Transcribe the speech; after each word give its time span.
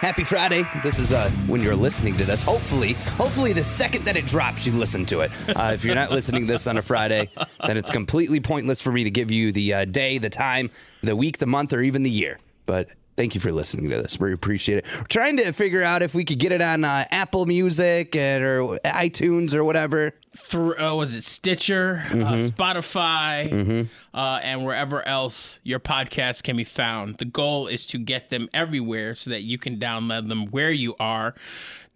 Happy 0.00 0.22
Friday. 0.22 0.62
This 0.80 1.00
is 1.00 1.12
uh, 1.12 1.28
when 1.48 1.60
you're 1.60 1.74
listening 1.74 2.16
to 2.18 2.24
this. 2.24 2.40
Hopefully, 2.40 2.92
hopefully 2.92 3.52
the 3.52 3.64
second 3.64 4.04
that 4.04 4.14
it 4.14 4.26
drops, 4.26 4.64
you 4.64 4.72
listen 4.72 5.04
to 5.06 5.22
it. 5.22 5.32
Uh, 5.48 5.72
if 5.74 5.84
you're 5.84 5.96
not 5.96 6.12
listening 6.12 6.46
to 6.46 6.52
this 6.52 6.68
on 6.68 6.76
a 6.78 6.82
Friday, 6.82 7.30
then 7.66 7.76
it's 7.76 7.90
completely 7.90 8.38
pointless 8.38 8.80
for 8.80 8.92
me 8.92 9.02
to 9.02 9.10
give 9.10 9.32
you 9.32 9.50
the 9.50 9.74
uh, 9.74 9.84
day, 9.86 10.18
the 10.18 10.30
time, 10.30 10.70
the 11.02 11.16
week, 11.16 11.38
the 11.38 11.46
month, 11.46 11.72
or 11.72 11.80
even 11.80 12.04
the 12.04 12.10
year. 12.10 12.38
But 12.64 12.90
thank 13.18 13.34
you 13.34 13.40
for 13.40 13.50
listening 13.50 13.90
to 13.90 14.00
this. 14.00 14.18
We 14.20 14.32
appreciate 14.32 14.78
it. 14.78 14.86
We're 14.96 15.02
trying 15.08 15.36
to 15.38 15.52
figure 15.52 15.82
out 15.82 16.02
if 16.02 16.14
we 16.14 16.24
could 16.24 16.38
get 16.38 16.52
it 16.52 16.62
on 16.62 16.84
uh, 16.84 17.04
Apple 17.10 17.46
Music 17.46 18.14
and 18.14 18.44
or 18.44 18.78
iTunes 18.84 19.54
or 19.54 19.64
whatever. 19.64 20.12
Through, 20.36 20.78
uh, 20.78 20.94
was 20.94 21.16
it 21.16 21.24
Stitcher, 21.24 22.00
uh, 22.10 22.14
Spotify, 22.48 23.88
uh, 24.14 24.40
and 24.42 24.64
wherever 24.64 25.06
else 25.06 25.58
your 25.64 25.80
podcast 25.80 26.44
can 26.44 26.56
be 26.56 26.62
found. 26.62 27.16
The 27.16 27.24
goal 27.24 27.66
is 27.66 27.86
to 27.88 27.98
get 27.98 28.30
them 28.30 28.48
everywhere 28.54 29.16
so 29.16 29.30
that 29.30 29.42
you 29.42 29.58
can 29.58 29.78
download 29.78 30.28
them 30.28 30.46
where 30.46 30.70
you 30.70 30.94
are, 31.00 31.34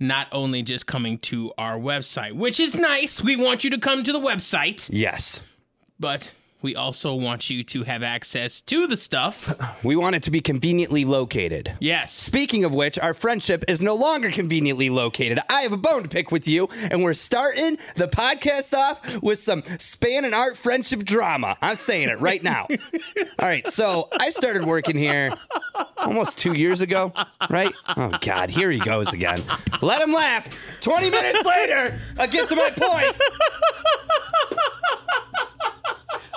not 0.01 0.27
only 0.33 0.63
just 0.65 0.89
coming 0.89 1.19
to 1.19 1.53
our 1.57 1.79
website, 1.79 2.33
which 2.33 2.59
is 2.59 2.75
nice. 2.75 3.23
We 3.23 3.37
want 3.37 3.63
you 3.63 3.71
to 3.71 3.79
come 3.79 4.03
to 4.03 4.13
the 4.13 4.21
website, 4.21 4.89
Yes. 4.93 5.41
but 6.01 6.33
we 6.63 6.77
also 6.77 7.15
want 7.15 7.51
you 7.51 7.63
to 7.65 7.83
have 7.85 8.03
access 8.03 8.61
to 8.63 8.87
the 8.87 8.97
stuff. 8.97 9.55
We 9.83 9.97
want 9.97 10.15
it 10.15 10.23
to 10.25 10.31
be 10.31 10.41
conveniently 10.41 11.05
located. 11.05 11.75
Yes. 11.81 12.13
Speaking 12.13 12.63
of 12.65 12.73
which, 12.73 12.99
our 12.99 13.15
friendship 13.15 13.65
is 13.67 13.81
no 13.81 13.97
longer 13.97 14.31
conveniently 14.31 14.91
located. 14.91 15.41
I 15.51 15.63
have 15.63 15.73
a 15.73 15.77
bone 15.77 16.05
to 16.05 16.09
pick 16.09 16.31
with 16.31 16.47
you, 16.47 16.69
and 16.91 17.03
we're 17.03 17.15
starting 17.15 17.79
the 17.97 18.07
podcast 18.07 18.75
off 18.75 19.21
with 19.23 19.41
some 19.41 19.63
span 19.79 20.25
and 20.25 20.35
art 20.35 20.57
friendship 20.57 21.05
drama. 21.05 21.57
I'm 21.61 21.77
saying 21.77 22.11
it 22.11 22.21
right 22.21 22.43
now. 22.43 22.69
All 23.39 23.49
right, 23.49 23.67
so 23.67 24.09
I 24.21 24.31
started 24.31 24.65
working 24.65 24.97
here 24.97 25.33
almost 25.97 26.39
two 26.39 26.53
years 26.53 26.81
ago, 26.81 27.13
right? 27.51 27.73
Oh, 27.97 28.17
God, 28.21 28.51
here 28.51 28.71
he 28.71 28.79
goes 28.79 29.13
again. 29.13 29.43
Let 29.81 30.01
him 30.01 30.13
laugh. 30.13 30.81
20 30.81 31.11
minutes 31.11 31.45
later, 31.45 31.99
I 32.19 32.27
get 32.29 32.49
to 32.49 32.57
my 32.57 32.71
point. 32.71 33.17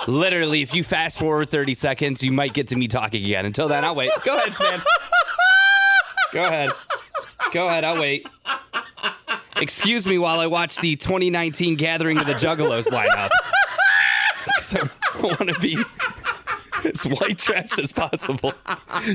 Literally, 0.07 0.61
if 0.61 0.73
you 0.73 0.83
fast 0.83 1.17
forward 1.19 1.49
30 1.49 1.73
seconds, 1.73 2.23
you 2.23 2.31
might 2.31 2.53
get 2.53 2.67
to 2.67 2.75
me 2.75 2.87
talking 2.87 3.23
again. 3.23 3.45
Until 3.45 3.67
then, 3.67 3.83
I'll 3.83 3.95
wait. 3.95 4.11
Go 4.23 4.35
ahead, 4.37 4.53
Stan. 4.55 4.81
Go 6.33 6.45
ahead. 6.45 6.71
Go 7.51 7.67
ahead, 7.67 7.83
I'll 7.83 7.99
wait. 7.99 8.27
Excuse 9.57 10.05
me 10.05 10.17
while 10.17 10.39
I 10.39 10.47
watch 10.47 10.77
the 10.77 10.95
2019 10.95 11.75
Gathering 11.75 12.17
of 12.17 12.25
the 12.27 12.33
Juggalos 12.33 12.87
lineup. 12.87 13.29
So 14.59 14.79
I 15.15 15.21
want 15.21 15.49
to 15.49 15.59
be 15.59 15.75
as 16.93 17.03
white 17.05 17.37
trash 17.37 17.77
as 17.79 17.91
possible. 17.91 18.53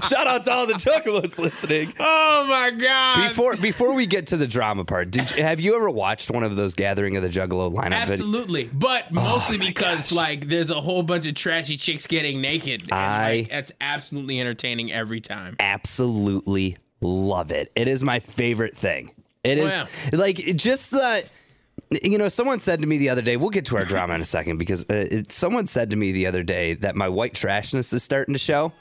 Shout 0.09 0.27
out 0.27 0.45
to 0.45 0.53
all 0.53 0.67
the 0.67 0.75
Juggalos 0.75 1.39
listening. 1.39 1.93
Oh 1.99 2.47
my 2.49 2.71
God. 2.71 3.29
Before 3.29 3.57
before 3.57 3.93
we 3.95 4.07
get 4.07 4.27
to 4.29 4.37
the 4.37 4.47
drama 4.47 4.85
part, 4.85 5.11
did 5.11 5.31
you, 5.31 5.43
have 5.43 5.61
you 5.61 5.75
ever 5.77 5.91
watched 5.91 6.31
one 6.31 6.43
of 6.43 6.57
those 6.57 6.75
Gathering 6.75 7.17
of 7.17 7.23
the 7.23 7.29
Juggalo 7.29 7.73
lineup 7.73 8.05
videos? 8.07 8.13
Absolutely, 8.13 8.65
but 8.73 9.05
oh 9.11 9.15
mostly 9.15 9.57
Oh 9.57 9.61
because 9.61 10.11
gosh. 10.11 10.13
like 10.13 10.49
there's 10.49 10.71
a 10.71 10.81
whole 10.81 11.03
bunch 11.03 11.27
of 11.27 11.35
trashy 11.35 11.77
chicks 11.77 12.07
getting 12.07 12.41
naked. 12.41 12.83
And, 12.85 12.93
I- 12.93 13.37
like, 13.37 13.51
that's 13.51 13.73
absolutely 13.81 14.41
entertaining 14.41 14.93
every 14.93 15.21
time. 15.21 15.57
absolutely 15.61 16.77
love 17.01 17.51
it. 17.51 17.71
It 17.75 17.89
is 17.89 18.03
my 18.03 18.21
favorite 18.21 18.77
thing. 18.77 19.11
It 19.43 19.59
Oh, 19.59 19.65
is 19.67 19.73
yeah. 20.13 20.19
like 20.19 20.37
just 20.37 20.91
the. 20.91 21.29
You 21.91 22.19
know, 22.19 22.29
someone 22.29 22.61
said 22.61 22.81
to 22.83 22.87
me 22.87 22.99
the 22.99 23.09
other 23.09 23.23
day. 23.23 23.37
We'll 23.37 23.51
get 23.51 23.65
to 23.67 23.77
our 23.77 23.85
drama 23.85 24.15
in 24.15 24.21
a 24.21 24.25
second 24.25 24.59
because 24.59 24.85
uh, 24.85 25.09
it, 25.11 25.33
someone 25.33 25.67
said 25.67 25.91
to 25.91 25.97
me 25.97 26.13
the 26.13 26.27
other 26.27 26.45
day 26.45 26.75
that 26.75 26.95
my 26.95 27.09
white 27.09 27.35
trashness 27.35 27.93
is 27.93 28.05
starting 28.05 28.33
to 28.33 28.39
show, 28.39 28.73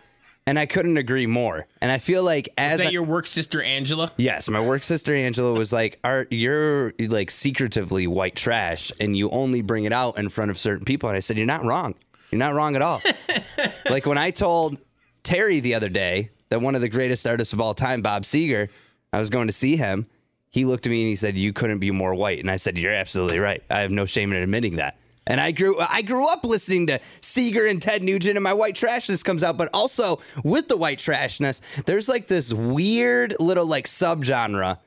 and 0.45 0.59
I 0.59 0.67
couldn't 0.67 0.97
agree 0.97 1.25
more. 1.25 1.65
And 1.81 1.91
I 1.91 1.97
feel 1.97 2.23
like 2.23 2.49
as 2.55 2.73
Is 2.73 2.77
that 2.81 2.87
I- 2.87 2.91
your 2.91 3.01
work 3.03 3.25
sister 3.25 3.63
Angela? 3.63 4.11
Yes, 4.17 4.47
my 4.47 4.59
work 4.61 4.83
sister 4.83 5.15
Angela 5.15 5.53
was 5.53 5.73
like, 5.73 5.97
"Are 6.03 6.27
you're 6.29 6.93
like 6.99 7.31
secretively 7.31 8.05
white 8.05 8.35
trash, 8.35 8.91
and 8.99 9.17
you 9.17 9.31
only 9.31 9.63
bring 9.63 9.85
it 9.85 9.93
out 9.93 10.19
in 10.19 10.29
front 10.29 10.51
of 10.51 10.59
certain 10.59 10.85
people?" 10.85 11.09
And 11.09 11.15
I 11.15 11.19
said, 11.19 11.35
"You're 11.35 11.47
not 11.47 11.65
wrong. 11.65 11.95
You're 12.29 12.37
not 12.37 12.53
wrong 12.53 12.75
at 12.75 12.83
all." 12.83 13.01
like 13.89 14.05
when 14.05 14.19
I 14.19 14.29
told 14.29 14.79
Terry 15.23 15.59
the 15.59 15.73
other 15.73 15.89
day 15.89 16.29
that 16.49 16.61
one 16.61 16.75
of 16.75 16.81
the 16.81 16.89
greatest 16.89 17.25
artists 17.25 17.53
of 17.53 17.59
all 17.59 17.73
time, 17.73 18.03
Bob 18.03 18.21
Seger, 18.21 18.69
I 19.11 19.17
was 19.17 19.31
going 19.31 19.47
to 19.47 19.53
see 19.53 19.77
him. 19.77 20.05
He 20.51 20.65
looked 20.65 20.85
at 20.85 20.89
me 20.89 21.01
and 21.01 21.09
he 21.09 21.15
said, 21.15 21.37
"You 21.37 21.53
couldn't 21.53 21.79
be 21.79 21.91
more 21.91 22.15
white." 22.15 22.39
And 22.39 22.49
I 22.49 22.57
said, 22.57 22.77
"You're 22.77 22.93
absolutely 22.93 23.39
right. 23.39 23.63
I 23.69 23.81
have 23.81 23.91
no 23.91 24.05
shame 24.05 24.31
in 24.31 24.41
admitting 24.41 24.77
that." 24.77 24.97
And 25.27 25.39
I 25.39 25.51
grew 25.51 25.79
I 25.79 26.01
grew 26.01 26.27
up 26.27 26.43
listening 26.43 26.87
to 26.87 26.99
Seger 27.21 27.69
and 27.69 27.81
Ted 27.81 28.01
Nugent 28.01 28.35
and 28.35 28.43
my 28.43 28.53
white 28.53 28.75
trashness 28.75 29.23
comes 29.23 29.43
out, 29.43 29.57
but 29.57 29.69
also 29.73 30.19
with 30.43 30.67
the 30.67 30.77
white 30.77 30.97
trashness, 30.97 31.61
there's 31.85 32.09
like 32.09 32.27
this 32.27 32.51
weird 32.51 33.35
little 33.39 33.67
like 33.67 33.85
subgenre 33.85 34.77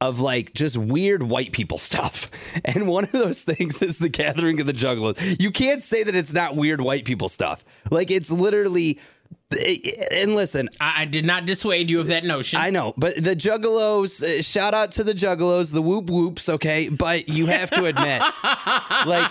of 0.00 0.20
like 0.20 0.54
just 0.54 0.76
weird 0.76 1.22
white 1.22 1.52
people 1.52 1.78
stuff. 1.78 2.30
And 2.64 2.86
one 2.86 3.04
of 3.04 3.12
those 3.12 3.42
things 3.42 3.82
is 3.82 3.98
the 3.98 4.08
gathering 4.10 4.60
of 4.60 4.66
the 4.66 4.72
juggalos. 4.72 5.40
You 5.40 5.50
can't 5.50 5.82
say 5.82 6.02
that 6.02 6.14
it's 6.14 6.34
not 6.34 6.54
weird 6.54 6.80
white 6.80 7.04
people 7.04 7.28
stuff. 7.28 7.64
Like 7.90 8.10
it's 8.10 8.30
literally 8.30 9.00
and 9.50 10.34
listen, 10.34 10.68
I, 10.78 11.02
I 11.02 11.04
did 11.06 11.24
not 11.24 11.46
dissuade 11.46 11.88
you 11.88 12.00
of 12.00 12.08
that 12.08 12.22
notion. 12.24 12.60
I 12.60 12.68
know, 12.68 12.92
but 12.98 13.16
the 13.16 13.34
Juggalos, 13.34 14.22
uh, 14.22 14.42
shout 14.42 14.74
out 14.74 14.92
to 14.92 15.04
the 15.04 15.14
Juggalos, 15.14 15.72
the 15.72 15.80
whoop 15.80 16.10
whoops, 16.10 16.50
okay? 16.50 16.90
But 16.90 17.30
you 17.30 17.46
have 17.46 17.70
to 17.70 17.86
admit, 17.86 18.20
like, 19.06 19.30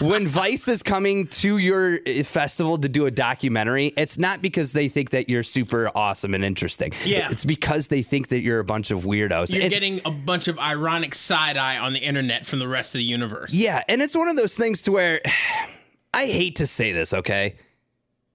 when 0.00 0.26
Vice 0.26 0.68
is 0.68 0.82
coming 0.82 1.26
to 1.28 1.58
your 1.58 1.98
uh, 2.06 2.22
festival 2.24 2.78
to 2.78 2.88
do 2.88 3.04
a 3.04 3.10
documentary, 3.10 3.92
it's 3.98 4.18
not 4.18 4.40
because 4.40 4.72
they 4.72 4.88
think 4.88 5.10
that 5.10 5.28
you're 5.28 5.42
super 5.42 5.90
awesome 5.94 6.32
and 6.32 6.42
interesting. 6.42 6.92
Yeah. 7.04 7.28
It's 7.30 7.44
because 7.44 7.88
they 7.88 8.00
think 8.02 8.28
that 8.28 8.40
you're 8.40 8.60
a 8.60 8.64
bunch 8.64 8.90
of 8.90 9.02
weirdos. 9.02 9.52
You're 9.52 9.62
And- 9.62 9.70
getting 9.70 10.00
a 10.06 10.10
bunch 10.10 10.48
of 10.48 10.58
ironic 10.58 11.14
side 11.14 11.58
eye 11.58 11.76
on 11.76 11.92
the 11.92 12.00
internet 12.00 12.46
from 12.46 12.58
the 12.58 12.68
rest 12.68 12.94
of 12.94 12.98
the 12.98 13.04
universe. 13.04 13.52
Yeah, 13.52 13.82
and 13.86 14.00
it's 14.00 14.16
one 14.16 14.28
of 14.28 14.36
those 14.36 14.56
things 14.56 14.80
to 14.82 14.92
where 14.92 15.20
I 16.14 16.24
hate 16.24 16.56
to 16.56 16.66
say 16.66 16.92
this, 16.92 17.12
okay? 17.12 17.56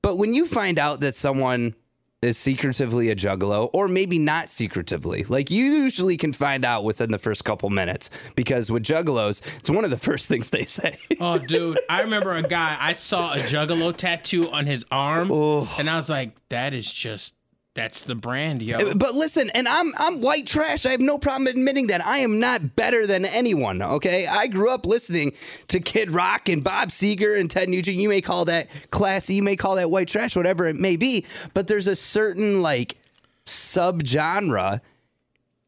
But 0.06 0.20
when 0.20 0.36
you 0.36 0.46
find 0.46 0.78
out 0.78 1.00
that 1.00 1.16
someone 1.16 1.74
is 2.22 2.38
secretively 2.38 3.10
a 3.10 3.16
juggalo, 3.16 3.72
or 3.74 3.88
maybe 3.88 4.20
not 4.20 4.52
secretively, 4.52 5.24
like 5.24 5.50
you 5.50 5.64
usually 5.66 6.16
can 6.16 6.32
find 6.32 6.64
out 6.64 6.84
within 6.84 7.10
the 7.10 7.18
first 7.18 7.44
couple 7.44 7.72
minutes 7.72 8.12
because 8.36 8.70
with 8.70 8.84
juggalos, 8.84 9.42
it's 9.58 9.68
one 9.72 9.84
of 9.84 9.90
the 9.90 9.98
first 10.10 10.28
things 10.30 10.52
they 10.52 10.66
say. 10.66 11.00
Oh, 11.20 11.40
dude, 11.40 11.80
I 11.90 12.02
remember 12.02 12.36
a 12.36 12.44
guy. 12.44 12.78
I 12.80 12.94
saw 12.94 13.34
a 13.34 13.38
Juggalo 13.38 13.98
tattoo 13.98 14.48
on 14.52 14.68
his 14.68 14.86
arm, 14.92 15.32
and 15.32 15.90
I 15.90 15.98
was 15.98 16.08
like, 16.08 16.36
"That 16.50 16.76
is 16.76 16.92
just 16.92 17.34
that's 17.75 18.02
the 18.02 18.16
brand, 18.16 18.62
yo." 18.62 18.78
Uh, 18.78 18.94
but 18.96 19.13
listen, 19.13 19.52
and 19.53 19.68
I'm 19.68 19.94
I'm 19.97 20.22
white 20.22 20.47
trash. 20.47 20.86
I 20.86 20.91
have 20.91 21.02
no 21.02 21.19
problem 21.19 21.47
admitting 21.47 21.88
that 21.88 22.03
I 22.03 22.19
am 22.19 22.40
not 22.40 22.75
better 22.75 23.06
than 23.06 23.25
anyone. 23.25 23.81
Okay, 23.81 24.25
I 24.25 24.47
grew 24.47 24.72
up 24.72 24.86
listening 24.86 25.34
to 25.68 25.80
Kid 25.80 26.09
Rock 26.09 26.50
and 26.50 26.64
Bob 26.64 26.90
Seger 26.90 27.40
and 27.40 27.52
Ted 27.52 27.69
Nugent. 27.69 27.97
You 27.97 28.09
may 28.09 28.22
call 28.22 28.46
that 28.46 28.68
classy, 28.90 29.35
you 29.35 29.44
may 29.44 29.56
call 29.56 29.75
that 29.75 29.91
white 29.91 30.08
trash, 30.08 30.35
whatever 30.35 30.66
it 30.66 30.78
may 30.78 30.96
be. 30.96 31.25
But 31.53 31.68
there's 31.68 31.88
a 31.88 31.96
certain 31.96 32.62
like 32.62 32.97
subgenre. 33.46 34.81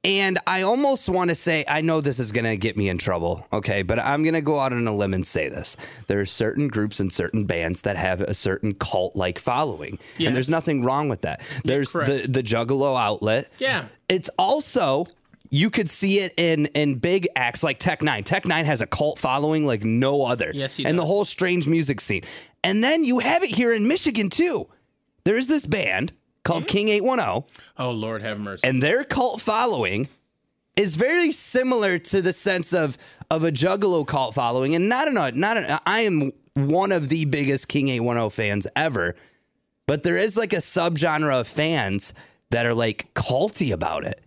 And 0.08 0.40
I 0.48 0.62
almost 0.62 1.10
want 1.10 1.32
to 1.32 1.36
say, 1.36 1.66
I 1.68 1.82
know 1.82 2.00
this 2.00 2.18
is 2.18 2.32
going 2.32 2.46
to 2.46 2.56
get 2.56 2.78
me 2.78 2.88
in 2.88 2.98
trouble, 2.98 3.46
okay, 3.52 3.82
but 3.82 4.00
I'm 4.00 4.24
going 4.24 4.36
to 4.36 4.42
go 4.42 4.58
out 4.58 4.72
on 4.72 4.88
a 4.88 4.96
limb 4.96 5.14
and 5.14 5.28
say 5.28 5.50
this. 5.50 5.76
There 6.08 6.22
are 6.22 6.26
certain 6.26 6.70
groups 6.70 7.02
and 7.02 7.12
certain 7.12 7.44
bands 7.44 7.82
that 7.82 7.98
have 7.98 8.22
a 8.22 8.34
certain 8.34 8.74
cult 8.74 9.18
like 9.18 9.38
following. 9.38 10.00
Yes. 10.18 10.28
And 10.28 10.36
there's 10.36 10.48
nothing 10.48 10.82
wrong 10.82 11.10
with 11.10 11.24
that. 11.24 11.42
There's 11.66 11.92
correct. 11.92 12.10
the, 12.10 12.28
the 12.28 12.42
Juggalo 12.42 12.98
outlet. 12.98 13.50
Yeah. 13.60 13.90
It's 14.08 14.30
also 14.40 15.04
you 15.50 15.70
could 15.70 15.90
see 15.90 16.20
it 16.20 16.34
in 16.38 16.68
in 16.68 16.96
big 16.96 17.28
acts 17.36 17.62
like 17.62 17.78
Tech 17.78 18.00
N9ne. 18.00 18.24
Tech 18.24 18.44
N9ne 18.44 18.66
has 18.66 18.82
a 18.82 18.88
cult 18.88 19.20
following 19.20 19.66
like 19.66 19.84
no 19.84 20.24
other. 20.24 20.52
Yes, 20.54 20.78
he 20.78 20.86
and 20.86 20.98
the 20.98 21.06
whole 21.06 21.26
strange 21.26 21.68
music 21.68 22.02
scene. 22.02 22.24
And 22.64 22.84
then 22.84 23.04
you 23.04 23.20
have 23.20 23.44
it 23.44 23.50
here 23.50 23.74
in 23.74 23.88
Michigan 23.88 24.30
too. 24.30 24.68
There 25.24 25.38
is 25.38 25.48
this 25.48 25.66
band 25.66 26.14
called 26.48 26.64
Mm-hmm. 26.66 26.78
King 26.78 26.90
810 26.90 27.44
oh 27.78 27.92
Lord, 27.92 28.22
have 28.22 28.40
mercy. 28.40 28.66
and 28.68 28.82
their 28.82 29.04
cult 29.04 29.42
following 29.42 30.08
is 30.76 30.96
very 30.96 31.32
similar 31.32 31.98
to 32.00 32.22
the 32.22 32.34
sense 32.34 32.74
of 32.74 32.98
of 33.30 33.44
a 33.44 33.52
Juggalo 33.52 34.06
cult 34.08 34.34
following, 34.36 34.74
and 34.76 34.88
not 34.88 35.08
an 35.08 35.40
not 35.40 35.58
an. 35.58 35.80
I 35.86 36.02
am 36.02 36.32
one 36.54 36.92
of 36.92 37.10
the 37.10 37.26
biggest 37.26 37.68
King 37.68 37.90
Eight 37.90 38.00
One 38.00 38.16
Zero 38.16 38.30
fans 38.30 38.66
ever, 38.76 39.16
but 39.86 40.04
there 40.04 40.18
is 40.18 40.38
like 40.38 40.54
a 40.54 40.58
subgenre 40.58 41.40
of 41.42 41.48
fans 41.48 42.14
that 42.52 42.66
are 42.66 42.74
like 42.74 43.14
culty 43.14 43.74
about 43.74 44.06
it, 44.06 44.22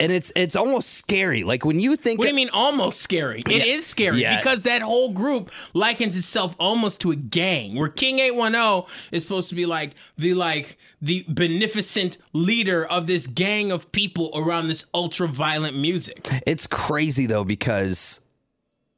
and 0.00 0.10
it's 0.10 0.32
it's 0.34 0.56
almost 0.56 0.94
scary. 0.94 1.44
Like 1.44 1.64
when 1.64 1.78
you 1.78 1.94
think, 1.96 2.18
What 2.18 2.24
do 2.24 2.30
you 2.30 2.34
mean 2.34 2.50
almost 2.50 3.00
scary? 3.00 3.40
It 3.46 3.62
is 3.66 3.66
Yeah. 3.66 3.80
scary 3.80 4.20
Yeah. 4.22 4.36
because 4.38 4.62
that 4.62 4.82
whole 4.82 5.10
group 5.10 5.50
likens 5.72 6.16
itself 6.16 6.56
almost 6.58 7.00
to 7.00 7.12
a 7.12 7.16
gang. 7.16 7.76
Where 7.76 7.88
King 7.88 8.18
810 8.18 8.84
is 9.12 9.22
supposed 9.22 9.48
to 9.50 9.54
be 9.54 9.66
like 9.66 9.94
the 10.18 10.34
like 10.34 10.78
the 11.00 11.24
beneficent 11.28 12.18
leader 12.32 12.84
of 12.84 13.06
this 13.06 13.26
gang 13.28 13.70
of 13.70 13.90
people 13.92 14.32
around 14.34 14.66
this 14.68 14.84
ultra 14.92 15.28
violent 15.28 15.76
music. 15.76 16.28
It's 16.46 16.66
crazy 16.66 17.26
though 17.26 17.44
because 17.44 18.18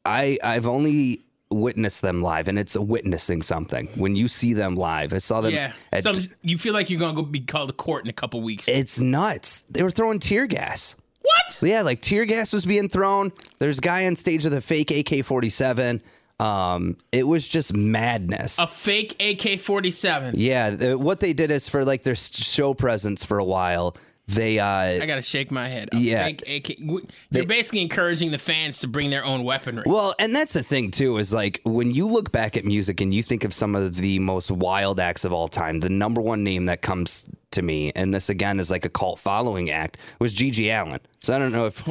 I 0.07 0.39
I've 0.43 0.67
only 0.67 1.26
witness 1.51 2.01
them 2.01 2.23
live, 2.23 2.49
and 2.49 2.59
it's 2.59 2.77
witnessing 2.77 3.41
something 3.43 3.87
when 3.95 4.17
you 4.17 4.29
see 4.29 4.53
them 4.53 4.75
live. 4.75 5.13
I 5.13 5.19
saw 5.19 5.41
them. 5.41 5.53
Yeah. 5.53 5.73
at- 5.93 6.03
Some, 6.03 6.15
you 6.43 6.59
feel 6.59 6.73
like 6.75 6.91
you're 6.91 6.99
gonna 7.01 7.15
go 7.15 7.23
be 7.23 7.41
called 7.41 7.69
to 7.69 7.75
court 7.75 8.05
in 8.05 8.11
a 8.11 8.13
couple 8.13 8.41
weeks. 8.43 8.69
it's 8.69 8.99
nuts. 9.01 9.63
They 9.71 9.83
were 9.83 9.91
throwing 9.91 10.19
tear 10.19 10.47
gas. 10.47 10.97
what? 11.23 11.59
Yeah, 11.63 11.83
like 11.83 12.01
tear 12.01 12.25
gas 12.25 12.53
was 12.53 12.65
being 12.67 12.89
thrown. 12.89 13.33
There's 13.59 13.79
a 13.79 13.83
guy 13.83 14.07
on 14.07 14.17
stage 14.17 14.45
with 14.45 14.55
a 14.55 14.61
fake 14.61 14.91
AK 14.91 15.25
47. 15.25 16.03
Um, 16.39 16.99
it 17.13 17.27
was 17.27 17.49
just 17.49 17.73
madness. 17.75 18.59
A 18.59 18.67
fake 18.67 19.13
AK-47. 19.19 20.33
yeah, 20.35 20.93
what 20.93 21.21
they 21.21 21.33
did 21.33 21.51
is 21.51 21.67
for 21.67 21.83
like 21.83 22.03
their 22.03 22.15
show 22.15 22.75
presence 22.75 23.25
for 23.25 23.39
a 23.39 23.45
while, 23.45 23.97
they 24.29 24.59
uh 24.59 24.67
I 24.67 25.07
gotta 25.07 25.23
shake 25.23 25.51
my 25.53 25.69
head. 25.69 25.89
A 25.93 25.99
Yeah. 25.99 26.25
Fake 26.25 26.69
AK. 26.69 26.79
They're 27.31 27.47
basically 27.47 27.81
encouraging 27.83 28.33
the 28.33 28.39
fans 28.39 28.81
to 28.81 28.89
bring 28.89 29.11
their 29.11 29.25
own 29.25 29.45
weaponry. 29.45 29.85
Well, 29.87 30.15
and 30.19 30.35
that's 30.35 30.53
the 30.53 30.63
thing 30.65 30.91
too 30.91 31.19
is 31.19 31.33
like 31.33 31.61
when 31.65 31.93
you 31.93 32.09
look 32.09 32.33
back 32.33 32.57
at 32.57 32.65
music 32.65 33.01
and 33.01 33.13
you 33.15 33.23
think 33.23 33.45
of 33.45 33.55
some 33.55 33.77
of 33.77 33.95
the 33.97 34.19
most 34.19 34.51
wild 34.51 34.99
acts 34.99 35.25
of 35.25 35.33
all 35.33 35.47
time, 35.49 35.79
the 35.81 35.89
number 35.91 36.21
one 36.21 36.43
name 36.43 36.67
that 36.67 36.83
comes 36.83 37.29
to 37.53 37.63
me, 37.63 37.93
and 37.95 38.13
this 38.13 38.29
again 38.29 38.59
is 38.61 38.71
like 38.71 38.85
a 38.85 38.89
cult 38.89 39.19
following 39.21 39.71
act, 39.71 39.97
was 40.19 40.35
GG 40.35 40.69
Allin. 40.71 41.01
So 41.21 41.35
I 41.35 41.39
don't 41.39 41.53
know 41.53 41.67
if 41.67 41.83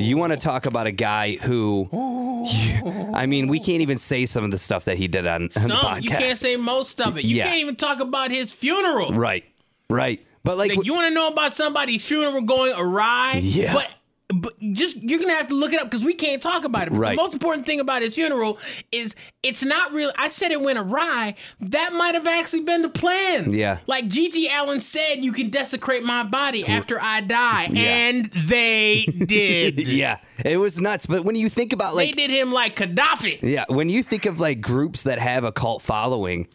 you 0.00 0.16
want 0.16 0.32
to 0.32 0.38
talk 0.38 0.66
about 0.66 0.86
a 0.86 0.92
guy 0.92 1.34
who, 1.36 1.88
I 3.14 3.26
mean, 3.26 3.48
we 3.48 3.58
can't 3.58 3.82
even 3.82 3.98
say 3.98 4.26
some 4.26 4.44
of 4.44 4.50
the 4.50 4.58
stuff 4.58 4.84
that 4.86 4.96
he 4.96 5.08
did 5.08 5.26
on, 5.26 5.42
on 5.56 5.68
the 5.68 5.74
podcast. 5.74 6.02
you 6.04 6.08
can't 6.10 6.36
say 6.36 6.56
most 6.56 7.00
of 7.00 7.18
it. 7.18 7.24
You 7.24 7.36
Yeah. 7.36 7.44
can't 7.46 7.58
even 7.58 7.76
talk 7.76 8.00
about 8.00 8.30
his 8.30 8.52
funeral. 8.52 9.12
right, 9.12 9.44
right, 9.90 10.24
but 10.44 10.56
like, 10.58 10.74
Like, 10.76 10.84
you 10.86 10.94
want 10.94 11.08
to 11.08 11.14
know 11.14 11.28
about 11.28 11.54
somebody's 11.54 12.04
funeral 12.04 12.42
going 12.42 12.72
awry? 12.76 13.40
Yeah. 13.42 13.72
But 13.74 13.90
but 14.32 14.54
just 14.72 14.96
you're 15.02 15.20
gonna 15.20 15.34
have 15.34 15.48
to 15.48 15.54
look 15.54 15.72
it 15.74 15.78
up 15.80 15.84
because 15.88 16.02
we 16.02 16.14
can't 16.14 16.40
talk 16.42 16.64
about 16.64 16.88
it. 16.88 16.92
Right. 16.92 17.10
The 17.10 17.22
most 17.22 17.34
important 17.34 17.66
thing 17.66 17.78
about 17.78 18.00
his 18.02 18.14
funeral 18.14 18.58
is 18.90 19.14
it's 19.42 19.62
not 19.62 19.92
real. 19.92 20.10
I 20.16 20.28
said 20.28 20.50
it 20.50 20.60
went 20.62 20.78
awry. 20.78 21.34
That 21.60 21.92
might 21.92 22.14
have 22.14 22.26
actually 22.26 22.62
been 22.62 22.82
the 22.82 22.88
plan. 22.88 23.52
Yeah. 23.52 23.78
Like 23.86 24.06
GG 24.06 24.48
Allin 24.50 24.80
said, 24.80 25.16
you 25.16 25.30
can 25.30 25.50
desecrate 25.50 26.02
my 26.04 26.24
body 26.24 26.66
after 26.66 27.00
I 27.00 27.20
die, 27.20 27.68
Yeah. 27.70 27.82
and 27.82 28.24
they 28.32 29.04
did. 29.26 29.86
yeah, 29.86 30.16
it 30.44 30.56
was 30.56 30.80
nuts. 30.80 31.04
But 31.06 31.24
when 31.24 31.36
you 31.36 31.48
think 31.50 31.72
about 31.74 31.94
like 31.94 32.16
They 32.16 32.26
did 32.26 32.30
him 32.30 32.50
like 32.50 32.76
Gaddafi. 32.76 33.40
Yeah, 33.42 33.66
when 33.68 33.88
you 33.90 34.02
think 34.02 34.24
of 34.26 34.40
like 34.40 34.60
groups 34.62 35.02
that 35.04 35.18
have 35.18 35.44
a 35.44 35.52
cult 35.52 35.82
following, 35.82 36.48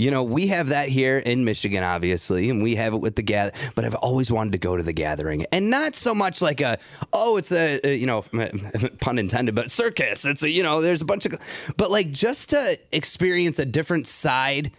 you 0.00 0.10
know, 0.10 0.22
we 0.22 0.46
have 0.46 0.68
that 0.68 0.88
here 0.88 1.18
in 1.18 1.44
Michigan, 1.44 1.84
obviously, 1.84 2.48
and 2.48 2.62
we 2.62 2.74
have 2.76 2.94
it 2.94 2.98
with 2.98 3.16
the 3.16 3.22
gather. 3.22 3.52
But 3.74 3.84
I've 3.84 3.94
always 3.96 4.32
wanted 4.32 4.52
to 4.52 4.58
go 4.58 4.76
to 4.76 4.82
the 4.82 4.94
gathering, 4.94 5.44
and 5.52 5.68
not 5.68 5.94
so 5.94 6.14
much 6.14 6.40
like 6.40 6.60
a 6.60 6.78
oh, 7.12 7.36
it's 7.36 7.52
a, 7.52 7.80
a 7.84 7.94
you 7.94 8.06
know, 8.06 8.22
pun 9.00 9.18
intended, 9.18 9.54
but 9.54 9.70
circus. 9.70 10.24
It's 10.24 10.42
a 10.42 10.48
you 10.48 10.62
know, 10.62 10.80
there's 10.80 11.02
a 11.02 11.04
bunch 11.04 11.26
of, 11.26 11.74
but 11.76 11.90
like 11.90 12.10
just 12.10 12.50
to 12.50 12.78
experience 12.92 13.58
a 13.58 13.66
different 13.66 14.06
side 14.06 14.72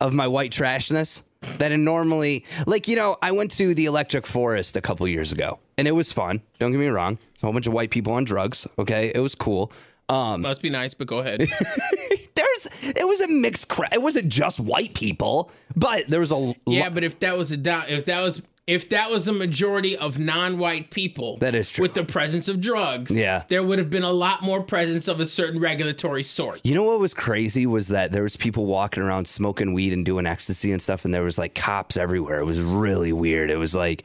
of 0.00 0.12
my 0.12 0.26
white 0.26 0.50
trashness 0.50 1.22
that 1.58 1.72
I 1.72 1.76
normally 1.76 2.44
like. 2.66 2.88
You 2.88 2.96
know, 2.96 3.16
I 3.22 3.30
went 3.32 3.52
to 3.52 3.74
the 3.74 3.86
Electric 3.86 4.26
Forest 4.26 4.76
a 4.76 4.80
couple 4.80 5.06
years 5.06 5.30
ago, 5.30 5.60
and 5.76 5.86
it 5.86 5.92
was 5.92 6.12
fun. 6.12 6.42
Don't 6.58 6.72
get 6.72 6.80
me 6.80 6.88
wrong, 6.88 7.18
a 7.42 7.46
whole 7.46 7.52
bunch 7.52 7.68
of 7.68 7.72
white 7.72 7.90
people 7.90 8.12
on 8.12 8.24
drugs. 8.24 8.66
Okay, 8.76 9.12
it 9.14 9.20
was 9.20 9.36
cool. 9.36 9.70
Um, 10.08 10.40
Must 10.42 10.62
be 10.62 10.70
nice, 10.70 10.94
but 10.94 11.06
go 11.06 11.18
ahead. 11.18 11.40
there's 12.34 12.68
it 12.82 13.06
was 13.06 13.20
a 13.20 13.28
mixed 13.28 13.68
crowd. 13.68 13.92
It 13.92 14.02
wasn't 14.02 14.28
just 14.30 14.58
white 14.60 14.94
people, 14.94 15.50
but 15.76 16.08
there 16.08 16.20
was 16.20 16.30
a 16.30 16.36
lo- 16.36 16.54
Yeah, 16.66 16.88
but 16.88 17.04
if 17.04 17.20
that 17.20 17.36
was 17.36 17.52
a 17.52 17.84
if 17.88 18.06
that 18.06 18.20
was 18.22 18.42
if 18.66 18.90
that 18.90 19.10
was 19.10 19.26
a 19.26 19.32
majority 19.32 19.96
of 19.96 20.18
non-white 20.18 20.90
people, 20.90 21.38
That 21.38 21.54
is 21.54 21.70
true. 21.70 21.82
With 21.82 21.94
the 21.94 22.04
presence 22.04 22.48
of 22.48 22.60
drugs, 22.60 23.10
Yeah. 23.16 23.44
there 23.48 23.62
would 23.62 23.78
have 23.78 23.88
been 23.88 24.02
a 24.02 24.12
lot 24.12 24.42
more 24.42 24.62
presence 24.62 25.08
of 25.08 25.20
a 25.20 25.26
certain 25.26 25.58
regulatory 25.58 26.22
sort. 26.22 26.60
You 26.64 26.74
know 26.74 26.82
what 26.84 27.00
was 27.00 27.14
crazy 27.14 27.64
was 27.64 27.88
that 27.88 28.12
there 28.12 28.22
was 28.22 28.36
people 28.36 28.66
walking 28.66 29.02
around 29.02 29.26
smoking 29.26 29.72
weed 29.72 29.94
and 29.94 30.04
doing 30.04 30.26
ecstasy 30.26 30.70
and 30.70 30.82
stuff, 30.82 31.06
and 31.06 31.14
there 31.14 31.22
was 31.22 31.38
like 31.38 31.54
cops 31.54 31.96
everywhere. 31.96 32.40
It 32.40 32.44
was 32.44 32.60
really 32.60 33.12
weird. 33.12 33.50
It 33.50 33.56
was 33.56 33.74
like 33.74 34.04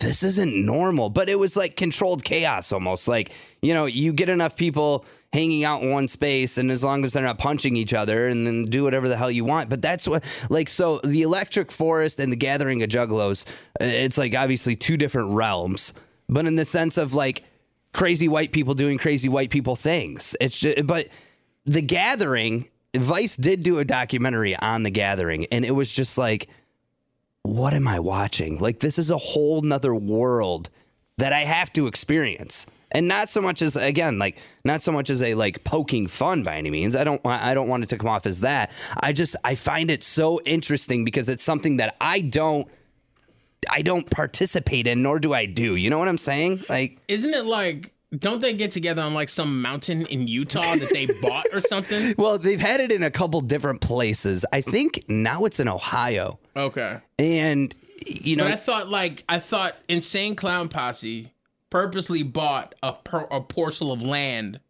this 0.00 0.24
isn't 0.24 0.52
normal, 0.66 1.08
but 1.10 1.28
it 1.28 1.38
was 1.38 1.56
like 1.56 1.76
controlled 1.76 2.24
chaos 2.24 2.72
almost. 2.72 3.06
Like 3.06 3.30
you 3.60 3.72
know, 3.72 3.86
you 3.86 4.12
get 4.12 4.28
enough 4.28 4.56
people 4.56 5.04
hanging 5.32 5.64
out 5.64 5.82
in 5.82 5.90
one 5.90 6.08
space, 6.08 6.58
and 6.58 6.70
as 6.70 6.84
long 6.84 7.04
as 7.04 7.12
they're 7.12 7.22
not 7.22 7.38
punching 7.38 7.76
each 7.76 7.94
other, 7.94 8.28
and 8.28 8.46
then 8.46 8.64
do 8.64 8.82
whatever 8.84 9.08
the 9.08 9.16
hell 9.16 9.30
you 9.30 9.44
want. 9.44 9.70
But 9.70 9.80
that's 9.82 10.06
what 10.06 10.24
like 10.50 10.68
so 10.68 10.98
the 11.04 11.22
Electric 11.22 11.72
Forest 11.72 12.20
and 12.20 12.30
the 12.30 12.36
Gathering 12.36 12.82
of 12.82 12.88
Juggalos. 12.90 13.46
uh, 13.80 13.84
It's 13.84 14.18
like 14.18 14.34
obviously 14.34 14.76
two 14.76 14.96
different 14.96 15.30
realms, 15.30 15.92
but 16.28 16.46
in 16.46 16.56
the 16.56 16.64
sense 16.64 16.98
of 16.98 17.14
like 17.14 17.44
crazy 17.92 18.28
white 18.28 18.52
people 18.52 18.74
doing 18.74 18.98
crazy 18.98 19.28
white 19.28 19.50
people 19.50 19.76
things. 19.76 20.34
It's 20.40 20.58
just, 20.58 20.86
but 20.86 21.08
the 21.64 21.82
gathering 21.82 22.68
vice 22.94 23.36
did 23.36 23.62
do 23.62 23.78
a 23.78 23.84
documentary 23.84 24.56
on 24.56 24.82
the 24.82 24.90
gathering 24.90 25.46
and 25.46 25.64
it 25.64 25.70
was 25.70 25.90
just 25.92 26.18
like 26.18 26.48
what 27.42 27.72
am 27.72 27.88
i 27.88 27.98
watching 27.98 28.58
like 28.58 28.80
this 28.80 28.98
is 28.98 29.10
a 29.10 29.16
whole 29.16 29.62
nother 29.62 29.94
world 29.94 30.68
that 31.16 31.32
i 31.32 31.44
have 31.44 31.72
to 31.72 31.86
experience 31.86 32.66
and 32.92 33.08
not 33.08 33.28
so 33.28 33.40
much 33.40 33.62
as 33.62 33.74
again 33.76 34.18
like 34.18 34.38
not 34.64 34.82
so 34.82 34.92
much 34.92 35.10
as 35.10 35.22
a 35.22 35.34
like 35.34 35.64
poking 35.64 36.06
fun 36.06 36.42
by 36.42 36.56
any 36.56 36.70
means 36.70 36.94
i 36.94 37.02
don't 37.04 37.20
i 37.24 37.52
don't 37.54 37.68
want 37.68 37.82
it 37.82 37.88
to 37.88 37.98
come 37.98 38.08
off 38.08 38.26
as 38.26 38.40
that 38.40 38.70
i 39.02 39.12
just 39.12 39.34
i 39.44 39.54
find 39.54 39.90
it 39.90 40.02
so 40.04 40.40
interesting 40.44 41.04
because 41.04 41.28
it's 41.28 41.42
something 41.42 41.78
that 41.78 41.96
i 42.00 42.20
don't 42.20 42.68
i 43.70 43.82
don't 43.82 44.10
participate 44.10 44.86
in 44.86 45.02
nor 45.02 45.18
do 45.18 45.32
i 45.32 45.46
do 45.46 45.76
you 45.76 45.88
know 45.90 45.98
what 45.98 46.08
i'm 46.08 46.18
saying 46.18 46.62
like 46.68 46.98
Isn't 47.08 47.34
it 47.34 47.46
like? 47.46 47.92
Don't 48.18 48.42
they 48.42 48.52
get 48.52 48.70
together 48.72 49.00
on 49.00 49.14
like 49.14 49.30
some 49.30 49.62
mountain 49.62 50.04
in 50.04 50.28
Utah 50.28 50.76
that 50.76 50.90
they 50.90 51.06
bought 51.22 51.46
or 51.50 51.62
something? 51.62 52.14
Well, 52.18 52.36
they've 52.36 52.60
had 52.60 52.78
it 52.80 52.92
in 52.92 53.02
a 53.02 53.10
couple 53.10 53.40
different 53.40 53.80
places. 53.80 54.44
I 54.52 54.60
think 54.60 55.00
now 55.08 55.46
it's 55.46 55.58
in 55.60 55.66
Ohio. 55.66 56.38
Okay. 56.54 56.98
And 57.18 57.74
you 58.06 58.36
know, 58.36 58.44
But 58.44 58.52
I 58.52 58.56
thought 58.56 58.88
like 58.90 59.24
I 59.30 59.38
thought 59.40 59.76
Insane 59.88 60.36
Clown 60.36 60.68
Posse 60.68 61.32
purposely 61.72 62.22
bought 62.22 62.74
a 62.82 62.92
per, 62.92 63.26
a 63.30 63.40
parcel 63.40 63.90
of 63.92 64.02
land 64.02 64.60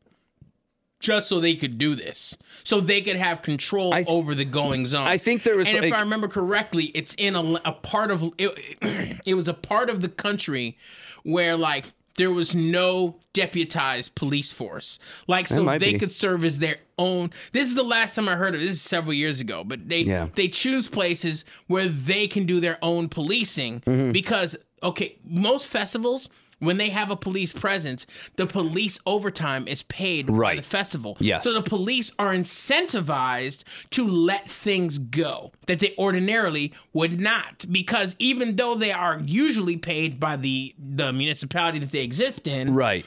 just 1.01 1.29
so 1.29 1.41
they 1.41 1.57
could 1.57 1.79
do 1.79 1.97
this, 1.97 2.39
so 2.63 2.81
they 2.81 3.01
could 3.03 3.17
have 3.17 3.43
control 3.43 3.91
th- 3.91 4.07
over 4.07 4.37
the 4.37 4.45
goings 4.45 4.95
on. 4.95 5.09
I 5.09 5.19
think 5.19 5.43
there 5.43 5.57
was, 5.57 5.67
and 5.67 5.85
if 5.85 5.93
I 5.93 5.99
remember 6.01 6.29
correctly, 6.29 6.85
it's 6.95 7.13
in 7.15 7.35
a, 7.35 7.43
a 7.65 7.73
part 7.73 8.13
of 8.13 8.23
it, 8.39 9.19
it 9.27 9.35
was 9.35 9.49
a 9.49 9.55
part 9.55 9.91
of 9.91 10.01
the 10.01 10.09
country 10.09 10.79
where 11.25 11.57
like 11.57 11.93
there 12.19 12.31
was 12.31 12.55
no 12.55 13.17
deputized 13.33 14.15
police 14.15 14.53
force, 14.53 15.01
like 15.27 15.49
so 15.49 15.65
they 15.65 15.95
be. 15.95 15.99
could 15.99 16.13
serve 16.13 16.45
as 16.45 16.61
their 16.61 16.77
own. 16.99 17.33
This 17.51 17.67
is 17.67 17.75
the 17.75 17.83
last 17.83 18.15
time 18.15 18.29
I 18.29 18.37
heard 18.37 18.55
of 18.55 18.61
it. 18.61 18.65
This 18.65 18.75
is 18.75 18.83
several 18.83 19.15
years 19.15 19.41
ago, 19.41 19.65
but 19.65 19.89
they 19.89 20.03
Yeah. 20.03 20.29
they 20.33 20.47
choose 20.47 20.87
places 20.87 21.45
where 21.67 21.89
they 21.89 22.29
can 22.29 22.47
do 22.47 22.61
their 22.61 22.79
own 22.81 23.09
policing 23.09 23.81
Mm-hmm. 23.81 24.13
because 24.13 24.55
okay, 24.85 25.17
most 25.25 25.67
festivals. 25.67 26.29
When 26.63 26.77
they 26.77 26.91
have 26.91 27.11
a 27.11 27.17
police 27.17 27.51
presence, 27.51 28.07
the 28.37 28.47
police 28.47 29.01
overtime 29.05 29.67
is 29.67 29.83
paid 29.83 30.29
by 30.29 30.55
the 30.55 30.63
festival. 30.63 31.17
Yes. 31.19 31.43
So 31.43 31.53
the 31.53 31.63
police 31.63 32.13
are 32.21 32.33
incentivized 32.33 33.65
to 33.91 34.07
let 34.07 34.49
things 34.49 34.99
go 34.99 35.51
that 35.67 35.81
they 35.81 35.93
ordinarily 35.99 36.73
would 36.93 37.19
not 37.19 37.65
because 37.73 38.15
even 38.21 38.55
though 38.55 38.77
they 38.77 38.93
are 38.93 39.21
usually 39.25 39.77
paid 39.77 40.21
by 40.21 40.37
the 40.37 40.73
the 40.79 41.13
municipality 41.13 41.81
that 41.81 41.91
they 41.91 42.05
exist 42.05 42.47
in 42.47 42.73
right. 42.75 43.05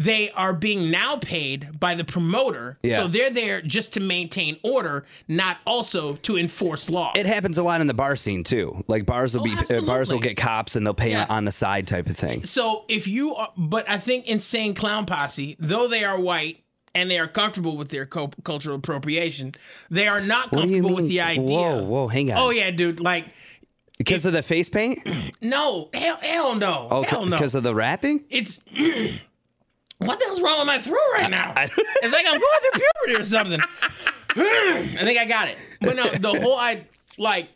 They 0.00 0.30
are 0.30 0.54
being 0.54 0.90
now 0.90 1.16
paid 1.18 1.78
by 1.78 1.94
the 1.94 2.04
promoter 2.04 2.78
Yeah. 2.82 3.02
so 3.02 3.08
they're 3.08 3.28
there 3.30 3.60
just 3.60 3.92
to 3.92 4.00
maintain 4.00 4.56
order 4.62 5.04
not 5.28 5.58
also 5.66 6.14
to 6.14 6.38
enforce 6.38 6.88
law 6.88 7.12
It 7.14 7.26
happens 7.26 7.58
a 7.58 7.62
lot 7.62 7.82
in 7.82 7.86
the 7.86 7.94
bar 7.94 8.16
scene 8.16 8.42
too. 8.42 8.82
Like 8.88 9.04
bars 9.04 9.34
will 9.34 9.42
Oh, 9.42 9.44
be 9.44 9.74
uh, 9.76 9.82
bars 9.82 10.10
will 10.10 10.18
get 10.18 10.36
cops 10.38 10.74
and 10.74 10.86
they'll 10.86 10.94
pay 10.94 11.10
Yes. 11.10 11.28
on 11.30 11.44
the 11.44 11.52
side 11.52 11.86
type 11.86 12.08
of 12.08 12.16
thing. 12.16 12.44
so 12.46 12.84
if 12.88 13.06
you 13.06 13.34
are 13.34 13.50
but 13.56 13.88
i 13.88 13.98
think 13.98 14.26
insane 14.26 14.74
clown 14.74 15.04
posse 15.06 15.56
though 15.60 15.86
they 15.86 16.02
are 16.04 16.18
white 16.18 16.62
and 16.94 17.10
they 17.10 17.18
are 17.18 17.28
comfortable 17.28 17.76
with 17.76 17.90
their 17.90 18.06
co- 18.06 18.32
cultural 18.42 18.76
appropriation 18.76 19.52
they 19.90 20.08
are 20.08 20.20
not 20.20 20.50
What 20.50 20.62
do 20.64 20.68
you 20.70 20.76
comfortable 20.82 20.96
with 21.02 21.08
the 21.08 21.20
idea 21.20 21.42
Whoa, 21.44 21.84
whoa, 21.84 22.08
hang 22.08 22.32
on. 22.32 22.38
oh 22.38 22.50
yeah 22.50 22.70
dude 22.70 23.00
like 23.00 23.26
because 23.98 24.24
of 24.24 24.32
the 24.32 24.42
face 24.42 24.70
paint? 24.70 24.98
No, 25.42 25.88
hell, 25.94 26.16
hell 26.16 26.54
no, 26.54 26.88
Oh, 26.90 27.02
hell 27.02 27.24
no. 27.26 27.36
because 27.36 27.54
of 27.54 27.62
the 27.62 27.74
rapping? 27.74 28.24
it's 28.30 28.60
what 30.00 30.18
the 30.18 30.24
hell's 30.26 30.40
wrong 30.40 30.58
with 30.58 30.66
my 30.66 30.78
throat 30.78 30.98
right 31.14 31.30
now? 31.30 31.52
it's 31.56 32.12
like 32.12 32.26
I'm 32.26 32.38
going 32.38 32.72
through 32.72 32.82
puberty 33.06 33.20
or 33.20 33.24
something. 33.24 33.60
I 34.36 35.00
think 35.02 35.18
I 35.18 35.24
got 35.26 35.48
it. 35.48 35.56
But 35.80 35.96
no, 35.96 36.08
the 36.08 36.40
whole 36.40 36.56
I 36.56 36.82
like 37.18 37.48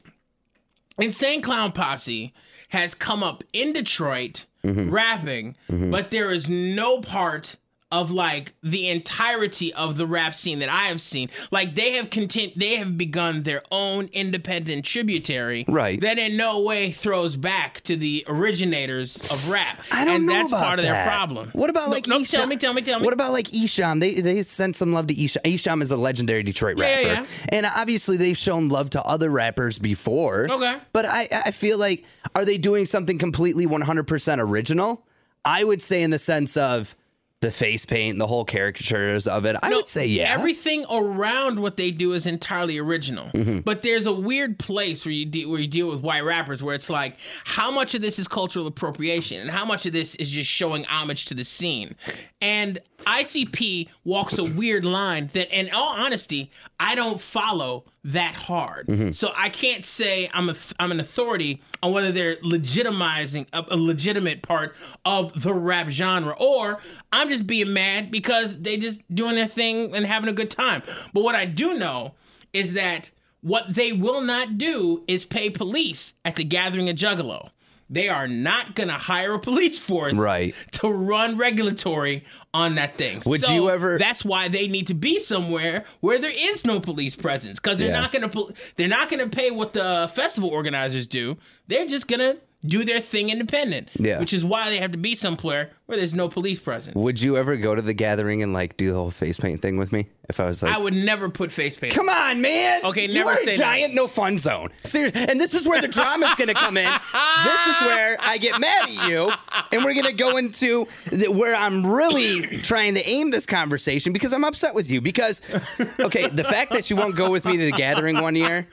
insane 0.99 1.43
clown 1.43 1.73
posse 1.73 2.33
has 2.71 2.95
come 2.95 3.23
up 3.23 3.43
in 3.53 3.73
Detroit 3.73 4.47
Mm-hmm. 4.65 4.89
rapping, 4.89 5.57
but 5.69 6.11
there 6.11 6.31
is 6.33 6.49
no 6.49 7.03
part 7.03 7.57
of 7.95 8.11
like 8.11 8.55
the 8.63 8.89
entirety 8.89 9.73
of 9.75 9.97
the 9.97 10.07
rap 10.07 10.35
scene 10.35 10.59
that 10.59 10.69
I 10.69 10.87
have 10.87 11.01
seen. 11.01 11.31
Like 11.51 11.75
they 11.77 11.93
have 11.93 12.11
content 12.11 12.59
they 12.59 12.75
have 12.77 12.99
begun 12.99 13.45
their 13.45 13.63
own 13.71 14.09
independent 14.13 14.85
tributary 14.85 15.65
Right. 15.69 16.01
that 16.01 16.19
in 16.19 16.37
no 16.37 16.61
way 16.61 16.91
throws 16.91 17.37
back 17.37 17.81
to 17.83 17.97
the 17.97 18.25
originators 18.27 19.17
of 19.31 19.51
rap. 19.51 19.79
I 19.93 20.05
don't 20.05 20.17
and 20.17 20.27
know 20.27 20.33
that's 20.33 20.49
about 20.49 20.63
part 20.65 20.79
of 20.81 20.85
that. 20.85 20.93
their 20.93 21.07
problem. 21.07 21.51
What 21.53 21.71
about 21.71 21.91
like 21.91 22.07
no, 22.09 22.19
Esham? 22.19 22.31
tell 22.31 22.47
me, 22.47 22.57
tell 22.57 22.73
me, 22.75 22.83
tell 22.83 22.99
me. 22.99 23.05
What 23.05 23.15
about 23.15 23.33
like 23.33 23.47
Esham? 23.49 24.01
They 24.01 24.15
they 24.15 24.43
sent 24.43 24.77
some 24.77 24.93
love 24.93 25.07
to 25.09 25.15
Esham. 25.15 25.43
Esham 25.45 25.81
is 25.83 25.91
a 25.91 25.97
legendary 25.97 26.43
Detroit 26.43 26.77
Yeah, 26.79 26.85
rapper, 26.87 27.03
yeah, 27.07 27.13
yeah. 27.21 27.27
and 27.51 27.67
obviously 27.77 28.17
they've 28.17 28.37
shown 28.37 28.69
love 28.69 28.91
to 28.91 29.03
other 29.03 29.31
rappers 29.31 29.79
before. 29.79 30.51
Okay. 30.51 30.79
but 30.93 31.05
I 31.07 31.29
I 31.47 31.51
feel 31.53 31.79
like 31.79 32.05
are 32.35 32.45
they 32.45 32.59
doing 32.59 32.87
something 32.87 33.19
completely 33.19 33.67
100% 33.67 34.39
original? 34.41 35.07
I 35.45 35.63
would 35.63 35.83
say 35.83 36.03
in 36.03 36.11
the 36.11 36.19
sense 36.19 36.57
of 36.57 36.97
the 37.45 37.51
face 37.51 37.85
paint, 37.85 38.19
the 38.19 38.27
whole 38.27 38.45
caricatures 38.47 39.27
of 39.29 39.45
it. 39.45 39.55
I 39.63 39.69
No, 39.69 39.77
would 39.77 39.89
say 39.89 40.07
yeah. 40.07 40.33
Everything 40.33 40.85
around 40.91 41.61
what 41.61 41.77
they 41.77 41.91
do 41.91 42.13
is 42.15 42.25
entirely 42.27 42.79
original. 42.79 43.27
Mm-hmm. 43.35 43.61
But 43.61 43.83
there's 43.83 44.07
a 44.07 44.13
weird 44.13 44.59
place 44.59 45.05
where 45.05 45.13
you 45.13 45.27
de- 45.27 45.45
where 45.45 45.61
you 45.61 45.67
deal 45.69 45.91
with 45.91 46.01
white 46.01 46.23
rappers 46.25 46.63
where 46.63 46.75
it's 46.75 46.89
like 46.89 47.17
how 47.45 47.71
much 47.71 47.95
of 47.95 48.01
this 48.01 48.19
is 48.19 48.27
cultural 48.27 48.67
appropriation 48.67 49.41
and 49.43 49.51
how 49.51 49.65
much 49.67 49.85
of 49.85 49.93
this 49.93 50.15
is 50.15 50.31
just 50.31 50.49
showing 50.51 50.87
homage 50.87 51.27
to 51.27 51.35
the 51.35 51.45
scene. 51.45 51.95
And 52.41 52.79
ICP 53.01 53.89
walks 54.05 54.39
a 54.39 54.45
weird 54.45 54.85
line 54.87 55.29
that 55.35 55.51
in 55.57 55.71
all 55.75 55.95
honesty, 55.95 56.51
I 56.81 56.95
don't 56.95 57.21
follow 57.21 57.85
that 58.05 58.35
hard. 58.35 58.87
Mm-hmm. 58.87 59.11
So 59.13 59.33
I 59.37 59.49
can't 59.49 59.85
say 59.85 60.31
I'm 60.33 60.49
a 60.51 60.57
I'm 60.79 60.91
an 60.93 61.01
authority 61.01 61.63
on 61.83 61.93
whether 61.93 62.13
they're 62.13 62.37
legitimizing 62.37 63.47
a, 63.53 63.65
a 63.71 63.77
legitimate 63.77 64.43
part 64.43 64.75
of 65.05 65.43
the 65.43 65.53
rap 65.55 65.89
genre 65.89 66.35
or 66.39 66.79
I'm 67.13 67.29
just 67.29 67.34
being 67.43 67.73
mad 67.73 68.11
because 68.11 68.63
they 68.63 68.77
just 68.77 69.01
doing 69.15 69.35
their 69.35 69.47
thing 69.49 69.95
and 69.95 70.05
having 70.07 70.29
a 70.29 70.33
good 70.33 70.51
time. 70.51 70.83
But 71.13 71.23
what 71.23 71.35
I 71.35 71.45
do 71.47 71.75
know 71.75 72.15
is 72.53 72.75
that 72.75 73.11
what 73.41 73.75
they 73.75 73.93
will 73.93 74.21
not 74.23 74.57
do 74.59 75.05
is 75.07 75.25
pay 75.25 75.51
police 75.51 76.15
at 76.25 76.37
the 76.37 76.45
gathering 76.45 76.89
of 76.89 76.97
Juggalo. 76.97 77.51
They 77.91 78.09
are 78.09 78.27
not 78.27 78.75
gonna 78.75 78.95
hire 78.97 79.35
a 79.35 79.39
police 79.39 79.79
force 79.79 80.15
Right. 80.15 80.55
to 80.73 80.89
run 80.89 81.37
regulatory 81.37 82.25
on 82.55 82.77
that 82.77 82.97
thing. 82.97 83.21
Would 83.27 83.45
So 83.45 83.53
you 83.53 83.69
ever- 83.69 83.99
That's 83.99 84.25
why 84.25 84.49
they 84.49 84.69
need 84.69 84.87
to 84.87 84.95
be 84.95 85.19
somewhere 85.19 85.85
where 86.01 86.19
there 86.19 86.33
is 86.35 86.65
no 86.65 86.81
police 86.81 87.15
presence 87.15 87.59
because 87.61 87.79
they're 87.79 87.89
Yeah. 87.89 88.01
not 88.01 88.11
gonna 88.13 88.31
they're 88.77 88.89
not 88.89 89.11
gonna 89.11 89.29
pay 89.29 89.51
what 89.51 89.75
the 89.75 90.11
festival 90.15 90.49
organizers 90.49 91.07
do. 91.07 91.37
They're 91.69 91.87
just 91.87 92.09
gonna 92.09 92.37
do 92.67 92.85
their 92.85 93.01
thing 93.01 93.31
independent. 93.31 93.89
Yeah. 93.95 94.21
Which 94.21 94.33
is 94.33 94.45
why 94.45 94.71
they 94.71 94.79
have 94.79 94.93
to 94.93 94.99
be 94.99 95.15
somewhere 95.15 95.71
where 95.87 95.99
there's 95.99 96.15
no 96.15 96.29
police 96.29 96.59
presence. 96.59 96.95
would 96.95 97.21
you 97.21 97.37
ever 97.37 97.57
go 97.57 97.75
to 97.75 97.83
the 97.83 97.93
gathering 97.93 98.43
and 98.43 98.55
like 98.55 98.77
do 98.77 98.91
the 98.91 98.95
whole 98.95 99.11
face 99.11 99.39
paint 99.39 99.61
thing 99.61 99.77
with 99.77 99.93
me? 99.93 100.07
If 100.27 100.41
I 100.41 100.47
was 100.47 100.63
like, 100.63 100.75
I 100.75 100.79
would 100.79 100.95
never 100.95 101.29
put 101.29 101.53
face 101.53 101.77
paint. 101.77 101.93
Come 101.93 102.09
on, 102.09 102.41
man. 102.41 102.83
Okay, 102.83 103.07
never 103.07 103.13
You 103.13 103.19
never 103.19 103.31
are 103.33 103.45
say 103.45 103.55
a 103.57 103.59
giant 103.59 103.93
no 103.93 104.09
fun 104.09 104.39
zone. 104.39 104.71
Seriously, 104.85 105.21
and 105.29 105.39
this 105.39 105.53
is 105.53 105.69
where 105.69 105.83
the 105.83 105.89
drama's 105.89 106.35
going 106.37 106.49
to 106.49 106.55
come 106.55 106.79
in. 106.79 106.91
This 107.45 107.67
is 107.67 107.81
where 107.83 108.17
I 108.21 108.39
get 108.39 108.59
mad 108.59 108.85
at 108.85 109.09
you, 109.11 109.31
and 109.71 109.85
we're 109.85 109.93
going 109.93 110.07
to 110.07 110.15
go 110.15 110.39
into 110.39 110.89
the, 111.13 111.31
where 111.31 111.55
I'm 111.55 111.87
really 111.87 112.41
trying 112.63 112.95
to 112.95 113.07
aim 113.07 113.33
this 113.33 113.45
conversation 113.45 114.15
because 114.15 114.33
I'm 114.33 114.45
upset 114.45 114.75
with 114.75 114.91
you. 114.91 115.03
Because, 115.03 115.43
okay, 116.01 116.29
the 116.29 116.45
fact 116.45 116.73
that 116.73 116.89
you 116.89 116.97
won't 116.97 117.17
go 117.17 117.31
with 117.31 117.45
me 117.45 117.59
to 117.59 117.65
the 117.67 117.73
gathering 117.73 118.19
one 118.23 118.35
year, 118.35 118.67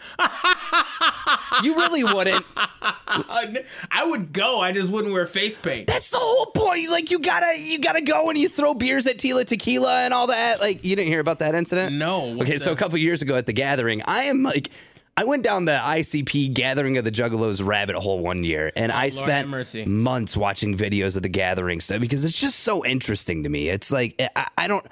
you 1.64 1.76
really 1.76 2.04
wouldn't. 2.04 2.46
I 2.56 4.04
would 4.06 4.34
go. 4.34 4.60
I 4.60 4.72
just 4.72 4.90
wouldn't 4.90 5.14
wear 5.14 5.28
face 5.28 5.58
paint. 5.58 5.88
That's 5.88 6.10
the 6.10 6.20
whole 6.20 6.48
point. 6.48 6.90
Like 6.90 7.12
you 7.12 7.20
gotta, 7.20 7.58
you 7.60 7.80
gotta 7.80 8.02
go 8.02 8.30
and 8.30 8.38
you 8.38 8.50
throw 8.50 8.74
beers 8.74 9.08
at 9.08 9.18
Tila 9.18 9.46
Tequila 9.46 10.02
and 10.02 10.14
all 10.14 10.28
that. 10.28 10.60
Like 10.60 10.84
you 10.86 10.96
didn't 10.96 11.10
hear 11.10 11.20
about 11.20 11.40
that 11.40 11.56
incident? 11.56 11.96
No, 11.96 12.40
Okay, 12.42 12.58
so 12.58 12.72
a 12.72 12.76
couple 12.76 12.98
years 12.98 13.22
ago 13.22 13.36
at 13.36 13.46
the 13.46 13.54
gathering, 13.54 14.02
I 14.06 14.24
am 14.24 14.44
like. 14.44 14.70
I 15.18 15.26
went 15.26 15.44
down 15.44 15.66
the 15.66 15.74
ICP 15.74 16.54
Gathering 16.54 16.98
of 16.98 17.04
the 17.04 17.12
Juggalos 17.12 17.64
rabbit 17.64 17.98
hole 17.98 18.20
one 18.20 18.44
year, 18.46 18.72
and 18.78 18.94
oh, 18.94 18.96
I 18.96 19.10
have 19.10 19.14
spent 19.14 19.86
months 19.86 20.38
watching 20.38 20.76
videos 20.76 21.18
of 21.18 21.22
the 21.22 21.30
gathering 21.30 21.82
stuff 21.82 22.00
because 22.00 22.24
it's 22.24 22.40
just 22.40 22.60
so 22.62 22.86
interesting 22.86 23.44
to 23.44 23.50
me. 23.50 23.68
It's 23.68 23.92
like 23.92 24.16
I, 24.36 24.48
I 24.58 24.68
don't. 24.70 24.86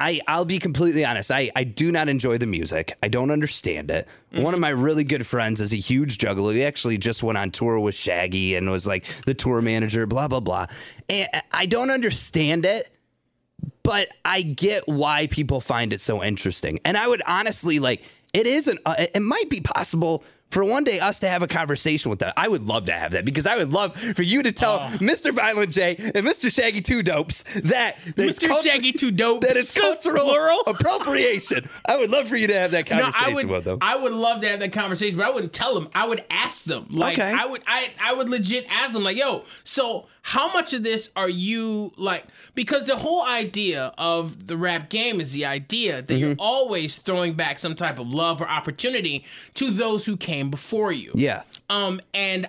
I, 0.00 0.18
I'll 0.26 0.46
be 0.46 0.58
completely 0.58 1.04
honest. 1.04 1.30
I, 1.30 1.50
I 1.54 1.62
do 1.64 1.92
not 1.92 2.08
enjoy 2.08 2.38
the 2.38 2.46
music. 2.46 2.96
I 3.02 3.08
don't 3.08 3.30
understand 3.30 3.90
it. 3.90 4.08
One 4.32 4.54
of 4.54 4.60
my 4.60 4.70
really 4.70 5.04
good 5.04 5.26
friends 5.26 5.60
is 5.60 5.74
a 5.74 5.76
huge 5.76 6.16
juggalo. 6.16 6.54
He 6.54 6.64
actually 6.64 6.96
just 6.96 7.22
went 7.22 7.36
on 7.36 7.50
tour 7.50 7.78
with 7.78 7.94
Shaggy 7.94 8.54
and 8.54 8.70
was 8.70 8.86
like 8.86 9.04
the 9.26 9.34
tour 9.34 9.60
manager, 9.60 10.06
blah, 10.06 10.26
blah, 10.26 10.40
blah. 10.40 10.66
And 11.10 11.28
I 11.52 11.66
don't 11.66 11.90
understand 11.90 12.64
it, 12.64 12.88
but 13.82 14.08
I 14.24 14.40
get 14.40 14.88
why 14.88 15.26
people 15.26 15.60
find 15.60 15.92
it 15.92 16.00
so 16.00 16.24
interesting. 16.24 16.80
And 16.82 16.96
I 16.96 17.06
would 17.06 17.20
honestly 17.26 17.78
like 17.78 18.02
it 18.32 18.46
isn't, 18.46 18.80
uh, 18.86 18.94
it 18.98 19.20
might 19.20 19.50
be 19.50 19.60
possible 19.60 20.24
for 20.50 20.64
one 20.64 20.84
day 20.84 20.98
us 21.00 21.20
to 21.20 21.28
have 21.28 21.42
a 21.42 21.46
conversation 21.46 22.10
with 22.10 22.18
that. 22.20 22.34
I 22.36 22.48
would 22.48 22.64
love 22.66 22.86
to 22.86 22.92
have 22.92 23.12
that 23.12 23.24
because 23.24 23.46
I 23.46 23.56
would 23.56 23.70
love 23.72 23.96
for 23.96 24.22
you 24.22 24.42
to 24.42 24.52
tell 24.52 24.80
oh. 24.82 24.86
Mr. 24.98 25.32
Violent 25.32 25.72
J 25.72 25.96
and 25.96 26.26
Mr. 26.26 26.52
Shaggy 26.52 26.80
Two 26.80 27.02
Dopes 27.02 27.42
that, 27.60 27.96
that 28.04 28.16
Mr. 28.16 28.48
cultu- 28.48 28.62
Shaggy 28.64 28.92
Two 28.92 29.10
Dope. 29.10 29.42
that 29.42 29.56
it's 29.56 29.78
cultural 29.78 30.24
plural. 30.24 30.62
appropriation. 30.66 31.68
I 31.86 31.96
would 31.96 32.10
love 32.10 32.28
for 32.28 32.36
you 32.36 32.46
to 32.48 32.54
have 32.58 32.72
that 32.72 32.88
No, 32.90 32.96
conversation 33.00 33.28
I 33.30 33.34
would. 33.34 33.46
with 33.48 33.64
them. 33.64 33.78
I 33.80 33.96
would 33.96 34.12
love 34.12 34.40
to 34.42 34.48
have 34.48 34.60
that 34.60 34.72
conversation, 34.72 35.16
but 35.18 35.26
I 35.26 35.30
wouldn't 35.30 35.52
tell 35.52 35.74
them. 35.74 35.88
I 35.94 36.06
would 36.06 36.24
ask 36.30 36.64
them. 36.64 36.86
Like 36.90 37.18
Okay. 37.18 37.32
I 37.38 37.46
would. 37.46 37.62
I 37.66 37.90
I 38.02 38.12
would 38.14 38.28
legit 38.28 38.66
ask 38.70 38.92
them. 38.92 39.02
Like, 39.04 39.16
yo, 39.16 39.44
so 39.64 40.06
how 40.22 40.52
much 40.52 40.72
of 40.72 40.82
this 40.82 41.10
are 41.16 41.28
you 41.28 41.92
like? 41.96 42.24
Because 42.54 42.84
the 42.84 42.96
whole 42.96 43.24
idea 43.24 43.92
of 43.96 44.46
the 44.46 44.56
rap 44.56 44.90
game 44.90 45.20
is 45.20 45.32
the 45.32 45.46
idea 45.46 46.02
that 46.02 46.14
you're 46.14 46.30
Mm-hmm. 46.32 46.40
always 46.40 46.98
throwing 46.98 47.34
back 47.34 47.58
some 47.58 47.74
type 47.74 47.98
of 47.98 48.12
love 48.12 48.40
or 48.40 48.48
opportunity 48.48 49.24
to 49.54 49.70
those 49.70 50.06
who 50.06 50.16
came 50.16 50.50
before 50.50 50.92
you. 50.92 51.12
yeah. 51.14 51.42
Um, 51.70 52.00
and 52.12 52.48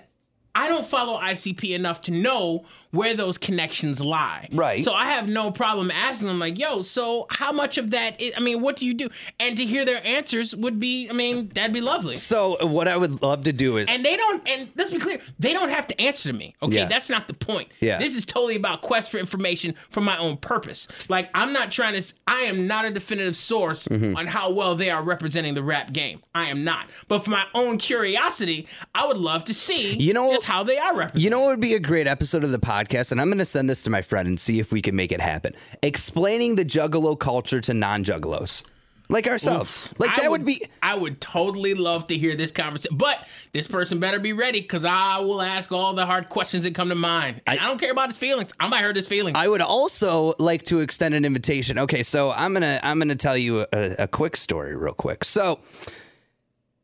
I 0.53 0.67
don't 0.67 0.85
follow 0.85 1.17
ICP 1.19 1.73
enough 1.73 2.01
to 2.03 2.11
know 2.11 2.65
where 2.91 3.15
those 3.15 3.37
connections 3.37 3.99
lie. 4.01 4.47
Right. 4.51 4.83
So 4.83 4.93
I 4.93 5.05
have 5.07 5.27
no 5.27 5.51
problem 5.51 5.91
asking 5.91 6.27
them, 6.27 6.39
like, 6.39 6.57
yo, 6.59 6.81
so 6.81 7.25
how 7.29 7.51
much 7.51 7.77
of 7.77 7.91
that 7.91 8.19
is, 8.21 8.33
I 8.37 8.39
mean, 8.41 8.61
what 8.61 8.75
do 8.75 8.85
you 8.85 8.93
do? 8.93 9.09
And 9.39 9.55
to 9.57 9.65
hear 9.65 9.85
their 9.85 10.05
answers 10.05 10.55
would 10.55 10.79
be, 10.79 11.09
I 11.09 11.13
mean, 11.13 11.49
that'd 11.49 11.73
be 11.73 11.81
lovely. 11.81 12.15
So 12.17 12.65
what 12.65 12.87
I 12.87 12.97
would 12.97 13.21
love 13.21 13.43
to 13.45 13.53
do 13.53 13.77
is 13.77 13.87
And 13.89 14.03
they 14.05 14.17
don't, 14.17 14.47
and 14.47 14.69
let's 14.75 14.91
be 14.91 14.99
clear, 14.99 15.19
they 15.39 15.53
don't 15.53 15.69
have 15.69 15.87
to 15.87 16.01
answer 16.01 16.29
to 16.31 16.37
me. 16.37 16.55
Okay, 16.61 16.75
Yeah. 16.75 16.85
that's 16.87 17.09
not 17.09 17.27
the 17.27 17.33
point. 17.33 17.69
Yeah. 17.79 17.97
This 17.97 18.15
is 18.15 18.25
totally 18.25 18.55
about 18.55 18.81
quest 18.81 19.09
for 19.11 19.17
information 19.17 19.75
for 19.89 20.01
my 20.01 20.17
own 20.17 20.37
purpose. 20.37 20.87
Like, 21.09 21.29
I'm 21.33 21.53
not 21.53 21.71
trying 21.71 21.99
to, 21.99 22.13
I 22.27 22.41
am 22.41 22.67
not 22.67 22.85
a 22.85 22.91
definitive 22.91 23.35
source 23.35 23.87
Mm-hmm. 23.87 24.15
on 24.17 24.27
how 24.27 24.51
well 24.51 24.75
they 24.75 24.89
are 24.89 25.01
representing 25.03 25.53
the 25.53 25.63
rap 25.63 25.91
game. 25.93 26.21
I 26.35 26.47
am 26.49 26.63
not. 26.63 26.87
But 27.07 27.19
for 27.19 27.29
my 27.31 27.45
own 27.53 27.77
curiosity, 27.77 28.67
I 28.95 29.05
would 29.05 29.17
love 29.17 29.45
to 29.45 29.53
see 29.53 29.95
You 29.97 30.13
know- 30.13 30.31
just 30.33 30.45
how 30.45 30.63
they 30.63 30.77
are 30.77 30.95
represented. 30.95 31.23
You 31.23 31.29
know 31.29 31.41
what 31.41 31.49
would 31.51 31.59
be 31.61 31.73
a 31.73 31.79
great 31.79 32.07
episode 32.07 32.43
of 32.43 32.51
the 32.51 32.59
podcast? 32.59 32.80
And 33.11 33.21
I'm 33.21 33.27
going 33.27 33.39
to 33.39 33.45
send 33.45 33.69
this 33.69 33.81
to 33.83 33.89
my 33.89 34.01
friend 34.01 34.27
and 34.27 34.39
see 34.39 34.59
if 34.59 34.71
we 34.71 34.81
can 34.81 34.95
make 34.95 35.11
it 35.11 35.21
happen. 35.21 35.53
Explaining 35.81 36.55
the 36.55 36.65
juggalo 36.65 37.17
culture 37.17 37.61
to 37.61 37.73
non 37.73 38.03
juggalos. 38.03 38.63
Like 39.11 39.27
ourselves. 39.27 39.79
Like 39.97 40.15
that 40.15 40.31
would, 40.31 40.45
be. 40.45 40.65
I 40.81 40.95
would 40.95 41.19
totally 41.19 41.73
love 41.73 42.07
to 42.07 42.17
hear 42.17 42.33
this 42.35 42.51
conversation, 42.51 42.95
but 42.95 43.27
this 43.51 43.67
person 43.67 43.99
better 43.99 44.19
be 44.19 44.31
ready 44.31 44.61
because 44.61 44.85
I 44.85 45.19
will 45.19 45.41
ask 45.41 45.69
all 45.73 45.93
the 45.93 46.05
hard 46.05 46.29
questions 46.29 46.63
that 46.63 46.73
come 46.73 46.87
to 46.87 46.95
mind. 46.95 47.41
And 47.45 47.59
I, 47.59 47.67
don't 47.67 47.77
care 47.77 47.91
about 47.91 48.07
his 48.07 48.15
feelings. 48.15 48.53
I 48.57 48.69
might 48.69 48.81
hurt 48.81 48.95
his 48.95 49.07
feelings. 49.07 49.37
I 49.37 49.49
would 49.49 49.59
also 49.59 50.31
like 50.39 50.63
to 50.63 50.79
extend 50.79 51.13
an 51.13 51.25
invitation. 51.25 51.77
Okay, 51.77 52.03
so 52.03 52.31
I'm 52.31 52.53
gonna 52.53 52.79
I'm 52.83 52.99
gonna 52.99 53.17
tell 53.17 53.35
you 53.35 53.65
a, 53.73 53.95
a 53.99 54.07
quick 54.07 54.37
story 54.37 54.77
real 54.77 54.93
quick. 54.93 55.25
So 55.25 55.59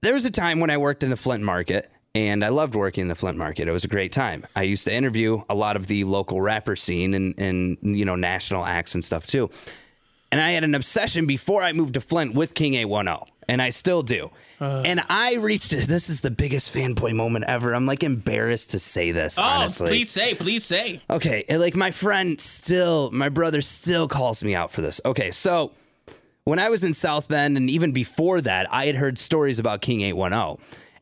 there 0.01 0.13
was 0.13 0.25
a 0.25 0.31
time 0.31 0.59
when 0.59 0.69
I 0.69 0.77
worked 0.77 1.03
in 1.03 1.09
the 1.09 1.17
Flint 1.17 1.43
market 1.43 1.89
and 2.17 2.43
I 2.43 2.49
loved 2.49 2.73
working 2.73 3.03
in 3.03 3.07
the 3.09 3.15
Flint 3.15 3.37
market. 3.37 3.67
It 3.67 3.71
was 3.71 3.83
a 3.83 3.87
great 3.87 4.11
time. 4.11 4.45
I 4.55 4.63
used 4.63 4.85
to 4.85 4.93
interview 4.93 5.43
a 5.49 5.53
lot 5.55 5.75
of 5.75 5.85
the 5.85 6.03
local 6.03 6.41
rapper 6.41 6.75
scene 6.75 7.13
and 7.13 7.37
and 7.39 7.77
you 7.81 8.05
know 8.05 8.15
national 8.15 8.65
acts 8.65 8.95
and 8.95 9.03
stuff 9.03 9.27
too. 9.27 9.51
And 10.31 10.41
I 10.41 10.51
had 10.51 10.63
an 10.63 10.75
obsession 10.75 11.25
before 11.27 11.61
I 11.63 11.71
moved 11.73 11.93
to 11.93 12.01
Flint 12.01 12.33
with 12.33 12.53
King 12.53 12.73
810, 12.73 13.33
And 13.47 13.61
I 13.61 13.69
still 13.69 14.03
do. 14.03 14.31
Uh. 14.59 14.81
and 14.85 14.99
I 15.07 15.35
reached 15.35 15.69
this 15.69 16.09
is 16.09 16.19
the 16.21 16.31
biggest 16.31 16.73
fanboy 16.73 17.15
moment 17.15 17.45
ever. 17.47 17.73
I'm 17.73 17.85
like 17.85 18.03
embarrassed 18.03 18.71
to 18.71 18.79
say 18.79 19.11
this, 19.11 19.37
oh, 19.37 19.43
honestly. 19.43 19.89
please 19.89 20.09
say, 20.09 20.33
please 20.33 20.65
say. 20.65 21.01
Okay, 21.09 21.45
and, 21.47 21.61
like 21.61 21.75
my 21.75 21.91
friend 21.91 22.41
still, 22.41 23.11
my 23.11 23.29
brother 23.29 23.61
still 23.61 24.07
calls 24.07 24.43
me 24.43 24.55
out 24.55 24.71
for 24.71 24.81
this. 24.81 24.99
Okay, 25.05 25.31
so 25.31 25.71
when 26.43 26.59
I 26.59 26.69
was 26.69 26.83
in 26.83 26.93
South 26.93 27.27
Bend 27.29 27.55
and 27.55 27.69
even 27.69 27.91
before 27.91 28.41
that, 28.41 28.73
I 28.73 28.87
had 28.87 28.95
heard 28.95 29.19
stories 29.19 29.59
about 29.59 29.81
King 29.81 30.01
810. 30.01 30.57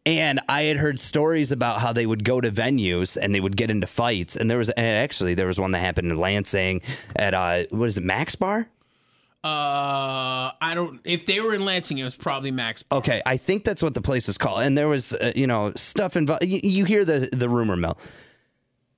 And 0.06 0.40
I 0.48 0.64
had 0.64 0.78
heard 0.78 1.00
stories 1.00 1.52
about 1.52 1.82
how 1.82 1.92
they 1.92 2.06
would 2.06 2.24
go 2.24 2.40
to 2.40 2.52
venues 2.52 3.18
and 3.20 3.34
they 3.34 3.40
would 3.40 3.58
get 3.58 3.72
into 3.72 3.88
fights. 3.88 4.36
And 4.36 4.50
there 4.50 4.58
was 4.60 4.70
and 4.70 4.86
actually 4.86 5.34
there 5.34 5.48
was 5.48 5.60
one 5.60 5.72
that 5.72 5.80
happened 5.80 6.12
in 6.12 6.20
Lansing 6.20 6.82
at 7.16 7.34
uh 7.34 7.64
what 7.72 7.86
is 7.88 7.98
it, 7.98 8.04
Max 8.04 8.36
Bar? 8.36 8.70
Uh, 9.44 10.50
I 10.60 10.72
don't. 10.74 11.00
If 11.04 11.28
they 11.28 11.40
were 11.40 11.54
in 11.54 11.66
Lansing, 11.66 12.00
it 12.00 12.04
was 12.04 12.16
probably 12.16 12.50
Max. 12.50 12.84
Okay, 12.92 13.22
I 13.28 13.38
think 13.38 13.64
that's 13.64 13.84
what 13.84 13.94
the 13.94 14.02
place 14.02 14.28
is 14.28 14.40
called. 14.40 14.62
And 14.62 14.76
there 14.76 14.88
was, 14.88 15.14
uh, 15.14 15.34
you 15.36 15.46
know, 15.46 15.72
stuff 15.76 16.18
involved. 16.18 16.44
You, 16.44 16.62
you 16.64 16.84
hear 16.86 17.06
the 17.06 17.30
the 17.32 17.48
rumor 17.48 17.76
mill. 17.76 17.96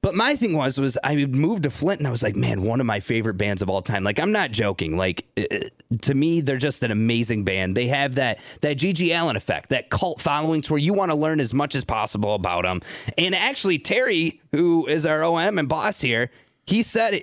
But 0.04 0.14
my 0.14 0.36
thing 0.36 0.56
was, 0.56 0.80
was 0.80 0.98
I 1.04 1.16
moved 1.16 1.64
to 1.64 1.70
Flint 1.70 2.00
and 2.00 2.08
I 2.08 2.12
was 2.12 2.22
like, 2.22 2.36
man, 2.36 2.62
one 2.62 2.80
of 2.80 2.86
my 2.86 3.00
favorite 3.00 3.34
bands 3.34 3.62
of 3.62 3.70
all 3.70 3.82
time. 3.82 4.04
Like, 4.04 4.20
I'm 4.20 4.32
not 4.32 4.52
joking. 4.52 4.96
Like, 4.96 5.26
uh, 5.38 5.58
to 6.02 6.14
me, 6.14 6.40
they're 6.42 6.58
just 6.58 6.84
an 6.84 6.92
amazing 6.92 7.44
band. 7.44 7.76
They 7.76 7.88
have 7.88 8.16
that 8.16 8.40
that 8.62 8.78
GG 8.78 9.10
Allin 9.20 9.36
effect, 9.36 9.70
that 9.70 9.90
cult 9.90 10.22
following, 10.22 10.62
to 10.64 10.74
where 10.74 10.80
you 10.80 10.94
want 10.94 11.12
to 11.12 11.16
learn 11.16 11.40
as 11.40 11.54
much 11.54 11.76
as 11.76 11.84
possible 11.84 12.36
about 12.36 12.64
them. 12.64 12.82
And 13.18 13.34
actually, 13.34 13.80
Terry, 13.80 14.40
who 14.52 14.86
is 14.88 15.06
our 15.06 15.24
OM 15.24 15.58
and 15.58 15.68
boss 15.68 16.00
here, 16.00 16.30
he 16.68 16.84
said 16.84 17.20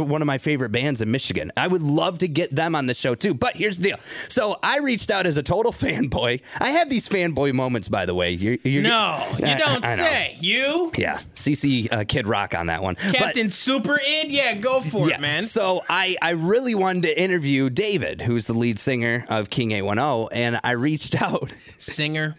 one 0.00 0.20
of 0.22 0.26
my 0.26 0.38
favorite 0.38 0.70
bands 0.70 1.00
in 1.00 1.10
Michigan. 1.10 1.50
I 1.56 1.66
would 1.68 1.82
love 1.82 2.18
to 2.18 2.28
get 2.28 2.54
them 2.54 2.74
on 2.74 2.86
the 2.86 2.94
show 2.94 3.14
too. 3.14 3.32
But 3.32 3.56
here's 3.56 3.78
the 3.78 3.88
deal. 3.90 3.98
So 4.28 4.58
I 4.62 4.80
reached 4.80 5.10
out 5.10 5.24
as 5.26 5.36
a 5.36 5.42
total 5.42 5.72
fanboy. 5.72 6.42
I 6.60 6.68
have 6.70 6.90
these 6.90 7.08
fanboy 7.08 7.52
moments, 7.54 7.88
by 7.88 8.04
the 8.06 8.14
way. 8.14 8.32
You're, 8.32 8.58
you're, 8.64 8.82
No, 8.82 9.24
you 9.38 9.46
I- 9.46 9.58
don't 9.58 9.84
I 9.84 9.94
know. 9.96 10.02
say. 10.04 10.36
You? 10.40 10.92
Yeah, 10.98 11.20
CC 11.34 11.90
uh, 11.92 12.04
Kid 12.04 12.26
Rock 12.26 12.54
on 12.54 12.66
that 12.66 12.82
one. 12.82 12.96
But- 12.96 13.14
Captain 13.14 13.50
Super 13.50 14.00
Id? 14.04 14.28
Yeah, 14.30 14.54
go 14.54 14.80
for 14.80 15.08
it, 15.10 15.20
man. 15.20 15.42
so 15.42 15.82
I, 15.88 16.16
I 16.20 16.30
really 16.32 16.74
wanted 16.74 17.02
to 17.04 17.20
interview 17.20 17.70
David, 17.70 18.20
who's 18.22 18.46
the 18.46 18.54
lead 18.54 18.78
singer 18.78 19.24
of 19.28 19.48
King 19.50 19.70
810, 19.72 20.28
and 20.38 20.60
I 20.64 20.72
reached 20.72 21.20
out. 21.22 21.52
Singer. 21.78 22.34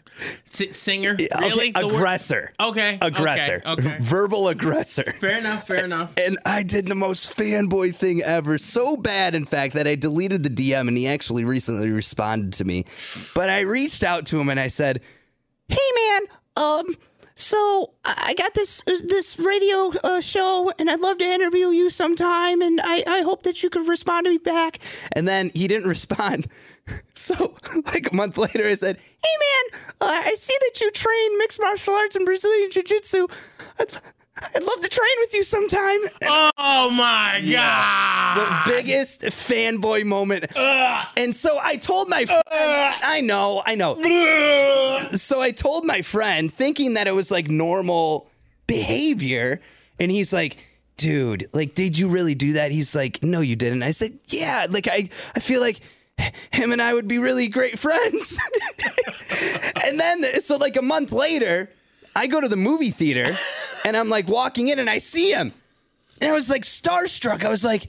S- 0.52 0.76
singer? 0.76 1.16
Really? 1.18 1.70
Okay, 1.70 1.74
aggressor. 1.76 2.52
Okay. 2.60 2.98
Aggressor. 3.02 3.62
Okay. 3.66 3.88
okay. 3.88 3.98
Verbal 4.02 4.50
aggressor. 4.50 5.14
Fair 5.22 5.38
enough. 5.38 5.66
Fair 5.66 5.86
enough. 5.86 6.12
And 6.18 6.38
I 6.50 6.64
did 6.64 6.88
the 6.88 6.96
most 6.96 7.38
fanboy 7.38 7.94
thing 7.94 8.24
ever. 8.24 8.58
So 8.58 8.98
bad, 8.98 9.36
in 9.36 9.46
fact, 9.46 9.76
that 9.76 9.88
I 9.88 9.94
deleted 9.94 10.42
the 10.42 10.50
DM 10.50 10.88
and 10.88 10.98
he 10.98 11.08
actually 11.08 11.46
recently 11.46 11.92
responded 11.92 12.54
to 12.54 12.66
me. 12.66 12.86
But 13.36 13.50
I 13.50 13.62
reached 13.62 14.04
out 14.04 14.26
to 14.28 14.40
him 14.40 14.50
and 14.50 14.60
I 14.60 14.68
said, 14.68 15.02
Hey 15.68 15.78
man, 15.96 16.22
um, 16.56 16.96
so 17.36 17.94
I 18.04 18.34
got 18.36 18.56
this 18.56 18.82
uh, 18.88 18.94
this 19.08 19.38
radio 19.38 19.92
uh, 20.04 20.22
show 20.22 20.72
and 20.80 20.90
I'd 20.90 21.00
love 21.00 21.20
to 21.20 21.26
interview 21.26 21.68
you 21.68 21.92
sometime 21.92 22.64
and 22.64 22.82
I, 22.84 23.04
I 23.06 23.22
hope 23.22 23.44
that 23.44 23.62
you 23.62 23.70
could 23.70 23.88
respond 23.88 24.26
to 24.26 24.32
me 24.32 24.40
back. 24.40 24.80
And 25.12 25.28
then 25.28 25.52
he 25.54 25.68
didn't 25.68 25.88
respond. 25.98 26.48
So 27.14 27.56
like 27.86 28.12
a 28.12 28.16
month 28.16 28.40
later 28.40 28.64
I 28.64 28.74
said, 28.74 28.98
Hey 28.98 29.36
man, 29.74 29.82
uh, 30.02 30.22
I 30.26 30.34
see 30.34 30.56
that 30.60 30.82
you 30.82 30.90
train 30.90 31.38
mixed 31.38 31.62
martial 31.62 31.94
arts 31.94 32.16
and 32.16 32.26
Brazilian 32.26 32.72
jiu-jitsu. 32.72 33.28
I'd, 33.80 33.94
I'd 34.56 34.64
love 34.64 34.82
to 34.82 34.88
train 34.90 35.12
with 35.20 35.34
you 35.34 35.44
sometime. 35.44 36.00
Oh 36.58 36.90
my 36.92 37.42
god. 37.52 38.66
the 38.66 38.72
biggest 38.72 39.22
fanboy 39.22 40.06
moment. 40.06 40.46
And 40.56 41.36
so 41.36 41.58
I 41.62 41.76
told 41.76 42.10
my 42.10 42.26
friend, 42.26 42.44
I 42.52 43.22
know, 43.22 43.62
I 43.66 43.76
know. 43.76 43.96
So 45.16 45.42
I 45.42 45.52
told 45.52 45.86
my 45.86 46.02
friend, 46.02 46.52
thinking 46.52 46.94
that 46.94 47.08
it 47.08 47.14
was 47.14 47.32
like 47.32 47.50
normal 47.50 48.30
behavior, 48.68 49.60
and 50.00 50.12
he's 50.12 50.32
like, 50.32 50.58
dude, 50.98 51.48
like, 51.54 51.74
did 51.76 51.98
you 51.98 52.08
really 52.08 52.36
do 52.36 52.54
that? 52.54 52.72
He's 52.72 52.96
like, 52.96 53.24
no, 53.24 53.42
you 53.42 53.56
didn't. 53.56 53.84
I 53.84 53.92
said, 53.92 54.18
yeah, 54.28 54.68
like, 54.70 54.88
I, 54.88 55.10
I 55.36 55.40
feel 55.40 55.62
like 55.62 55.80
him 56.52 56.72
and 56.72 56.82
I 56.82 56.94
would 56.94 57.08
be 57.08 57.18
really 57.18 57.48
great 57.48 57.80
friends. 57.80 58.38
and 59.86 60.00
then, 60.00 60.24
so 60.42 60.58
like 60.58 60.76
a 60.78 60.82
month 60.82 61.12
later, 61.12 61.72
I 62.16 62.28
go 62.28 62.42
to 62.42 62.48
the 62.48 62.58
movie 62.58 62.92
theater 62.92 63.38
and 63.86 63.96
I'm 63.98 64.10
like 64.10 64.28
walking 64.28 64.68
in 64.68 64.80
and 64.80 64.90
I 64.90 64.98
see 64.98 65.32
him. 65.32 65.54
And 66.22 66.30
I 66.30 66.34
was 66.34 66.50
like 66.50 66.64
starstruck. 66.64 67.46
I 67.46 67.50
was 67.50 67.64
like, 67.64 67.88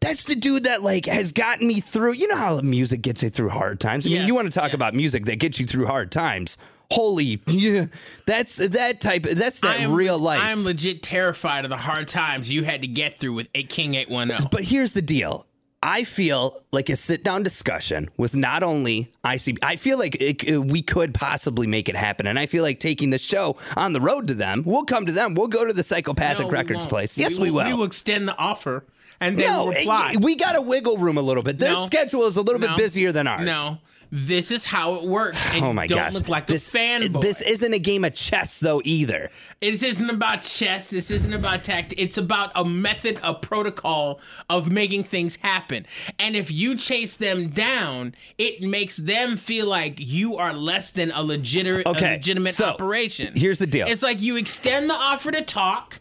that's 0.00 0.24
the 0.24 0.34
dude 0.34 0.64
that 0.64 0.82
like 0.82 1.06
has 1.06 1.32
gotten 1.32 1.66
me 1.66 1.80
through. 1.80 2.14
You 2.14 2.28
know 2.28 2.36
how 2.36 2.60
music 2.60 3.02
gets 3.02 3.22
you 3.22 3.30
through 3.30 3.50
hard 3.50 3.80
times. 3.80 4.06
I 4.06 4.10
mean, 4.10 4.26
you 4.26 4.34
want 4.34 4.50
to 4.50 4.58
talk 4.58 4.72
about 4.72 4.94
music 4.94 5.24
that 5.26 5.36
gets 5.36 5.58
you 5.58 5.66
through 5.66 5.86
hard 5.86 6.12
times. 6.12 6.56
Holy, 6.90 7.42
yeah, 7.46 7.86
that's 8.24 8.56
that 8.56 9.00
type. 9.02 9.24
That's 9.24 9.60
that 9.60 9.80
am, 9.80 9.92
real 9.92 10.18
life. 10.18 10.40
I 10.40 10.52
am 10.52 10.64
legit 10.64 11.02
terrified 11.02 11.64
of 11.64 11.68
the 11.68 11.76
hard 11.76 12.08
times 12.08 12.50
you 12.50 12.64
had 12.64 12.80
to 12.80 12.88
get 12.88 13.18
through 13.18 13.34
with 13.34 13.48
a 13.54 13.62
King 13.64 13.94
810. 13.94 14.48
But 14.50 14.64
here's 14.64 14.94
the 14.94 15.02
deal. 15.02 15.46
I 15.82 16.02
feel 16.02 16.64
like 16.72 16.88
a 16.88 16.96
sit 16.96 17.22
down 17.22 17.44
discussion 17.44 18.08
with 18.16 18.34
not 18.34 18.62
only 18.64 19.12
ICP, 19.24 19.58
I 19.62 19.76
feel 19.76 19.96
like 19.98 20.16
it, 20.16 20.42
it- 20.44 20.58
we 20.58 20.82
could 20.82 21.14
possibly 21.14 21.66
make 21.68 21.88
it 21.88 21.94
happen. 21.96 22.26
And 22.26 22.36
I 22.38 22.46
feel 22.46 22.64
like 22.64 22.80
taking 22.80 23.10
the 23.10 23.18
show 23.18 23.56
on 23.76 23.92
the 23.92 24.00
road 24.00 24.26
to 24.28 24.34
them, 24.34 24.64
we'll 24.66 24.84
come 24.84 25.06
to 25.06 25.12
them. 25.12 25.34
We'll 25.34 25.46
go 25.46 25.64
to 25.64 25.72
the 25.72 25.84
Psychopathic 25.84 26.46
No, 26.46 26.50
Records 26.50 26.86
place. 26.86 27.16
Yes, 27.16 27.38
we 27.38 27.50
will. 27.52 27.64
We 27.64 27.74
will 27.74 27.84
extend 27.84 28.26
the 28.26 28.36
offer 28.36 28.84
and 29.20 29.38
then 29.38 29.46
no, 29.46 29.68
reply. 29.68 30.12
it- 30.14 30.22
we 30.24 30.34
got 30.34 30.56
a 30.56 30.62
wiggle 30.62 30.96
room 30.98 31.16
a 31.16 31.22
little 31.22 31.42
bit. 31.44 31.58
Their 31.60 31.74
No. 31.74 31.86
schedule 31.86 32.24
is 32.24 32.36
a 32.36 32.42
little 32.42 32.60
No. 32.60 32.68
bit 32.68 32.76
busier 32.76 33.12
than 33.12 33.28
ours. 33.28 33.46
No, 33.46 33.78
this 34.10 34.50
is 34.50 34.64
how 34.64 34.94
it 34.94 35.04
works. 35.04 35.54
And 35.54 35.64
Oh 35.64 35.72
my 35.72 35.86
don't 35.86 35.98
gosh. 35.98 36.14
look 36.14 36.28
like 36.28 36.46
this, 36.46 36.68
a 36.68 36.72
fanboy. 36.72 37.20
This 37.20 37.40
isn't 37.42 37.72
a 37.74 37.78
game 37.78 38.04
of 38.04 38.14
chess 38.14 38.60
though 38.60 38.80
either. 38.84 39.30
This 39.60 39.82
isn't 39.82 40.08
about 40.08 40.42
chess. 40.42 40.86
This 40.88 41.10
isn't 41.10 41.32
about 41.34 41.64
tact. 41.64 41.92
It's 41.98 42.16
about 42.16 42.52
a 42.54 42.64
method, 42.64 43.18
a 43.22 43.34
protocol 43.34 44.20
of 44.48 44.70
making 44.70 45.04
things 45.04 45.36
happen. 45.36 45.84
And 46.18 46.36
if 46.36 46.50
you 46.52 46.76
chase 46.76 47.16
them 47.16 47.48
down, 47.48 48.14
it 48.38 48.62
makes 48.62 48.96
them 48.98 49.36
feel 49.36 49.66
like 49.66 49.94
you 49.98 50.36
are 50.36 50.52
less 50.52 50.90
than 50.92 51.10
a 51.10 51.22
legitimate, 51.22 51.86
Okay, 51.86 52.10
a 52.10 52.16
legitimate 52.16 52.54
so, 52.54 52.66
operation. 52.66 53.32
here's 53.36 53.58
the 53.58 53.66
deal. 53.66 53.88
It's 53.88 54.02
like 54.02 54.20
you 54.20 54.36
extend 54.36 54.88
the 54.88 54.94
offer 54.94 55.30
to 55.32 55.42
talk. 55.42 56.00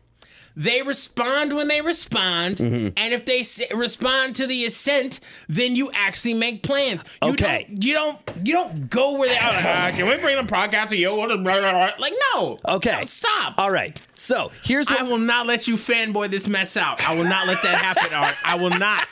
They 0.60 0.82
respond 0.82 1.54
when 1.54 1.68
they 1.68 1.82
respond, 1.82 2.58
Mm-hmm. 2.58 2.90
and 2.98 3.14
if 3.14 3.26
they 3.26 3.42
s- 3.42 3.62
respond 3.76 4.36
to 4.38 4.48
the 4.48 4.66
assent, 4.66 5.20
then 5.48 5.76
you 5.76 5.92
actually 5.94 6.34
make 6.34 6.64
plans. 6.64 7.04
You 7.22 7.30
Okay. 7.34 7.66
don't, 7.70 7.84
you 7.84 7.94
don't, 7.94 8.20
you 8.44 8.54
don't 8.54 8.90
go 8.90 9.20
where 9.20 9.30
they 9.30 9.38
are. 9.38 9.52
Like, 9.54 9.66
uh, 9.66 9.92
can 9.96 10.08
we 10.08 10.18
bring 10.18 10.36
the 10.36 10.52
podcast 10.52 10.90
to 10.90 10.98
you? 10.98 11.16
Like, 11.16 12.14
no. 12.34 12.58
Okay. 12.68 12.92
No, 13.02 13.06
stop. 13.06 13.54
All 13.60 13.70
right. 13.70 13.96
So 14.16 14.52
here's 14.64 14.90
what 14.90 15.00
I 15.00 15.04
will 15.04 15.20
not 15.20 15.46
let 15.46 15.68
you 15.68 15.76
fanboy 15.76 16.30
this 16.32 16.48
mess 16.48 16.76
out. 16.76 17.08
I 17.08 17.16
will 17.16 17.26
not 17.26 17.46
let 17.46 17.62
that 17.62 17.76
happen, 17.80 18.12
Art. 18.12 18.36
I 18.44 18.56
will 18.56 18.72
not. 18.72 19.08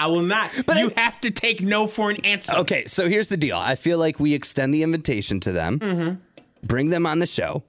I 0.00 0.08
will 0.08 0.22
not. 0.22 0.50
you 0.76 0.90
have 0.96 1.20
to 1.20 1.30
take 1.30 1.60
no 1.62 1.86
for 1.86 2.10
an 2.10 2.24
answer. 2.24 2.56
Okay, 2.56 2.86
so 2.86 3.08
here's 3.08 3.28
the 3.28 3.36
deal. 3.36 3.56
I 3.56 3.76
feel 3.76 3.98
like 3.98 4.18
we 4.18 4.34
extend 4.34 4.74
the 4.74 4.82
invitation 4.82 5.38
to 5.40 5.52
them, 5.52 6.20
bring 6.64 6.90
them 6.90 7.06
on 7.06 7.20
the 7.20 7.26
show. 7.26 7.62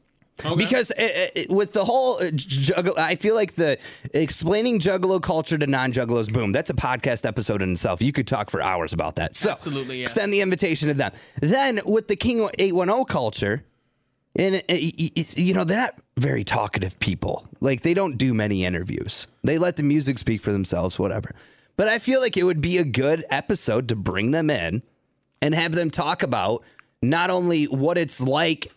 Because 0.58 0.92
it, 0.98 1.32
it, 1.36 1.50
with 1.50 1.74
the 1.74 1.84
whole 1.86 2.16
uh, 2.18 2.26
juggalo, 2.32 2.98
I 2.98 3.16
feel 3.16 3.36
like 3.36 3.54
the 3.56 3.78
explaining 4.14 4.80
juggalo 4.80 5.22
culture 5.22 5.58
to 5.58 5.68
non-juggalos, 5.68 6.32
boom, 6.32 6.52
that's 6.52 6.70
a 6.70 6.74
podcast 6.74 7.26
episode 7.26 7.62
in 7.62 7.72
itself. 7.74 8.02
You 8.02 8.12
could 8.12 8.28
talk 8.28 8.50
for 8.50 8.62
hours 8.62 8.94
about 8.94 9.16
that. 9.18 9.36
So 9.36 9.52
Absolutely, 9.52 9.98
yeah. 9.98 10.04
extend 10.04 10.34
the 10.34 10.42
invitation 10.42 10.88
to 10.88 10.94
them. 10.94 11.12
Then 11.42 11.80
with 11.86 12.08
the 12.08 12.16
King 12.16 12.48
810 12.58 13.06
culture, 13.06 13.66
and 14.36 14.56
it- 14.56 14.66
it- 14.70 15.38
you 15.38 15.54
know 15.54 15.64
they're 15.64 15.78
not 15.78 15.96
very 16.18 16.44
talkative 16.44 17.00
people. 17.00 17.48
Like 17.60 17.82
they 17.82 17.94
don't 17.94 18.18
do 18.18 18.34
many 18.34 18.64
interviews. 18.66 19.28
They 19.44 19.58
let 19.58 19.76
the 19.76 19.84
music 19.84 20.18
speak 20.20 20.42
for 20.42 20.52
themselves, 20.52 20.98
whatever. 21.00 21.32
But 21.78 21.88
I 21.88 22.00
feel 22.00 22.22
like 22.22 22.38
it 22.38 22.44
would 22.44 22.62
be 22.62 22.78
a 22.78 22.84
good 22.84 23.26
episode 23.30 23.88
to 23.90 23.96
bring 23.96 24.32
them 24.32 24.50
in 24.50 24.84
and 25.42 25.56
have 25.56 25.72
them 25.74 25.90
talk 25.90 26.24
about 26.24 26.64
not 27.02 27.30
only 27.30 27.66
what 27.66 27.98
it's 27.98 28.22
like 28.22 28.72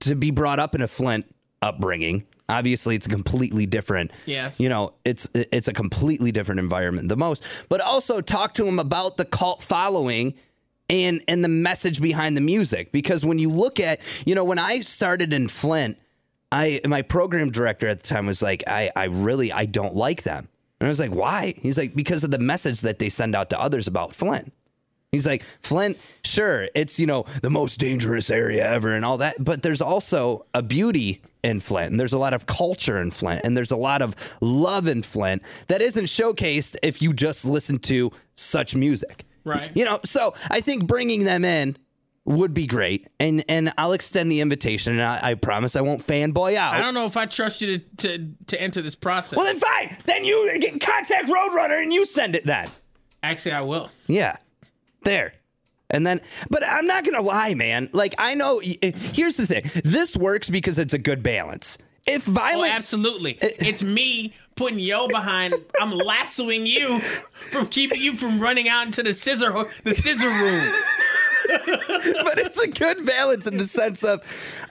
to 0.00 0.14
be 0.14 0.30
brought 0.30 0.58
up 0.58 0.74
in 0.74 0.82
a 0.82 0.88
Flint 0.88 1.26
upbringing. 1.62 2.26
Obviously, 2.48 2.94
it's 2.94 3.06
a 3.06 3.10
completely 3.10 3.64
different. 3.64 4.10
Yes. 4.26 4.60
You 4.60 4.68
know, 4.68 4.94
it's 5.04 5.28
it's 5.34 5.66
a 5.66 5.72
completely 5.72 6.30
different 6.30 6.58
environment 6.58 7.08
the 7.08 7.16
most. 7.16 7.44
But 7.68 7.80
also 7.80 8.20
talk 8.20 8.52
to 8.54 8.66
him 8.66 8.78
about 8.78 9.16
the 9.16 9.24
cult 9.24 9.62
following 9.62 10.34
and 10.90 11.22
and 11.26 11.42
the 11.42 11.48
message 11.48 12.02
behind 12.02 12.36
the 12.36 12.42
music. 12.42 12.92
Because 12.92 13.24
when 13.24 13.38
you 13.38 13.48
look 13.48 13.80
at, 13.80 14.00
you 14.26 14.34
know, 14.34 14.44
when 14.44 14.58
I 14.58 14.80
started 14.80 15.32
in 15.32 15.48
Flint, 15.48 15.96
I 16.52 16.80
my 16.86 17.00
program 17.00 17.50
director 17.50 17.86
at 17.86 18.02
the 18.02 18.06
time 18.06 18.26
was 18.26 18.42
like, 18.42 18.62
I 18.66 18.90
I 18.94 19.04
really 19.04 19.50
I 19.50 19.64
don't 19.64 19.96
like 19.96 20.24
them. 20.24 20.48
And 20.80 20.86
I 20.86 20.90
was 20.90 21.00
like, 21.00 21.14
why? 21.14 21.54
He's 21.56 21.78
like, 21.78 21.94
because 21.94 22.24
of 22.24 22.30
the 22.30 22.38
message 22.38 22.82
that 22.82 22.98
they 22.98 23.08
send 23.08 23.34
out 23.34 23.48
to 23.50 23.60
others 23.60 23.86
about 23.86 24.14
Flint. 24.14 24.52
He's 25.14 25.26
like, 25.26 25.42
Flint, 25.60 25.98
sure, 26.24 26.68
it's, 26.74 26.98
you 26.98 27.06
know, 27.06 27.24
the 27.42 27.50
most 27.50 27.78
dangerous 27.78 28.30
area 28.30 28.68
ever 28.68 28.94
and 28.94 29.04
all 29.04 29.18
that. 29.18 29.36
But 29.38 29.62
there's 29.62 29.80
also 29.80 30.46
a 30.52 30.62
beauty 30.62 31.22
in 31.42 31.60
Flint. 31.60 31.92
And 31.92 32.00
there's 32.00 32.12
a 32.12 32.18
lot 32.18 32.34
of 32.34 32.46
culture 32.46 33.00
in 33.00 33.10
Flint. 33.10 33.42
And 33.44 33.56
there's 33.56 33.70
a 33.70 33.76
lot 33.76 34.02
of 34.02 34.36
love 34.40 34.88
in 34.88 35.02
Flint 35.02 35.42
that 35.68 35.80
isn't 35.82 36.06
showcased 36.06 36.76
if 36.82 37.00
you 37.00 37.12
just 37.12 37.44
listen 37.44 37.78
to 37.80 38.10
such 38.34 38.74
music. 38.74 39.24
Right. 39.44 39.70
You 39.74 39.84
know, 39.84 40.00
so 40.04 40.34
I 40.50 40.60
think 40.60 40.86
bringing 40.86 41.24
them 41.24 41.44
in 41.44 41.76
would 42.24 42.54
be 42.54 42.66
great. 42.66 43.06
And 43.20 43.44
and 43.48 43.72
I'll 43.76 43.92
extend 43.92 44.32
the 44.32 44.40
invitation. 44.40 44.94
And 44.94 45.02
I, 45.02 45.20
I 45.22 45.34
promise 45.34 45.76
I 45.76 45.82
won't 45.82 46.06
fanboy 46.06 46.54
out. 46.54 46.74
I 46.74 46.80
don't 46.80 46.94
know 46.94 47.04
if 47.04 47.16
I 47.16 47.26
trust 47.26 47.60
you 47.60 47.78
to 47.78 47.84
to, 47.98 48.30
to 48.46 48.60
enter 48.60 48.80
this 48.80 48.94
process. 48.94 49.36
well, 49.36 49.44
then 49.44 49.58
fine. 49.58 49.98
Then 50.06 50.24
you 50.24 50.58
get 50.58 50.80
contact 50.80 51.28
Roadrunner 51.28 51.82
and 51.82 51.92
you 51.92 52.06
send 52.06 52.34
it 52.34 52.46
then. 52.46 52.70
Actually, 53.22 53.52
I 53.52 53.60
will. 53.60 53.90
Yeah. 54.06 54.36
There. 55.04 55.32
And 55.90 56.06
then, 56.06 56.20
but 56.50 56.64
I'm 56.66 56.86
not 56.86 57.04
going 57.04 57.14
to 57.14 57.22
lie, 57.22 57.54
man. 57.54 57.88
Like, 57.92 58.14
I 58.18 58.34
know, 58.34 58.60
eh, 58.82 58.90
here's 59.14 59.36
the 59.36 59.46
thing 59.46 59.62
this 59.84 60.16
works 60.16 60.48
because 60.50 60.78
it's 60.78 60.94
a 60.94 60.98
good 60.98 61.22
balance. 61.22 61.78
If 62.06 62.28
Oh, 62.28 62.32
violent. 62.32 62.74
absolutely. 62.74 63.38
Eh, 63.40 63.46
eh. 63.48 63.52
it's 63.60 63.82
me 63.82 64.34
putting 64.56 64.78
yo 64.78 65.08
behind. 65.08 65.54
I'm 65.80 65.90
lassoing 65.92 66.66
you 66.66 66.98
from 67.00 67.66
keeping 67.66 68.00
you 68.00 68.14
from 68.16 68.40
running 68.40 68.68
out 68.68 68.86
into 68.86 69.02
the 69.02 69.12
scissor 69.14 69.52
the 69.82 69.94
scissor 69.94 70.28
room. 70.28 70.72
but 72.24 72.38
it's 72.38 72.60
a 72.62 72.70
good 72.70 73.04
balance 73.06 73.46
in 73.46 73.56
the 73.56 73.66
sense 73.66 74.02
of, 74.04 74.20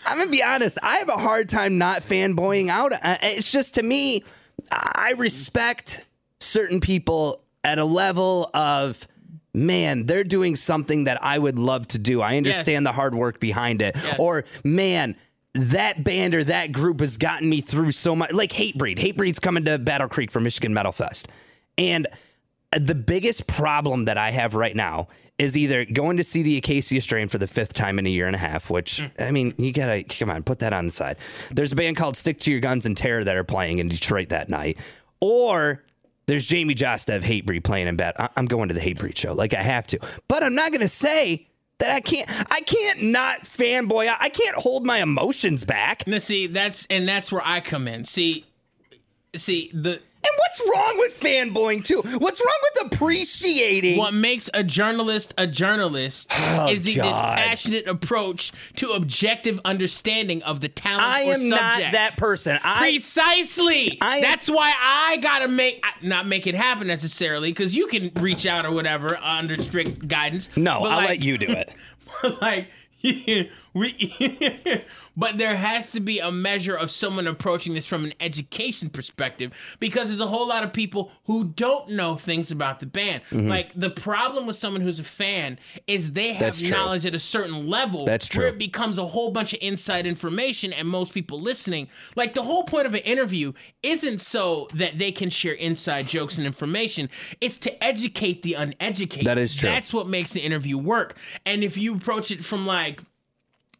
I'm 0.05 0.17
gonna 0.17 0.29
be 0.31 0.43
honest, 0.43 0.77
I 0.83 0.97
have 0.97 1.09
a 1.09 1.17
hard 1.17 1.47
time 1.49 1.77
not 1.77 2.01
fanboying 2.01 2.69
out. 2.69 2.93
Uh, 2.93 3.17
It's 3.21 3.51
just 3.51 3.75
to 3.75 3.83
me, 3.83 4.23
I 4.71 5.13
respect 5.17 6.05
certain 6.39 6.79
people 6.81 7.41
at 7.63 7.77
a 7.79 7.85
level 7.85 8.49
of. 8.53 9.07
Man, 9.53 10.05
they're 10.07 10.23
doing 10.23 10.55
something 10.55 11.03
that 11.03 11.21
I 11.23 11.37
would 11.37 11.59
love 11.59 11.87
to 11.89 11.99
do. 11.99 12.21
I 12.21 12.37
understand 12.37 12.85
the 12.85 12.91
hard 12.91 13.13
work 13.13 13.39
behind 13.39 13.81
it. 13.81 13.95
Or, 14.19 14.45
man, 14.63 15.15
that 15.53 16.03
band 16.03 16.33
or 16.33 16.43
that 16.43 16.71
group 16.71 17.01
has 17.01 17.17
gotten 17.17 17.49
me 17.49 17.61
through 17.61 17.91
so 17.91 18.15
much. 18.15 18.31
Like 18.31 18.51
Hatebreed. 18.51 18.97
Hatebreed's 18.97 19.39
coming 19.39 19.65
to 19.65 19.77
Battle 19.77 20.07
Creek 20.07 20.31
for 20.31 20.39
Michigan 20.39 20.73
Metal 20.73 20.91
Fest. 20.91 21.27
And 21.77 22.07
uh, 22.73 22.79
the 22.81 22.95
biggest 22.95 23.47
problem 23.47 24.05
that 24.05 24.17
I 24.17 24.31
have 24.31 24.55
right 24.55 24.75
now 24.75 25.07
is 25.37 25.57
either 25.57 25.85
going 25.85 26.17
to 26.17 26.23
see 26.23 26.43
the 26.43 26.57
Acacia 26.57 27.01
Strain 27.01 27.27
for 27.27 27.37
the 27.37 27.47
fifth 27.47 27.73
time 27.73 27.97
in 27.97 28.05
a 28.05 28.09
year 28.09 28.27
and 28.27 28.35
a 28.35 28.39
half, 28.39 28.69
which 28.69 29.01
mm. 29.01 29.11
I 29.19 29.31
mean, 29.31 29.53
you 29.57 29.73
gotta 29.73 30.03
come 30.03 30.29
on, 30.29 30.43
put 30.43 30.59
that 30.59 30.73
on 30.73 30.85
the 30.85 30.91
side. 30.91 31.17
There's 31.51 31.71
a 31.71 31.75
band 31.75 31.97
called 31.97 32.15
Stick 32.15 32.39
to 32.41 32.51
Your 32.51 32.59
Guns 32.59 32.85
and 32.85 32.95
Terror 32.95 33.23
that 33.23 33.35
are 33.35 33.43
playing 33.43 33.79
in 33.79 33.87
Detroit 33.87 34.29
that 34.29 34.49
night, 34.49 34.77
or 35.19 35.83
there's 36.25 36.47
Jamey 36.47 36.75
Jasta 36.75 37.15
of 37.15 37.23
Hatebreed 37.23 37.63
playing 37.63 37.88
in 37.88 37.95
bed. 37.95 38.13
I- 38.17 38.29
I'm 38.38 38.45
going 38.45 38.67
to 38.69 38.73
the 38.73 38.81
Hatebreed 38.81 39.17
show, 39.17 39.33
like 39.33 39.53
I 39.53 39.62
have 39.63 39.88
to, 39.88 39.99
but 40.27 40.43
I'm 40.43 40.55
not 40.55 40.71
gonna 40.71 40.88
say 40.88 41.47
that 41.79 41.89
I 41.91 41.99
can't. 41.99 42.29
I 42.51 42.62
can't 42.62 43.03
not 43.03 43.43
fanboy. 43.43 44.07
I- 44.07 44.17
I 44.19 44.29
can't 44.29 44.55
hold 44.55 44.86
my 44.86 45.01
emotions 45.01 45.65
back. 45.65 46.07
Now, 46.07 46.19
see, 46.19 46.47
that's 46.47 46.86
and 46.89 47.07
that's 47.07 47.31
where 47.31 47.45
I 47.45 47.59
come 47.62 47.88
in. 47.88 48.05
See, 48.05 48.45
see 49.36 49.69
the 49.73 49.99
And 50.25 50.31
what's 50.38 50.62
wrong 50.73 50.97
with 50.99 51.19
fanboying 51.19 51.83
too? 51.86 52.01
What's 52.19 52.39
wrong 52.39 52.59
with 52.62 52.93
appreciating? 52.93 53.97
what 53.97 54.13
makes 54.13 54.49
a 54.53 54.63
journalist 54.63 55.33
a 55.38 55.45
journalist 55.47 56.31
oh, 56.33 56.69
is 56.69 56.83
the, 56.83 56.95
this 56.95 57.03
Oh, 57.03 57.09
God. 57.12 57.38
passionate 57.38 57.88
approach 57.88 58.51
to 58.77 58.91
objective 58.91 59.59
understanding 59.65 60.41
of 60.43 60.62
the 60.62 60.69
talent. 60.69 61.03
I 61.03 61.21
am 61.23 61.49
not 61.49 61.79
that 61.79 62.15
person. 62.17 62.57
I 62.63 62.79
Precisely. 62.91 63.97
I 64.01 64.17
am- 64.17 64.21
That's 64.21 64.49
why 64.49 64.73
I 64.79 65.17
gotta 65.17 65.47
make 65.47 65.83
not 66.01 66.27
make 66.27 66.47
it 66.47 66.55
happen 66.55 66.88
necessarily 66.88 67.49
because 67.51 67.75
you 67.75 67.88
can 67.88 68.12
reach 68.15 68.45
out 68.45 68.65
or 68.65 68.71
whatever 68.71 69.17
under 69.17 69.55
strict 69.55 70.07
guidance. 70.07 70.49
no. 70.55 70.83
I'll 70.86 70.97
like- 70.97 71.07
let 71.09 71.23
you 71.23 71.38
do 71.38 71.47
it. 71.49 71.73
like 72.41 72.67
we 73.73 74.83
but 75.17 75.38
there 75.38 75.55
has 75.55 75.91
to 75.91 75.99
be 75.99 76.19
a 76.19 76.31
measure 76.31 76.75
of 76.75 76.89
someone 76.91 77.27
approaching 77.27 77.73
this 77.73 77.86
from 77.86 78.03
an 78.05 78.13
education 78.19 78.89
perspective 78.89 79.51
because 79.79 80.07
there's 80.07 80.19
a 80.19 80.27
whole 80.27 80.47
lot 80.47 80.63
of 80.63 80.73
people 80.73 81.12
who 81.25 81.45
don't 81.45 81.89
know 81.89 82.15
things 82.15 82.51
about 82.51 82.79
the 82.79 82.86
band 82.86 83.21
Mm-hmm. 83.31 83.47
like 83.47 83.71
the 83.75 83.89
problem 83.89 84.45
with 84.47 84.55
someone 84.55 84.81
who's 84.81 84.99
a 84.99 85.03
fan 85.03 85.57
is 85.88 86.13
they 86.13 86.33
have 86.33 86.62
knowledge 86.69 87.05
at 87.05 87.15
a 87.15 87.19
certain 87.19 87.67
level 87.67 88.05
That's 88.05 88.27
true. 88.27 88.43
where 88.45 88.49
it 88.49 88.57
becomes 88.57 88.97
a 88.97 89.05
whole 89.05 89.31
bunch 89.31 89.53
of 89.53 89.59
inside 89.62 90.05
information 90.05 90.73
and 90.73 90.88
most 90.88 91.13
people 91.13 91.39
listening 91.41 91.88
like 92.15 92.33
the 92.33 92.41
whole 92.43 92.63
point 92.63 92.86
of 92.86 92.93
an 92.93 93.01
interview 93.01 93.53
isn't 93.81 94.19
so 94.19 94.67
that 94.73 94.97
they 94.99 95.12
can 95.12 95.29
share 95.29 95.53
inside 95.53 96.05
jokes 96.07 96.38
and 96.38 96.45
information 96.45 97.09
it's 97.41 97.57
to 97.59 97.83
educate 97.83 98.41
the 98.43 98.53
uneducated 98.55 99.25
That 99.27 99.38
is 99.38 99.55
true. 99.55 99.69
that's 99.69 99.93
what 99.93 100.07
makes 100.07 100.31
the 100.33 100.41
interview 100.41 100.77
work 100.77 101.17
and 101.45 101.63
if 101.63 101.77
you 101.77 101.95
approach 101.95 102.29
it 102.31 102.43
from 102.43 102.65
like 102.65 103.01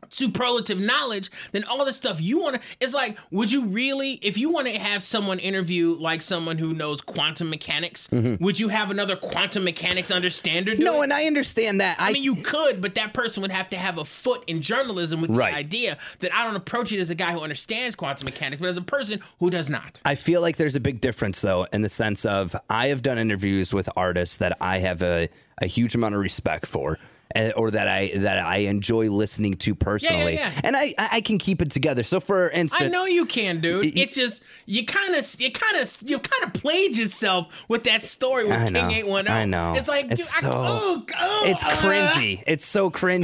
superlative 0.09 0.79
knowledge, 0.79 1.29
then 1.51 1.63
all 1.65 1.83
the 1.85 1.93
stuff 1.93 2.21
you 2.21 2.39
want 2.39 2.55
to 2.55 2.61
is 2.79 2.93
like, 2.93 3.17
would 3.31 3.51
you 3.51 3.65
really, 3.65 4.13
if 4.21 4.37
you 4.37 4.49
want 4.49 4.67
to 4.67 4.77
have 4.79 5.03
someone 5.03 5.39
interview 5.39 5.95
like 5.99 6.21
someone 6.21 6.57
who 6.57 6.73
knows 6.73 7.01
quantum 7.01 7.49
mechanics, 7.49 8.09
would 8.11 8.59
you 8.59 8.69
have 8.69 8.91
another 8.91 9.15
quantum 9.15 9.63
mechanics 9.63 10.11
understander? 10.11 10.73
Mm-hmm. 10.73 10.83
No, 10.83 11.01
it? 11.01 11.05
and 11.05 11.13
I 11.13 11.25
understand 11.25 11.81
that. 11.81 11.97
I 11.99 12.11
mean, 12.13 12.23
you 12.23 12.35
could, 12.35 12.81
but 12.81 12.95
that 12.95 13.13
person 13.13 13.41
would 13.41 13.51
have 13.51 13.69
to 13.71 13.77
have 13.77 13.97
a 13.97 14.05
foot 14.05 14.43
in 14.47 14.61
journalism 14.61 15.21
with 15.21 15.31
Right. 15.31 15.51
the 15.53 15.57
idea 15.59 15.97
that 16.19 16.33
I 16.33 16.43
don't 16.43 16.55
approach 16.55 16.91
it 16.91 16.99
as 16.99 17.09
a 17.09 17.15
guy 17.15 17.31
who 17.33 17.41
understands 17.41 17.95
quantum 17.95 18.25
mechanics, 18.25 18.59
but 18.61 18.69
as 18.69 18.77
a 18.77 18.81
person 18.81 19.19
who 19.39 19.49
does 19.49 19.69
not. 19.69 20.01
I 20.05 20.15
feel 20.15 20.41
like 20.41 20.57
there's 20.57 20.75
a 20.75 20.79
big 20.79 21.01
difference 21.01 21.41
though 21.41 21.65
in 21.73 21.81
the 21.81 21.89
sense 21.89 22.25
of 22.25 22.55
I 22.69 22.87
have 22.87 23.01
done 23.01 23.17
interviews 23.17 23.73
with 23.73 23.89
artists 23.95 24.37
that 24.37 24.57
I 24.61 24.79
have 24.79 25.01
a, 25.01 25.29
a 25.61 25.65
huge 25.65 25.95
amount 25.95 26.15
of 26.15 26.21
respect 26.21 26.65
for. 26.65 26.99
Eh, 27.36 27.52
Or 27.56 27.72
that 27.72 27.88
I 27.88 28.12
that 28.17 28.39
I 28.39 28.58
enjoy 28.58 29.10
listening 29.10 29.56
to 29.56 29.76
personally, 29.76 30.36
yeah. 30.36 30.52
and 30.63 30.76
I 30.76 30.93
I 30.98 31.22
can 31.22 31.38
keep 31.38 31.62
it 31.62 31.72
together. 31.72 32.04
So, 32.04 32.19
for 32.19 32.50
instance, 32.50 32.84
I 32.84 32.88
know 32.89 33.06
you 33.06 33.26
can, 33.26 33.62
dude. 33.62 33.98
It's 33.98 34.15
just 34.15 34.41
you 34.65 34.86
kind 34.86 35.15
of, 35.15 35.36
you 35.39 35.52
kind 35.52 35.78
of, 35.78 35.98
you 36.06 36.19
kind 36.19 36.43
of 36.43 36.54
played 36.62 36.96
yourself 36.96 37.65
with 37.67 37.84
that 37.84 38.02
story 38.02 38.46
with 38.46 38.54
I 38.54 38.63
King 38.65 38.74
know. 38.74 38.89
Eight 38.89 39.08
One 39.08 39.26
Zero. 39.26 39.36
I 39.38 39.46
know. 39.46 39.76
It's 39.76 39.88
like, 39.89 40.08
dude, 40.10 40.19
It's 40.19 40.38
I, 40.38 40.41
so- 40.41 40.52
oh, 40.54 41.06
oh, 41.19 41.41
It's 41.46 41.63
uh, 41.63 41.69
cringy. 41.69 42.41
It's 42.48 42.65
so 42.65 42.89
cringy. 42.89 43.24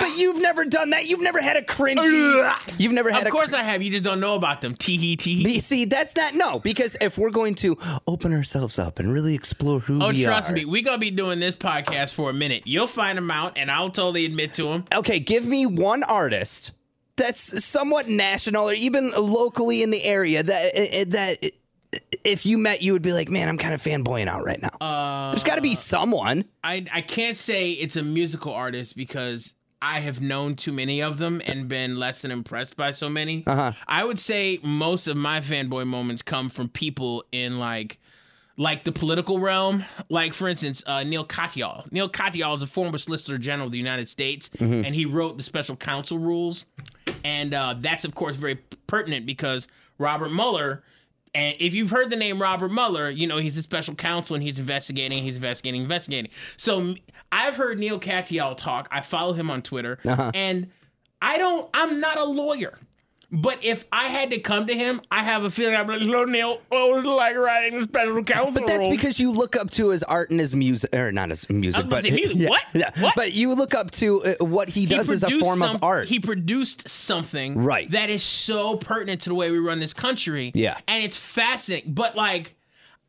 but 0.00 0.18
you've 0.18 0.40
never 0.42 0.64
done 0.64 0.90
that. 0.90 1.06
You've 1.06 1.22
never 1.22 1.40
had 1.40 1.56
a 1.56 1.62
cringy. 1.62 2.54
You've 2.78 2.92
never 2.92 3.10
had 3.10 3.22
Of 3.22 3.28
a. 3.28 3.30
course 3.30 3.52
I 3.52 3.62
have. 3.62 3.82
You 3.82 3.90
just 3.90 4.04
don't 4.04 4.20
know 4.20 4.34
about 4.34 4.60
them. 4.60 4.74
Tee 4.74 4.96
hee 4.98 5.16
tee. 5.16 5.54
You 5.54 5.60
See, 5.60 5.84
that's 5.86 6.14
not 6.16 6.34
no. 6.34 6.58
Because 6.60 6.96
if 7.00 7.16
we're 7.18 7.30
going 7.30 7.54
to 7.56 7.76
open 8.06 8.32
ourselves 8.34 8.78
up 8.78 8.98
and 8.98 9.12
really 9.12 9.34
explore 9.34 9.80
who 9.80 10.02
Oh, 10.02 10.08
we 10.10 10.24
trust 10.24 10.52
me, 10.52 10.64
we're 10.64 10.82
gonna 10.82 10.98
be 10.98 11.10
doing 11.10 11.40
this 11.40 11.56
podcast 11.56 12.12
for 12.12 12.28
a 12.30 12.32
minute. 12.34 12.62
You'll 12.66 12.86
find 12.86 13.16
them 13.16 13.30
out, 13.30 13.35
and 13.56 13.70
I'll 13.70 13.90
totally 13.90 14.24
admit 14.24 14.52
to 14.54 14.64
them. 14.64 14.84
okay, 14.94 15.18
give 15.18 15.46
me 15.46 15.66
one 15.66 16.02
artist 16.04 16.72
that's 17.16 17.64
somewhat 17.64 18.08
national 18.08 18.68
or 18.68 18.74
even 18.74 19.10
locally 19.10 19.82
in 19.82 19.90
the 19.90 20.04
area 20.04 20.42
that 20.42 20.70
eh, 20.74 21.04
that 21.08 21.50
if 22.24 22.44
you 22.44 22.58
met 22.58 22.82
you 22.82 22.92
would 22.92 23.02
be 23.02 23.12
like, 23.12 23.30
man, 23.30 23.48
I'm 23.48 23.58
kind 23.58 23.72
of 23.72 23.80
fanboying 23.80 24.26
out 24.26 24.44
right 24.44 24.60
now. 24.60 24.68
Uh, 24.80 25.30
There's 25.30 25.44
got 25.44 25.56
to 25.56 25.62
be 25.62 25.74
someone. 25.74 26.44
I 26.62 26.84
I 26.92 27.00
can't 27.00 27.36
say 27.36 27.70
it's 27.72 27.96
a 27.96 28.02
musical 28.02 28.52
artist 28.52 28.96
because 28.96 29.54
I 29.80 30.00
have 30.00 30.20
known 30.20 30.56
too 30.56 30.72
many 30.72 31.02
of 31.02 31.18
them 31.18 31.40
and 31.46 31.68
been 31.68 31.96
less 31.98 32.22
than 32.22 32.30
impressed 32.30 32.76
by 32.76 32.90
so 32.90 33.08
many. 33.08 33.44
Uh-huh. 33.46 33.72
I 33.86 34.04
would 34.04 34.18
say 34.18 34.58
most 34.62 35.06
of 35.06 35.16
my 35.16 35.40
fanboy 35.40 35.86
moments 35.86 36.22
come 36.22 36.48
from 36.48 36.68
people 36.68 37.24
in 37.30 37.58
like 37.58 37.98
like 38.56 38.84
the 38.84 38.92
political 38.92 39.38
realm. 39.38 39.84
Like 40.08 40.32
for 40.32 40.48
instance, 40.48 40.82
uh, 40.86 41.02
Neil 41.02 41.26
Katyal. 41.26 41.90
Neil 41.92 42.08
Katyal 42.08 42.56
is 42.56 42.62
a 42.62 42.66
former 42.66 42.98
Solicitor 42.98 43.38
General 43.38 43.66
of 43.66 43.72
the 43.72 43.78
United 43.78 44.08
States, 44.08 44.50
and 44.58 44.94
he 44.94 45.04
wrote 45.06 45.36
the 45.36 45.42
Special 45.44 45.76
Counsel 45.76 46.18
rules, 46.18 46.66
and 47.24 47.52
uh, 47.54 47.74
that's 47.80 48.04
of 48.04 48.14
course 48.14 48.36
very 48.36 48.56
pertinent 48.86 49.26
because 49.26 49.68
Robert 49.98 50.30
Mueller. 50.32 50.82
And 51.34 51.54
if 51.60 51.74
you've 51.74 51.90
heard 51.90 52.08
the 52.08 52.16
name 52.16 52.40
Robert 52.40 52.72
Mueller, 52.72 53.10
you 53.10 53.26
know 53.26 53.36
he's 53.36 53.58
a 53.58 53.62
special 53.62 53.94
counsel 53.94 54.34
and 54.36 54.42
he's 54.42 54.58
investigating, 54.58 55.22
he's 55.22 55.36
investigating, 55.36 55.82
investigating. 55.82 56.30
So 56.56 56.94
I've 57.30 57.56
heard 57.56 57.78
Neil 57.78 58.00
Katyal 58.00 58.56
talk. 58.56 58.88
I 58.90 59.02
follow 59.02 59.34
him 59.34 59.50
on 59.50 59.60
Twitter, 59.60 59.98
and 60.34 60.70
I 61.20 61.36
don't. 61.36 61.68
I'm 61.74 62.00
not 62.00 62.16
a 62.16 62.24
lawyer, 62.24 62.78
but 63.32 63.64
if 63.64 63.84
I 63.92 64.08
had 64.08 64.30
to 64.30 64.38
come 64.38 64.66
to 64.68 64.74
him, 64.74 65.00
I 65.10 65.22
have 65.24 65.42
a 65.44 65.50
feeling 65.50 65.74
I'd 65.74 65.86
be 65.86 65.94
like, 65.94 66.02
"Hello, 66.02 66.24
Neil. 66.24 66.60
What 66.68 66.90
was 66.96 67.04
it 67.04 67.08
like 67.08 67.36
writing 67.36 67.80
the 67.80 67.84
special 67.84 68.22
counsel?" 68.24 68.52
But 68.52 68.66
that's 68.66 68.80
rule?" 68.86 68.90
because 68.90 69.18
you 69.18 69.32
look 69.32 69.56
up 69.56 69.70
to 69.70 69.90
his 69.90 70.02
art 70.04 70.30
and 70.30 70.38
his 70.38 70.54
music, 70.54 70.94
or 70.94 71.10
not 71.12 71.30
his 71.30 71.48
music, 71.50 71.88
but 71.88 72.04
say 72.04 72.10
music. 72.12 72.36
yeah, 72.38 72.48
What? 72.48 72.62
yeah. 72.74 72.90
What? 73.00 73.14
But 73.16 73.32
you 73.32 73.54
look 73.54 73.74
up 73.74 73.90
to 73.92 74.22
uh, 74.40 74.44
what 74.44 74.68
he 74.70 74.80
He 74.80 74.86
does 74.86 75.10
as 75.10 75.22
a 75.24 75.30
form 75.40 75.58
some- 75.58 75.76
of 75.76 75.82
art. 75.82 76.08
He 76.08 76.20
produced 76.20 76.88
something 76.88 77.58
Right. 77.58 77.90
that 77.90 78.10
is 78.10 78.22
so 78.22 78.76
pertinent 78.76 79.22
to 79.22 79.28
the 79.30 79.34
way 79.34 79.50
we 79.50 79.58
run 79.58 79.80
this 79.80 79.92
country. 79.94 80.52
Yeah. 80.54 80.76
And 80.86 81.02
it's 81.02 81.16
fascinating. 81.16 81.94
But 81.94 82.14
like 82.16 82.54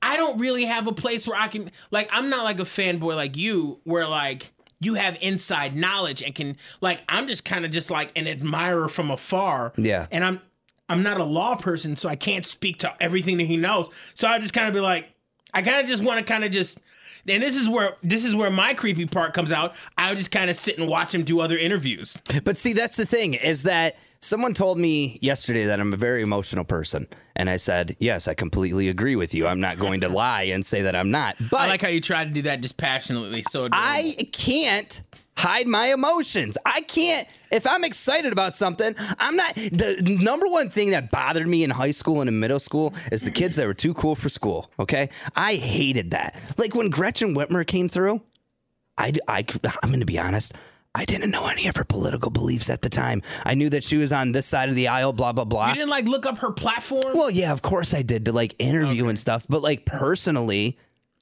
I 0.01 0.17
don't 0.17 0.39
really 0.39 0.65
have 0.65 0.87
a 0.87 0.93
place 0.93 1.27
where 1.27 1.39
I 1.39 1.47
can 1.47 1.71
like 1.91 2.09
I'm 2.11 2.29
not 2.29 2.43
like 2.43 2.59
a 2.59 2.63
fanboy 2.63 3.15
like 3.15 3.37
you 3.37 3.79
where 3.83 4.07
like 4.07 4.51
you 4.79 4.95
have 4.95 5.17
inside 5.21 5.75
knowledge 5.75 6.21
and 6.21 6.35
can 6.35 6.57
like 6.81 7.01
I'm 7.09 7.27
just 7.27 7.45
kind 7.45 7.65
of 7.65 7.71
just 7.71 7.89
like 7.89 8.11
an 8.15 8.27
admirer 8.27 8.87
from 8.87 9.11
afar. 9.11 9.73
Yeah. 9.77 10.07
And 10.11 10.23
I'm 10.23 10.41
I'm 10.89 11.03
not 11.03 11.19
a 11.19 11.23
law 11.23 11.55
person, 11.55 11.97
so 11.97 12.07
I 12.07 12.15
can't 12.15 12.45
speak 12.45 12.79
to 12.79 12.95
everything 13.01 13.37
that 13.37 13.43
he 13.45 13.57
knows. 13.57 13.89
So 14.13 14.27
I 14.27 14.39
just 14.39 14.53
kind 14.53 14.67
of 14.67 14.73
be 14.73 14.79
like, 14.79 15.13
I 15.53 15.61
kind 15.61 15.81
of 15.81 15.87
just 15.87 16.03
want 16.03 16.25
to 16.25 16.31
kind 16.31 16.43
of 16.43 16.51
just 16.51 16.79
and 17.27 17.43
this 17.43 17.55
is 17.55 17.67
where 17.67 17.97
this 18.03 18.23
is 18.23 18.35
where 18.35 18.49
my 18.49 18.73
creepy 18.73 19.05
part 19.05 19.33
comes 19.33 19.51
out. 19.51 19.75
I 19.97 20.09
would 20.09 20.17
just 20.17 20.31
kind 20.31 20.49
of 20.49 20.57
sit 20.57 20.77
and 20.77 20.87
watch 20.87 21.13
him 21.13 21.23
do 21.23 21.39
other 21.39 21.57
interviews. 21.57 22.17
But 22.43 22.57
see, 22.57 22.73
that's 22.73 22.95
the 22.95 23.05
thing 23.05 23.33
is 23.33 23.63
that 23.63 23.97
someone 24.19 24.53
told 24.53 24.77
me 24.77 25.19
yesterday 25.21 25.65
that 25.65 25.79
I'm 25.79 25.93
a 25.93 25.97
very 25.97 26.21
emotional 26.21 26.65
person. 26.65 27.07
And 27.35 27.49
I 27.49 27.57
said, 27.57 27.95
yes, 27.99 28.27
I 28.27 28.33
completely 28.33 28.89
agree 28.89 29.15
with 29.15 29.33
you. 29.33 29.47
I'm 29.47 29.59
not 29.59 29.79
going 29.79 30.01
to 30.01 30.09
lie 30.23 30.43
and 30.43 30.65
say 30.65 30.81
that 30.83 30.95
I'm 30.95 31.11
not. 31.11 31.35
But 31.51 31.61
I 31.61 31.67
like 31.67 31.81
how 31.81 31.87
you 31.89 32.01
try 32.01 32.23
to 32.23 32.29
do 32.29 32.43
that 32.43 32.61
dispassionately. 32.61 33.43
So 33.49 33.65
adorable. 33.65 33.77
I 33.77 34.15
can't 34.31 35.01
hide 35.37 35.67
my 35.67 35.93
emotions. 35.93 36.57
I 36.65 36.81
can't. 36.81 37.27
If 37.51 37.65
I'm 37.65 37.83
excited 37.83 38.33
about 38.33 38.55
something, 38.55 38.95
I'm 39.19 39.35
not. 39.35 39.55
The 39.55 40.17
number 40.21 40.47
one 40.47 40.69
thing 40.69 40.89
that 40.91 41.11
bothered 41.11 41.47
me 41.47 41.63
in 41.63 41.69
high 41.69 41.91
school 41.91 42.19
and 42.21 42.27
in 42.27 42.39
middle 42.39 42.59
school 42.59 42.93
is 43.11 43.21
the 43.21 43.31
kids 43.31 43.55
that 43.55 43.65
were 43.67 43.73
too 43.73 43.93
cool 43.93 44.15
for 44.15 44.29
school. 44.29 44.69
Okay. 44.79 45.09
I 45.35 45.55
hated 45.55 46.11
that. 46.11 46.41
Like 46.57 46.75
when 46.75 46.89
Gretchen 46.89 47.35
Whitmer 47.35 47.65
came 47.65 47.87
through, 47.87 48.21
I, 48.97 49.13
I, 49.27 49.45
I'm 49.83 49.89
going 49.89 50.01
to 50.01 50.05
be 50.05 50.19
honest. 50.19 50.53
I 50.97 51.05
didn't 51.05 51.29
know 51.29 51.45
any 51.45 51.67
of 51.67 51.75
her 51.75 51.83
political 51.83 52.31
beliefs 52.31 52.71
at 52.71 52.81
the 52.81 52.89
time. 52.89 53.21
I 53.45 53.53
knew 53.53 53.69
that 53.69 53.83
she 53.83 53.97
was 53.97 54.11
on 54.11 54.31
this 54.31 54.47
side 54.47 54.67
of 54.67 54.73
the 54.75 54.87
aisle, 54.87 55.13
blah, 55.13 55.31
blah, 55.31 55.45
blah. 55.45 55.69
you 55.69 55.75
didn't 55.75 55.89
like 55.91 56.05
look 56.05 56.25
up 56.25 56.39
her 56.39 56.51
platform. 56.51 57.13
Well, 57.15 57.29
yeah, 57.29 57.51
of 57.53 57.61
course 57.61 57.93
I 57.93 58.01
did 58.01 58.25
to 58.25 58.31
like 58.31 58.55
interview 58.57 59.07
and 59.07 59.19
stuff, 59.19 59.45
but 59.47 59.61
like 59.61 59.85
personally, 59.85 60.77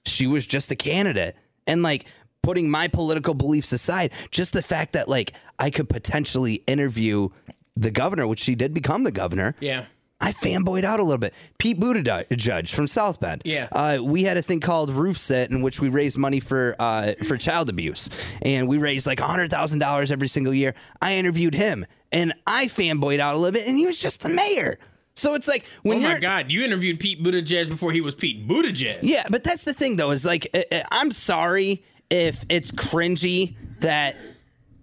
she 0.05 0.27
was 0.27 0.47
just 0.47 0.71
a 0.71 0.77
candidate. 0.77 1.35
And 1.67 1.83
like 1.83 2.07
putting 2.41 2.69
my 2.69 2.87
political 2.87 3.33
beliefs 3.33 3.73
aside, 3.73 4.13
just 4.31 4.53
the 4.53 4.61
fact 4.61 4.93
that 4.93 5.09
like 5.09 5.33
I 5.59 5.69
could 5.69 5.89
potentially 5.89 6.55
interview 6.67 7.29
the 7.75 7.91
governor, 7.91 8.27
which 8.27 8.39
she 8.39 8.55
did 8.55 8.73
become 8.73 9.03
the 9.03 9.11
governor. 9.11 9.55
Yeah. 9.59 9.85
I 10.21 10.31
fanboyed 10.31 10.83
out 10.85 10.99
a 10.99 11.03
little 11.03 11.17
bit. 11.17 11.33
Pete 11.57 11.79
Buttigieg 11.79 12.73
from 12.73 12.87
South 12.87 13.19
Bend. 13.19 13.41
Yeah. 13.43 13.67
Uh, 13.71 13.99
we 14.01 14.23
had 14.23 14.37
a 14.37 14.41
thing 14.41 14.59
called 14.61 14.89
Roof 14.89 15.17
Set 15.17 15.51
in 15.51 15.61
which 15.61 15.81
we 15.81 15.89
raised 15.89 16.17
money 16.17 16.39
for 16.39 16.75
uh, 16.79 17.13
for 17.25 17.37
child 17.37 17.69
abuse, 17.69 18.09
and 18.41 18.67
we 18.67 18.77
raised 18.77 19.05
like 19.07 19.19
hundred 19.19 19.51
thousand 19.51 19.79
dollars 19.79 20.11
every 20.11 20.27
single 20.29 20.53
year. 20.53 20.73
I 21.01 21.15
interviewed 21.15 21.53
him, 21.53 21.85
and 22.11 22.33
I 22.47 22.67
fanboyed 22.67 23.19
out 23.19 23.35
a 23.35 23.37
little 23.37 23.51
bit, 23.53 23.67
and 23.67 23.77
he 23.77 23.85
was 23.85 23.99
just 23.99 24.21
the 24.23 24.29
mayor. 24.29 24.79
So 25.17 25.33
it's 25.33 25.47
like 25.47 25.65
when 25.83 25.97
Oh 25.97 26.01
my 26.01 26.19
God! 26.19 26.49
You 26.49 26.63
interviewed 26.63 26.99
Pete 26.99 27.21
Buttigieg 27.23 27.67
before 27.69 27.91
he 27.91 28.01
was 28.01 28.15
Pete 28.15 28.47
Buttigieg. 28.47 28.99
yeah, 29.01 29.23
but 29.29 29.43
that's 29.43 29.65
the 29.65 29.73
thing 29.73 29.97
though 29.97 30.11
is 30.11 30.25
like 30.25 30.47
uh, 30.53 30.61
uh, 30.71 30.83
I'm 30.91 31.11
sorry 31.11 31.83
if 32.09 32.45
it's 32.49 32.71
cringy 32.71 33.55
that 33.81 34.17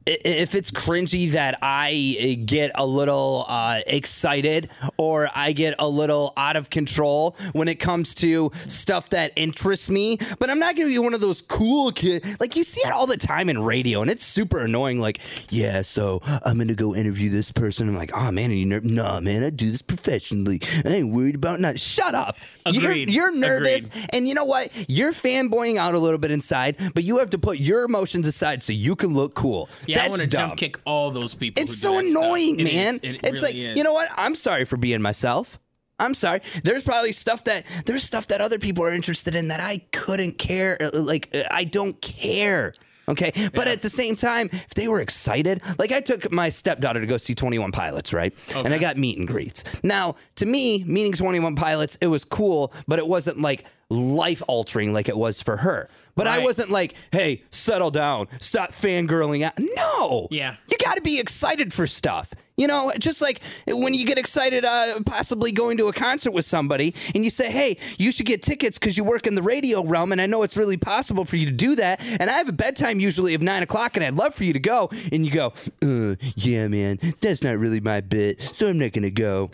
if 0.06 0.54
it's 0.54 0.70
cringy 0.70 1.32
that 1.32 1.58
I 1.62 2.16
uh, 2.40 2.42
get 2.44 2.72
a 2.74 2.86
little 2.86 3.44
uh, 3.48 3.80
excited 3.86 4.70
or 4.96 5.28
I 5.34 5.52
get 5.52 5.74
a 5.78 5.88
little 5.88 6.32
out 6.36 6.56
of 6.56 6.70
control 6.70 7.36
when 7.52 7.68
it 7.68 7.76
comes 7.76 8.14
to 8.16 8.50
stuff 8.68 9.10
that 9.10 9.32
interests 9.36 9.90
me. 9.90 10.18
But 10.38 10.50
I'm 10.50 10.58
not 10.58 10.76
going 10.76 10.88
to 10.88 10.94
be 10.94 10.98
one 10.98 11.14
of 11.14 11.20
those 11.20 11.40
cool 11.40 11.90
kids. 11.90 12.36
Like 12.40 12.56
you 12.56 12.64
see 12.64 12.80
it 12.86 12.92
all 12.92 13.06
the 13.06 13.16
time 13.16 13.48
in 13.48 13.62
radio, 13.62 14.02
and 14.02 14.10
it's 14.10 14.24
super 14.24 14.58
annoying. 14.58 14.98
Like, 15.00 15.20
yeah, 15.50 15.82
so 15.82 16.20
I'm 16.44 16.56
going 16.56 16.68
to 16.68 16.74
go 16.74 16.94
interview 16.94 17.30
this 17.30 17.52
person. 17.52 17.88
I'm 17.88 17.96
like, 17.96 18.16
oh 18.16 18.30
man, 18.30 18.50
are 18.50 18.54
you 18.54 18.66
nervous? 18.66 18.90
no 18.90 19.20
man, 19.20 19.42
I 19.44 19.50
do 19.50 19.70
this 19.70 19.82
professionally. 19.82 20.60
I 20.84 20.88
ain't 20.88 21.12
worried 21.14 21.34
about 21.36 21.60
not. 21.60 21.78
Shut 21.78 22.14
up. 22.14 22.36
Agreed. 22.66 23.08
You're, 23.08 23.30
you're 23.30 23.36
nervous, 23.36 23.86
Agreed. 23.88 24.06
and 24.12 24.28
you 24.28 24.34
know 24.34 24.44
what? 24.44 24.70
You're 24.88 25.12
fanboying 25.12 25.76
out 25.76 25.94
a 25.94 25.98
little 25.98 26.18
bit 26.18 26.30
inside, 26.30 26.76
but 26.94 27.04
you 27.04 27.18
have 27.18 27.30
to 27.30 27.38
put 27.38 27.58
your 27.58 27.84
emotions 27.84 28.26
aside 28.26 28.62
so 28.62 28.72
you 28.72 28.96
can 28.96 29.14
look 29.14 29.34
cool. 29.34 29.68
Yeah, 29.86 29.91
I 30.00 30.02
That's 30.02 30.10
want 30.10 30.22
to 30.22 30.26
dumb. 30.28 30.48
jump 30.50 30.58
kick 30.60 30.78
all 30.84 31.10
those 31.10 31.34
people. 31.34 31.62
It's 31.62 31.78
so 31.78 31.98
annoying, 31.98 32.60
It 32.60 32.68
is. 32.68 32.74
man. 32.74 33.00
It 33.02 33.20
it's 33.24 33.42
really 33.42 33.42
like 33.42 33.54
is. 33.54 33.76
you 33.78 33.84
know 33.84 33.92
what? 33.92 34.08
I'm 34.16 34.34
sorry 34.34 34.64
for 34.64 34.76
being 34.76 35.02
myself. 35.02 35.58
I'm 35.98 36.14
sorry. 36.14 36.40
There's 36.64 36.82
probably 36.82 37.12
stuff 37.12 37.44
that 37.44 37.64
there's 37.86 38.02
stuff 38.02 38.26
that 38.28 38.40
other 38.40 38.58
people 38.58 38.82
are 38.84 38.92
interested 38.92 39.34
in 39.34 39.48
that 39.48 39.60
I 39.60 39.78
couldn't 39.92 40.38
care. 40.38 40.76
uh, 40.80 40.90
Like 41.00 41.28
uh, 41.34 41.42
I 41.50 41.64
don't 41.64 42.00
care. 42.00 42.74
Okay, 43.08 43.32
but 43.52 43.66
at 43.66 43.82
the 43.82 43.88
same 43.90 44.14
time, 44.14 44.48
if 44.52 44.70
they 44.74 44.86
were 44.86 45.00
excited, 45.00 45.60
like 45.76 45.90
I 45.90 45.98
took 46.00 46.30
my 46.30 46.48
stepdaughter 46.50 47.00
to 47.00 47.06
go 47.06 47.16
see 47.16 47.34
Twenty 47.34 47.58
One 47.58 47.72
Pilots, 47.72 48.12
right? 48.12 48.32
Okay. 48.50 48.60
And 48.60 48.72
I 48.72 48.78
got 48.78 48.96
meet 48.96 49.18
and 49.18 49.26
greets. 49.26 49.64
Now, 49.82 50.14
to 50.36 50.46
me, 50.46 50.84
meeting 50.84 51.12
Twenty 51.12 51.40
One 51.40 51.56
Pilots, 51.56 51.98
it 52.00 52.06
was 52.06 52.24
cool, 52.24 52.72
but 52.86 53.00
it 53.00 53.06
wasn't 53.06 53.40
like 53.40 53.64
life 53.92 54.42
altering 54.48 54.92
like 54.92 55.08
it 55.08 55.16
was 55.16 55.40
for 55.42 55.58
her. 55.58 55.88
But 56.14 56.26
I 56.26 56.40
wasn't 56.40 56.70
like, 56.70 56.94
hey, 57.10 57.42
settle 57.50 57.90
down, 57.90 58.28
stop 58.38 58.72
fangirling 58.72 59.42
out. 59.42 59.54
No. 59.58 60.28
Yeah. 60.30 60.56
You 60.70 60.76
got 60.84 60.96
to 60.96 61.02
be 61.02 61.18
excited 61.18 61.72
for 61.72 61.86
stuff. 61.86 62.34
You 62.54 62.66
know, 62.66 62.92
just 62.98 63.22
like 63.22 63.40
when 63.66 63.94
you 63.94 64.04
get 64.04 64.18
excited, 64.18 64.62
uh, 64.62 65.00
possibly 65.06 65.52
going 65.52 65.78
to 65.78 65.88
a 65.88 65.92
concert 65.92 66.32
with 66.32 66.44
somebody, 66.44 66.94
and 67.14 67.24
you 67.24 67.30
say, 67.30 67.50
"Hey, 67.50 67.78
you 67.98 68.12
should 68.12 68.26
get 68.26 68.42
tickets 68.42 68.78
because 68.78 68.98
you 68.98 69.04
work 69.04 69.26
in 69.26 69.34
the 69.34 69.42
radio 69.42 69.82
realm, 69.82 70.12
and 70.12 70.20
I 70.20 70.26
know 70.26 70.42
it's 70.42 70.56
really 70.56 70.76
possible 70.76 71.24
for 71.24 71.36
you 71.36 71.46
to 71.46 71.52
do 71.52 71.74
that." 71.76 72.00
And 72.02 72.28
I 72.28 72.34
have 72.34 72.50
a 72.50 72.52
bedtime 72.52 73.00
usually 73.00 73.32
of 73.32 73.40
nine 73.40 73.62
o'clock, 73.62 73.96
and 73.96 74.04
I'd 74.04 74.14
love 74.14 74.34
for 74.34 74.44
you 74.44 74.52
to 74.52 74.60
go. 74.60 74.90
And 75.10 75.24
you 75.24 75.32
go, 75.32 75.54
uh, 75.82 76.16
"Yeah, 76.36 76.68
man, 76.68 76.98
that's 77.20 77.42
not 77.42 77.56
really 77.56 77.80
my 77.80 78.02
bit, 78.02 78.38
so 78.54 78.68
I'm 78.68 78.78
not 78.78 78.92
gonna 78.92 79.10
go." 79.10 79.50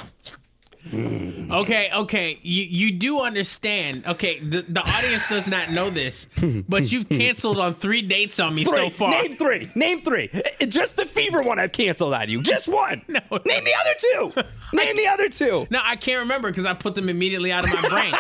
Okay, 0.93 1.91
okay. 1.95 2.39
You 2.43 2.63
you 2.65 2.93
do 2.93 3.21
understand. 3.21 4.07
Okay, 4.07 4.39
the, 4.41 4.63
the 4.63 4.81
audience 4.81 5.29
does 5.29 5.47
not 5.47 5.71
know 5.71 5.91
this, 5.91 6.27
but 6.69 6.91
you've 6.91 7.09
canceled 7.11 7.59
on 7.59 7.75
three 7.75 8.03
dates 8.03 8.41
on 8.41 8.55
me 8.55 8.65
so 8.65 8.91
far. 8.91 9.11
Name 9.11 9.35
three. 9.35 9.69
Name 9.75 10.01
three. 10.01 10.31
Uh, 10.33 10.67
Just 10.67 10.97
the 10.97 11.05
fever 11.07 11.43
one 11.43 11.59
I've 11.59 11.73
canceled 11.73 12.15
on 12.15 12.29
you. 12.29 12.43
Just 12.43 12.69
one. 12.69 13.03
No. 13.09 13.21
Name 13.47 13.65
the 13.65 13.75
other 13.81 13.95
two. 13.99 14.43
Name 14.77 14.97
the 14.97 15.07
other 15.09 15.29
two. 15.29 15.67
No, 15.71 15.81
I 15.83 15.97
can't 15.97 16.21
remember 16.21 16.49
because 16.51 16.67
I 16.67 16.75
put 16.75 16.95
them 16.95 17.09
immediately 17.09 17.51
out 17.53 17.65
of 17.65 17.83
my 17.83 17.89
brain. 17.89 18.13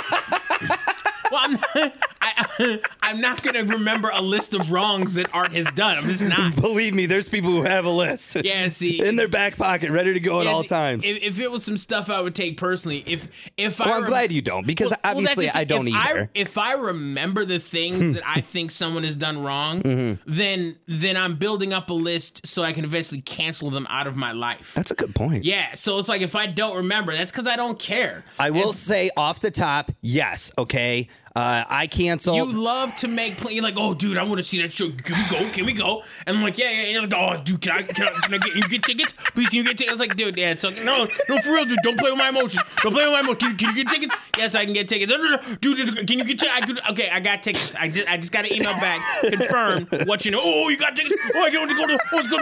well, 1.30 1.40
I'm 1.42 1.52
not, 1.52 1.96
I, 2.36 2.80
I'm 3.02 3.20
not 3.20 3.42
going 3.42 3.54
to 3.54 3.72
remember 3.74 4.10
a 4.12 4.20
list 4.20 4.54
of 4.54 4.70
wrongs 4.70 5.14
that 5.14 5.32
Art 5.34 5.52
has 5.52 5.66
done. 5.74 5.96
I'm 5.98 6.04
just 6.04 6.22
not. 6.22 6.56
Believe 6.60 6.94
me, 6.94 7.06
there's 7.06 7.28
people 7.28 7.50
who 7.50 7.62
have 7.62 7.84
a 7.84 7.90
list. 7.90 8.36
Yeah, 8.44 8.68
see, 8.68 9.04
In 9.04 9.16
their 9.16 9.28
back 9.28 9.56
pocket, 9.56 9.90
ready 9.90 10.12
to 10.14 10.20
go 10.20 10.40
at 10.40 10.46
all 10.46 10.62
see, 10.62 10.68
times. 10.68 11.04
If, 11.04 11.22
if 11.22 11.40
it 11.40 11.50
was 11.50 11.64
some 11.64 11.76
stuff 11.76 12.10
I 12.10 12.20
would 12.20 12.34
take 12.34 12.56
personally, 12.58 13.02
if 13.06 13.28
if 13.56 13.80
I 13.80 13.86
well, 13.86 13.94
I'm 13.96 14.02
rem- 14.02 14.10
glad 14.10 14.32
you 14.32 14.42
don't 14.42 14.66
because 14.66 14.90
Well- 14.90 14.98
well, 15.04 15.12
obviously 15.16 15.46
just- 15.46 15.56
I 15.56 15.64
don't 15.64 15.88
if 15.88 15.94
either. 15.94 16.22
I, 16.22 16.28
if 16.34 16.58
I 16.58 16.72
remember 16.74 17.44
the 17.44 17.58
things 17.58 18.14
that 18.14 18.22
I 18.28 18.40
think 18.40 18.70
someone 18.70 19.04
has 19.04 19.16
done 19.16 19.42
wrong, 19.42 19.82
Mm-hmm. 19.82 20.22
then 20.26 20.76
then 20.86 21.16
I'm 21.16 21.36
building 21.36 21.72
up 21.72 21.90
a 21.90 21.94
list 21.94 22.46
so 22.46 22.62
I 22.62 22.72
can 22.72 22.84
eventually 22.84 23.20
cancel 23.20 23.70
them 23.70 23.86
out 23.90 24.06
of 24.06 24.16
my 24.16 24.32
life. 24.32 24.72
That's 24.74 24.90
a 24.90 24.94
good 24.94 25.14
point. 25.14 25.44
Yeah, 25.44 25.74
so 25.74 25.98
it's 25.98 26.08
like 26.08 26.22
if 26.22 26.34
I 26.36 26.46
don't 26.46 26.76
remember, 26.76 27.12
that's 27.12 27.30
because 27.30 27.46
I 27.46 27.56
don't 27.56 27.78
care. 27.78 28.24
I 28.38 28.50
will 28.50 28.72
say 28.72 29.10
off 29.16 29.40
the 29.40 29.50
top, 29.50 29.90
yes, 30.00 30.50
okay. 30.58 31.08
Uh, 31.36 31.64
I 31.68 31.86
canceled. 31.86 32.36
You 32.36 32.44
love 32.46 32.94
to 32.96 33.08
make 33.08 33.38
play. 33.38 33.52
You're 33.52 33.62
like, 33.62 33.74
oh, 33.76 33.94
dude, 33.94 34.16
I 34.16 34.24
want 34.24 34.38
to 34.38 34.42
see 34.44 34.60
that 34.62 34.72
show. 34.72 34.90
Can 34.90 35.16
we 35.16 35.30
go? 35.30 35.50
Can 35.52 35.66
we 35.66 35.72
go? 35.72 36.02
And 36.26 36.36
I'm 36.36 36.42
like, 36.42 36.58
yeah, 36.58 36.70
yeah. 36.70 36.80
And 36.80 36.92
you're 36.92 37.02
like, 37.02 37.14
oh, 37.14 37.42
dude, 37.42 37.60
can 37.60 37.72
I, 37.72 37.82
can 37.82 38.06
I, 38.06 38.10
can 38.20 38.34
I 38.34 38.38
get, 38.38 38.54
you 38.56 38.68
get 38.68 38.82
tickets? 38.82 39.12
Please, 39.34 39.48
can 39.48 39.58
you 39.58 39.64
get 39.64 39.78
tickets? 39.78 39.90
I 39.90 39.92
was 39.92 40.00
like, 40.00 40.16
dude, 40.16 40.36
yeah. 40.36 40.52
It's 40.52 40.64
like, 40.64 40.76
no, 40.84 41.06
no, 41.28 41.38
for 41.38 41.52
real, 41.52 41.64
dude. 41.64 41.78
Don't 41.82 41.98
play 41.98 42.10
with 42.10 42.18
my 42.18 42.28
emotions. 42.28 42.62
Don't 42.82 42.92
play 42.92 43.04
with 43.04 43.12
my 43.12 43.20
emotions. 43.20 43.38
Can, 43.38 43.56
can 43.56 43.76
you 43.76 43.84
get 43.84 43.92
tickets? 43.92 44.14
Yes, 44.36 44.54
I 44.54 44.64
can 44.64 44.74
get 44.74 44.88
tickets. 44.88 45.10
No, 45.12 45.18
no, 45.18 45.36
no. 45.36 45.54
Dude, 45.60 45.76
dude, 45.76 46.06
can 46.06 46.18
you 46.18 46.24
get 46.24 46.38
tickets? 46.38 46.52
I 46.54 46.60
could, 46.66 46.80
okay, 46.90 47.10
I 47.10 47.20
got 47.20 47.42
tickets. 47.42 47.74
I 47.74 47.88
just, 47.88 48.08
I 48.08 48.16
just 48.16 48.32
got 48.32 48.46
an 48.46 48.52
email 48.52 48.72
back, 48.74 49.00
confirmed 49.22 50.06
what 50.06 50.24
you 50.24 50.30
know. 50.30 50.40
Oh, 50.42 50.68
you 50.68 50.76
got 50.76 50.96
tickets. 50.96 51.14
Oh, 51.34 51.42
I 51.42 51.50
don't 51.50 51.68
want 51.68 51.70
to 51.70 51.76
go 51.76 51.86
to. 51.86 51.98
Oh, 52.12 52.18
it's 52.18 52.28
go. 52.28 52.38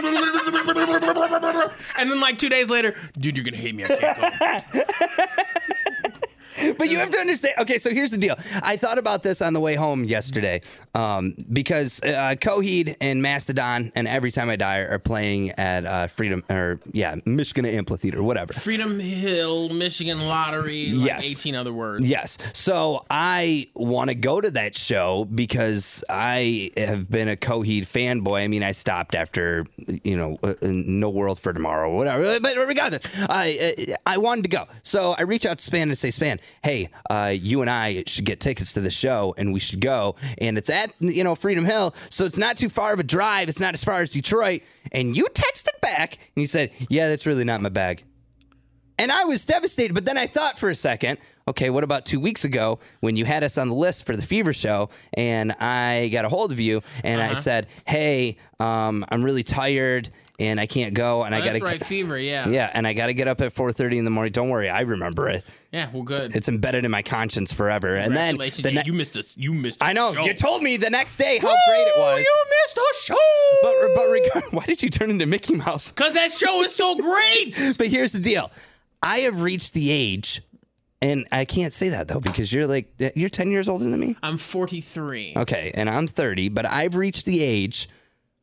And 1.97 2.11
then 2.11 2.19
like 2.19 2.37
two 2.37 2.49
days 2.49 2.69
later, 2.69 2.95
dude, 3.17 3.37
you're 3.37 3.45
gonna 3.45 3.57
hate 3.57 3.75
me. 3.75 3.83
I 3.83 3.87
can't 3.87 4.71
go. 4.71 4.81
But 6.77 6.89
you 6.89 6.97
have 6.97 7.09
to 7.11 7.19
understand. 7.19 7.55
Okay, 7.59 7.77
so 7.77 7.89
here's 7.91 8.11
the 8.11 8.17
deal. 8.17 8.35
I 8.63 8.77
thought 8.77 8.97
about 8.97 9.23
this 9.23 9.41
on 9.41 9.53
the 9.53 9.59
way 9.59 9.75
home 9.75 10.03
yesterday 10.03 10.61
um, 10.95 11.33
because 11.51 12.01
uh, 12.03 12.35
Coheed 12.39 12.95
and 13.01 13.21
Mastodon 13.21 13.91
and 13.95 14.07
Every 14.07 14.31
Time 14.31 14.49
I 14.49 14.55
Die 14.55 14.77
are 14.79 14.99
playing 14.99 15.51
at 15.51 15.85
uh, 15.85 16.07
Freedom 16.07 16.43
or 16.49 16.79
yeah 16.91 17.15
Michigan 17.25 17.65
Amphitheater, 17.65 18.21
whatever. 18.23 18.53
Freedom 18.53 18.99
Hill, 18.99 19.69
Michigan 19.69 20.19
Lottery, 20.27 20.91
like 20.91 21.07
Yes. 21.07 21.25
18 21.25 21.55
other 21.55 21.73
words. 21.73 22.07
Yes. 22.07 22.37
So 22.53 23.05
I 23.09 23.67
want 23.75 24.09
to 24.09 24.15
go 24.15 24.41
to 24.41 24.51
that 24.51 24.75
show 24.75 25.25
because 25.25 26.03
I 26.09 26.71
have 26.77 27.09
been 27.09 27.29
a 27.29 27.35
Coheed 27.35 27.81
fanboy. 27.87 28.41
I 28.43 28.47
mean, 28.47 28.63
I 28.63 28.71
stopped 28.73 29.15
after, 29.15 29.65
you 30.03 30.17
know, 30.17 30.37
uh, 30.43 30.53
No 30.61 31.09
World 31.09 31.39
for 31.39 31.53
Tomorrow, 31.53 31.95
whatever. 31.95 32.39
But 32.39 32.55
regardless, 32.57 33.01
I, 33.29 33.75
uh, 33.89 33.93
I 34.05 34.17
wanted 34.17 34.43
to 34.43 34.49
go. 34.49 34.65
So 34.83 35.15
I 35.17 35.23
reach 35.23 35.45
out 35.45 35.59
to 35.59 35.63
Span 35.63 35.89
and 35.89 35.97
say, 35.97 36.11
Span, 36.11 36.39
hey, 36.63 36.89
uh, 37.09 37.33
you 37.35 37.61
and 37.61 37.69
I 37.69 38.03
should 38.07 38.25
get 38.25 38.39
tickets 38.39 38.73
to 38.73 38.81
the 38.81 38.91
show 38.91 39.33
and 39.37 39.53
we 39.53 39.59
should 39.59 39.81
go. 39.81 40.15
And 40.39 40.57
it's 40.57 40.69
at, 40.69 40.93
you 40.99 41.23
know, 41.23 41.35
Freedom 41.35 41.65
Hill. 41.65 41.95
So 42.09 42.25
it's 42.25 42.37
not 42.37 42.57
too 42.57 42.69
far 42.69 42.93
of 42.93 42.99
a 42.99 43.03
drive. 43.03 43.49
It's 43.49 43.59
not 43.59 43.73
as 43.73 43.83
far 43.83 44.01
as 44.01 44.11
Detroit. 44.11 44.61
And 44.91 45.15
you 45.15 45.25
texted 45.33 45.79
back 45.81 46.15
and 46.35 46.41
you 46.41 46.45
said, 46.47 46.71
yeah, 46.89 47.09
that's 47.09 47.25
really 47.25 47.43
not 47.43 47.61
my 47.61 47.69
bag. 47.69 48.03
And 48.99 49.11
I 49.11 49.25
was 49.25 49.45
devastated, 49.45 49.93
but 49.93 50.05
then 50.05 50.17
I 50.17 50.25
thought 50.25 50.57
for 50.57 50.71
a 50.71 50.75
second, 50.75 51.19
okay, 51.47 51.69
what 51.69 51.83
about 51.83 52.03
two 52.05 52.19
weeks 52.19 52.43
ago 52.45 52.79
when 52.99 53.15
you 53.15 53.25
had 53.25 53.43
us 53.43 53.59
on 53.59 53.69
the 53.69 53.75
list 53.75 54.07
for 54.07 54.15
the 54.15 54.23
Fever 54.23 54.53
Show 54.53 54.89
and 55.13 55.51
I 55.51 56.09
got 56.11 56.25
a 56.25 56.29
hold 56.29 56.51
of 56.51 56.59
you 56.59 56.81
and 57.03 57.21
Uh-huh. 57.21 57.31
I 57.31 57.35
said, 57.35 57.67
hey, 57.85 58.37
um, 58.59 59.05
I'm 59.09 59.23
really 59.23 59.43
tired 59.43 60.09
and 60.39 60.59
I 60.59 60.67
can't 60.67 60.93
go 60.93 61.23
and 61.23 61.33
I 61.33 61.39
Oh, 61.39 61.41
That's 61.43 61.59
gotta 61.59 61.65
right, 61.71 61.85
Fever. 61.85 62.17
Yeah. 62.17 62.47
yeah, 62.47 62.69
and 62.73 62.85
I 62.85 62.93
gotta 62.93 63.13
get 63.13 63.27
up 63.27 63.41
at 63.41 63.53
4:30 63.53 63.97
in 63.97 64.05
the 64.05 64.11
morning. 64.11 64.31
Don't 64.31 64.49
worry, 64.49 64.69
I 64.69 64.81
remember 64.81 65.27
it. 65.29 65.43
Yeah. 65.71 65.89
Well, 65.91 66.03
good. 66.03 66.35
It's 66.35 66.47
embedded 66.47 66.85
in 66.85 66.91
my 66.91 67.01
conscience 67.01 67.51
forever. 67.51 67.95
And 67.95 68.15
then 68.15 68.37
the 68.37 68.71
ne- 68.71 68.83
you 68.85 68.93
missed 68.93 69.17
us. 69.17 69.35
You 69.35 69.53
missed. 69.53 69.83
I 69.83 69.93
know 69.93 70.13
show. 70.13 70.23
you 70.25 70.33
told 70.33 70.63
me 70.63 70.77
the 70.77 70.89
next 70.89 71.15
day 71.17 71.39
how 71.39 71.47
great 71.67 71.87
it 71.87 71.97
was. 71.99 72.19
You 72.19 72.45
missed 72.63 72.77
a 72.77 73.03
show. 73.03 73.15
But 73.63 73.75
but 73.95 74.09
regard, 74.09 74.43
why 74.53 74.63
did 74.65 74.81
you 74.83 74.89
turn 74.89 75.09
into 75.09 75.25
Mickey 75.25 75.55
Mouse? 75.55 75.91
Because 75.91 76.13
that 76.13 76.31
show 76.31 76.61
is 76.63 76.73
so 76.75 76.95
great. 76.95 77.55
But 77.77 77.87
here's 77.87 78.11
the 78.13 78.19
deal. 78.19 78.51
I 79.03 79.19
have 79.19 79.41
reached 79.41 79.73
the 79.73 79.91
age, 79.91 80.41
and 81.01 81.27
I 81.31 81.45
can't 81.45 81.73
say 81.73 81.89
that 81.89 82.07
though 82.07 82.19
because 82.19 82.51
you're 82.51 82.65
like 82.67 82.91
you're 83.15 83.29
10 83.29 83.51
years 83.51 83.67
older 83.69 83.85
than 83.85 83.99
me. 83.99 84.15
I'm 84.23 84.37
43. 84.37 85.33
Okay, 85.35 85.71
and 85.75 85.89
I'm 85.89 86.07
30, 86.07 86.49
but 86.49 86.65
I've 86.65 86.95
reached 86.95 87.25
the 87.25 87.41
age 87.43 87.89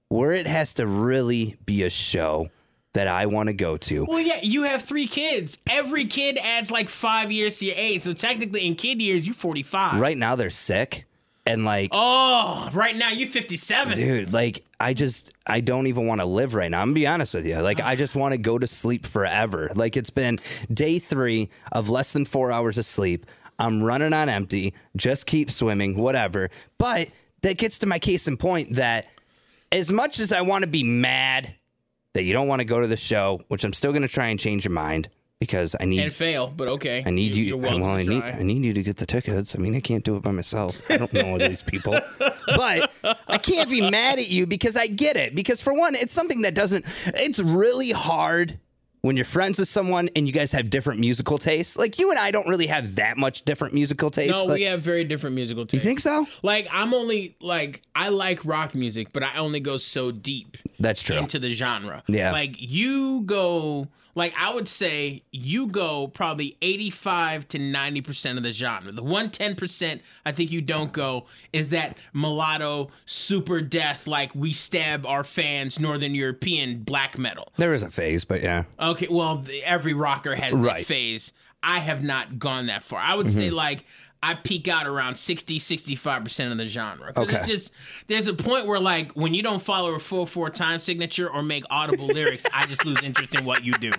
where 0.08 0.32
it 0.32 0.46
has 0.46 0.74
to 0.74 0.86
really 0.86 1.56
be 1.66 1.82
a 1.82 1.90
show 1.90 2.48
that 2.92 3.08
I 3.08 3.26
want 3.26 3.48
to 3.48 3.52
go 3.52 3.76
to. 3.76 4.04
Well, 4.08 4.20
yeah, 4.20 4.38
you 4.42 4.62
have 4.62 4.82
three 4.82 5.08
kids. 5.08 5.58
Every 5.68 6.04
kid 6.04 6.38
adds 6.38 6.70
like 6.70 6.88
five 6.88 7.32
years 7.32 7.58
to 7.58 7.66
your 7.66 7.74
age. 7.76 8.02
So 8.02 8.12
technically, 8.12 8.66
in 8.66 8.76
kid 8.76 9.02
years, 9.02 9.26
you're 9.26 9.34
45. 9.34 10.00
Right 10.00 10.16
now 10.16 10.36
they're 10.36 10.50
sick, 10.50 11.04
and 11.44 11.64
like, 11.64 11.90
Oh, 11.92 12.70
right 12.72 12.94
now 12.94 13.10
you're 13.10 13.28
57. 13.28 13.96
dude, 13.98 14.32
like 14.32 14.64
I 14.78 14.94
just 14.94 15.32
I 15.46 15.60
don't 15.60 15.88
even 15.88 16.06
want 16.06 16.20
to 16.20 16.24
live 16.26 16.54
right 16.54 16.70
now. 16.70 16.80
I'm 16.82 16.88
gonna 16.88 16.94
be 16.94 17.06
honest 17.06 17.34
with 17.34 17.46
you. 17.46 17.58
Like 17.60 17.80
I 17.80 17.96
just 17.96 18.14
want 18.14 18.32
to 18.32 18.38
go 18.38 18.58
to 18.58 18.66
sleep 18.68 19.04
forever. 19.06 19.70
Like 19.74 19.96
it's 19.96 20.10
been 20.10 20.38
day 20.72 20.98
three 21.00 21.50
of 21.72 21.90
less 21.90 22.12
than 22.12 22.24
four 22.24 22.52
hours 22.52 22.78
of 22.78 22.84
sleep. 22.84 23.26
I'm 23.58 23.82
running 23.82 24.12
on 24.12 24.28
empty. 24.28 24.72
Just 24.96 25.26
keep 25.26 25.50
swimming, 25.50 25.96
whatever. 25.96 26.50
But 26.78 27.08
that 27.42 27.56
gets 27.58 27.78
to 27.80 27.86
my 27.86 27.98
case 27.98 28.26
in 28.28 28.36
point 28.36 28.74
that 28.74 29.06
as 29.74 29.90
much 29.90 30.20
as 30.20 30.32
I 30.32 30.40
want 30.40 30.62
to 30.62 30.70
be 30.70 30.84
mad 30.84 31.54
that 32.12 32.22
you 32.22 32.32
don't 32.32 32.46
want 32.46 32.60
to 32.60 32.64
go 32.64 32.80
to 32.80 32.86
the 32.86 32.96
show, 32.96 33.42
which 33.48 33.64
I'm 33.64 33.72
still 33.72 33.90
going 33.90 34.02
to 34.02 34.08
try 34.08 34.26
and 34.26 34.38
change 34.38 34.64
your 34.64 34.72
mind 34.72 35.08
because 35.40 35.74
I 35.80 35.84
need 35.84 36.00
And 36.00 36.12
fail, 36.12 36.46
but 36.46 36.68
okay. 36.68 37.02
I 37.04 37.10
need 37.10 37.34
you. 37.34 37.44
You're 37.44 37.56
welcome 37.56 37.80
well, 37.80 37.96
I 37.96 38.02
need. 38.04 38.22
I 38.22 38.42
need 38.42 38.64
you 38.64 38.72
to 38.72 38.82
get 38.84 38.98
the 38.98 39.04
tickets. 39.04 39.56
I 39.56 39.58
mean, 39.58 39.74
I 39.74 39.80
can't 39.80 40.04
do 40.04 40.16
it 40.16 40.22
by 40.22 40.30
myself. 40.30 40.80
I 40.88 40.96
don't 40.96 41.12
know 41.12 41.36
these 41.38 41.62
people, 41.62 41.98
but 42.46 42.92
I 43.02 43.38
can't 43.38 43.68
be 43.68 43.80
mad 43.90 44.20
at 44.20 44.30
you 44.30 44.46
because 44.46 44.76
I 44.76 44.86
get 44.86 45.16
it. 45.16 45.34
Because 45.34 45.60
for 45.60 45.74
one, 45.74 45.96
it's 45.96 46.12
something 46.12 46.42
that 46.42 46.54
doesn't. 46.54 46.84
It's 47.06 47.40
really 47.40 47.90
hard 47.90 48.60
when 49.04 49.16
you're 49.16 49.24
friends 49.26 49.58
with 49.58 49.68
someone 49.68 50.08
and 50.16 50.26
you 50.26 50.32
guys 50.32 50.50
have 50.52 50.70
different 50.70 50.98
musical 50.98 51.36
tastes. 51.36 51.76
Like 51.76 51.98
you 51.98 52.08
and 52.08 52.18
I 52.18 52.30
don't 52.30 52.48
really 52.48 52.68
have 52.68 52.94
that 52.94 53.18
much 53.18 53.42
different 53.42 53.74
musical 53.74 54.10
tastes. 54.10 54.32
No, 54.32 54.44
Like- 54.46 54.54
we 54.54 54.62
have 54.62 54.80
very 54.80 55.04
different 55.04 55.36
musical 55.36 55.66
tastes. 55.66 55.84
you 55.84 55.86
think 55.86 56.00
so? 56.00 56.26
Like 56.42 56.66
I'm 56.72 56.94
only 56.94 57.36
like 57.38 57.82
I 57.94 58.08
like 58.08 58.42
rock 58.46 58.74
music, 58.74 59.08
but 59.12 59.22
I 59.22 59.36
only 59.36 59.60
go 59.60 59.76
so 59.76 60.10
deep 60.10 60.56
That's 60.80 61.02
true. 61.02 61.16
into 61.18 61.38
the 61.38 61.50
genre. 61.50 62.02
Yeah. 62.08 62.32
Like 62.32 62.56
you 62.58 63.20
go 63.26 63.88
like 64.14 64.34
I 64.38 64.52
would 64.52 64.68
say 64.68 65.22
you 65.30 65.66
go 65.66 66.08
probably 66.08 66.56
85 66.62 67.48
to 67.48 67.58
90% 67.58 68.36
of 68.36 68.42
the 68.42 68.52
genre. 68.52 68.92
The 68.92 69.02
one 69.02 69.30
10% 69.30 70.00
I 70.24 70.32
think 70.32 70.50
you 70.50 70.60
don't 70.60 70.92
go 70.92 71.26
is 71.52 71.68
that 71.70 71.96
mulatto 72.12 72.90
super 73.06 73.60
death 73.60 74.06
like 74.06 74.34
we 74.34 74.52
stab 74.52 75.06
our 75.06 75.24
fans 75.24 75.78
northern 75.78 76.14
European 76.14 76.82
black 76.82 77.18
metal. 77.18 77.52
There 77.56 77.74
is 77.74 77.82
a 77.82 77.90
phase, 77.90 78.24
but 78.24 78.42
yeah. 78.42 78.64
Okay, 78.80 79.08
well, 79.10 79.38
the, 79.38 79.62
every 79.64 79.94
rocker 79.94 80.34
has 80.34 80.52
Right. 80.52 80.78
That 80.78 80.86
phase. 80.86 81.32
I 81.64 81.78
have 81.80 82.02
not 82.04 82.38
gone 82.38 82.66
that 82.66 82.82
far. 82.82 83.00
I 83.00 83.14
would 83.14 83.30
say 83.30 83.50
like 83.50 83.84
I 84.22 84.34
peak 84.34 84.68
out 84.68 84.86
around 84.86 85.16
60, 85.16 85.58
65% 85.58 86.50
of 86.52 86.56
the 86.58 86.66
genre. 86.66 87.12
Okay. 87.16 87.36
It's 87.36 87.46
just 87.46 87.72
there's 88.06 88.26
a 88.26 88.34
point 88.34 88.66
where 88.66 88.80
like 88.80 89.12
when 89.12 89.34
you 89.34 89.42
don't 89.42 89.62
follow 89.62 89.94
a 89.94 89.98
full 89.98 90.26
four 90.26 90.50
time 90.50 90.80
signature 90.80 91.28
or 91.28 91.42
make 91.42 91.64
audible 91.70 92.06
lyrics, 92.06 92.44
I 92.54 92.66
just 92.66 92.84
lose 92.86 93.02
interest 93.02 93.34
in 93.34 93.44
what 93.44 93.64
you 93.64 93.72
do. 93.74 93.92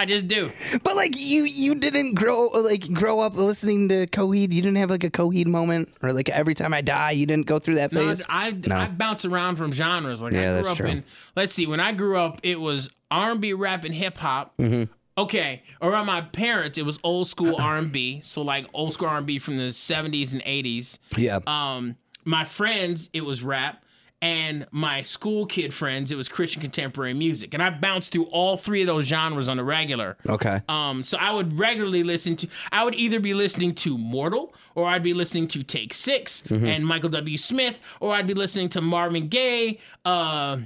I 0.00 0.04
just 0.06 0.28
do. 0.28 0.48
But 0.84 0.94
like 0.94 1.14
you, 1.18 1.42
you 1.42 1.74
didn't 1.74 2.14
grow 2.14 2.46
like 2.54 2.92
grow 2.92 3.18
up 3.18 3.34
listening 3.36 3.88
to 3.88 4.06
Coheed. 4.06 4.52
You 4.52 4.62
didn't 4.62 4.76
have 4.76 4.90
like 4.90 5.02
a 5.02 5.10
Coheed 5.10 5.46
moment, 5.48 5.88
or 6.02 6.12
like 6.12 6.28
every 6.28 6.54
time 6.54 6.72
I 6.72 6.80
die, 6.82 7.10
you 7.10 7.26
didn't 7.26 7.46
go 7.46 7.58
through 7.58 7.74
that 7.76 7.90
No, 7.92 8.06
phase. 8.06 8.24
I, 8.28 8.52
No. 8.52 8.76
I 8.76 8.86
bounce 8.86 9.24
around 9.24 9.56
from 9.56 9.72
genres. 9.72 10.22
Like 10.22 10.34
Yeah, 10.34 10.40
I 10.40 10.44
grew 10.44 10.54
that's 10.54 10.68
up 10.68 10.76
true. 10.76 10.86
in. 10.88 11.04
Let's 11.34 11.52
see. 11.52 11.66
When 11.66 11.80
I 11.80 11.90
grew 11.90 12.16
up, 12.16 12.38
it 12.44 12.60
was 12.60 12.90
R 13.10 13.32
and 13.32 13.40
B, 13.40 13.52
rap, 13.54 13.82
and 13.82 13.92
hip 13.92 14.18
hop. 14.18 14.56
Mm-hmm. 14.58 14.92
Okay, 15.18 15.62
around 15.82 16.06
my 16.06 16.20
parents, 16.22 16.78
it 16.78 16.86
was 16.86 16.98
old 17.02 17.26
school 17.28 17.56
R 17.60 17.76
and 17.76 17.92
B. 17.92 18.20
So 18.22 18.40
like 18.42 18.66
old 18.72 18.92
school 18.94 19.08
R 19.08 19.18
and 19.18 19.26
B 19.26 19.38
from 19.38 19.56
the 19.58 19.72
seventies 19.72 20.32
and 20.32 20.42
eighties. 20.46 20.98
yeah. 21.16 21.40
Um, 21.46 21.96
my 22.24 22.44
friends, 22.44 23.10
it 23.12 23.24
was 23.24 23.42
rap. 23.42 23.84
And 24.20 24.66
my 24.72 25.02
school 25.02 25.46
kid 25.46 25.72
friends, 25.72 26.10
it 26.10 26.16
was 26.16 26.28
Christian 26.28 26.60
contemporary 26.60 27.14
music. 27.14 27.54
And 27.54 27.62
I 27.62 27.70
bounced 27.70 28.10
through 28.10 28.24
all 28.24 28.56
three 28.56 28.80
of 28.80 28.88
those 28.88 29.04
genres 29.04 29.46
on 29.46 29.58
the 29.58 29.62
regular. 29.62 30.16
okay. 30.28 30.58
Um, 30.68 31.04
so 31.04 31.16
I 31.20 31.30
would 31.32 31.56
regularly 31.56 32.02
listen 32.02 32.34
to. 32.38 32.48
I 32.72 32.82
would 32.82 32.96
either 32.96 33.20
be 33.20 33.32
listening 33.32 33.76
to 33.76 33.96
Mortal, 33.96 34.52
or 34.74 34.86
I'd 34.86 35.04
be 35.04 35.14
listening 35.14 35.46
to 35.48 35.62
Take 35.62 35.94
6 35.94 36.42
Mm-hmm. 36.48 36.66
and 36.66 36.84
Michael 36.84 37.10
W. 37.10 37.36
Smith, 37.38 37.80
or 38.00 38.12
I'd 38.12 38.26
be 38.26 38.34
listening 38.34 38.68
to 38.70 38.80
Marvin 38.80 39.28
Gaye. 39.28 39.78
Uh, 40.04 40.58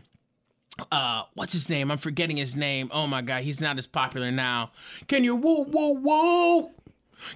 uh, 0.91 1.25
what's 1.35 1.53
his 1.53 1.69
name? 1.69 1.91
I'm 1.91 1.99
forgetting 1.99 2.37
his 2.37 2.57
name. 2.57 2.91
Oh 2.93 3.07
my 3.07 3.23
god, 3.23 3.43
he's 3.43 3.61
not 3.61 3.79
as 3.79 3.87
popular 3.87 4.31
now. 4.31 4.71
Can 5.09 5.25
you 5.25 5.37
whoa 5.37 5.65
whoa 5.65 5.95
whoa? 5.95 6.73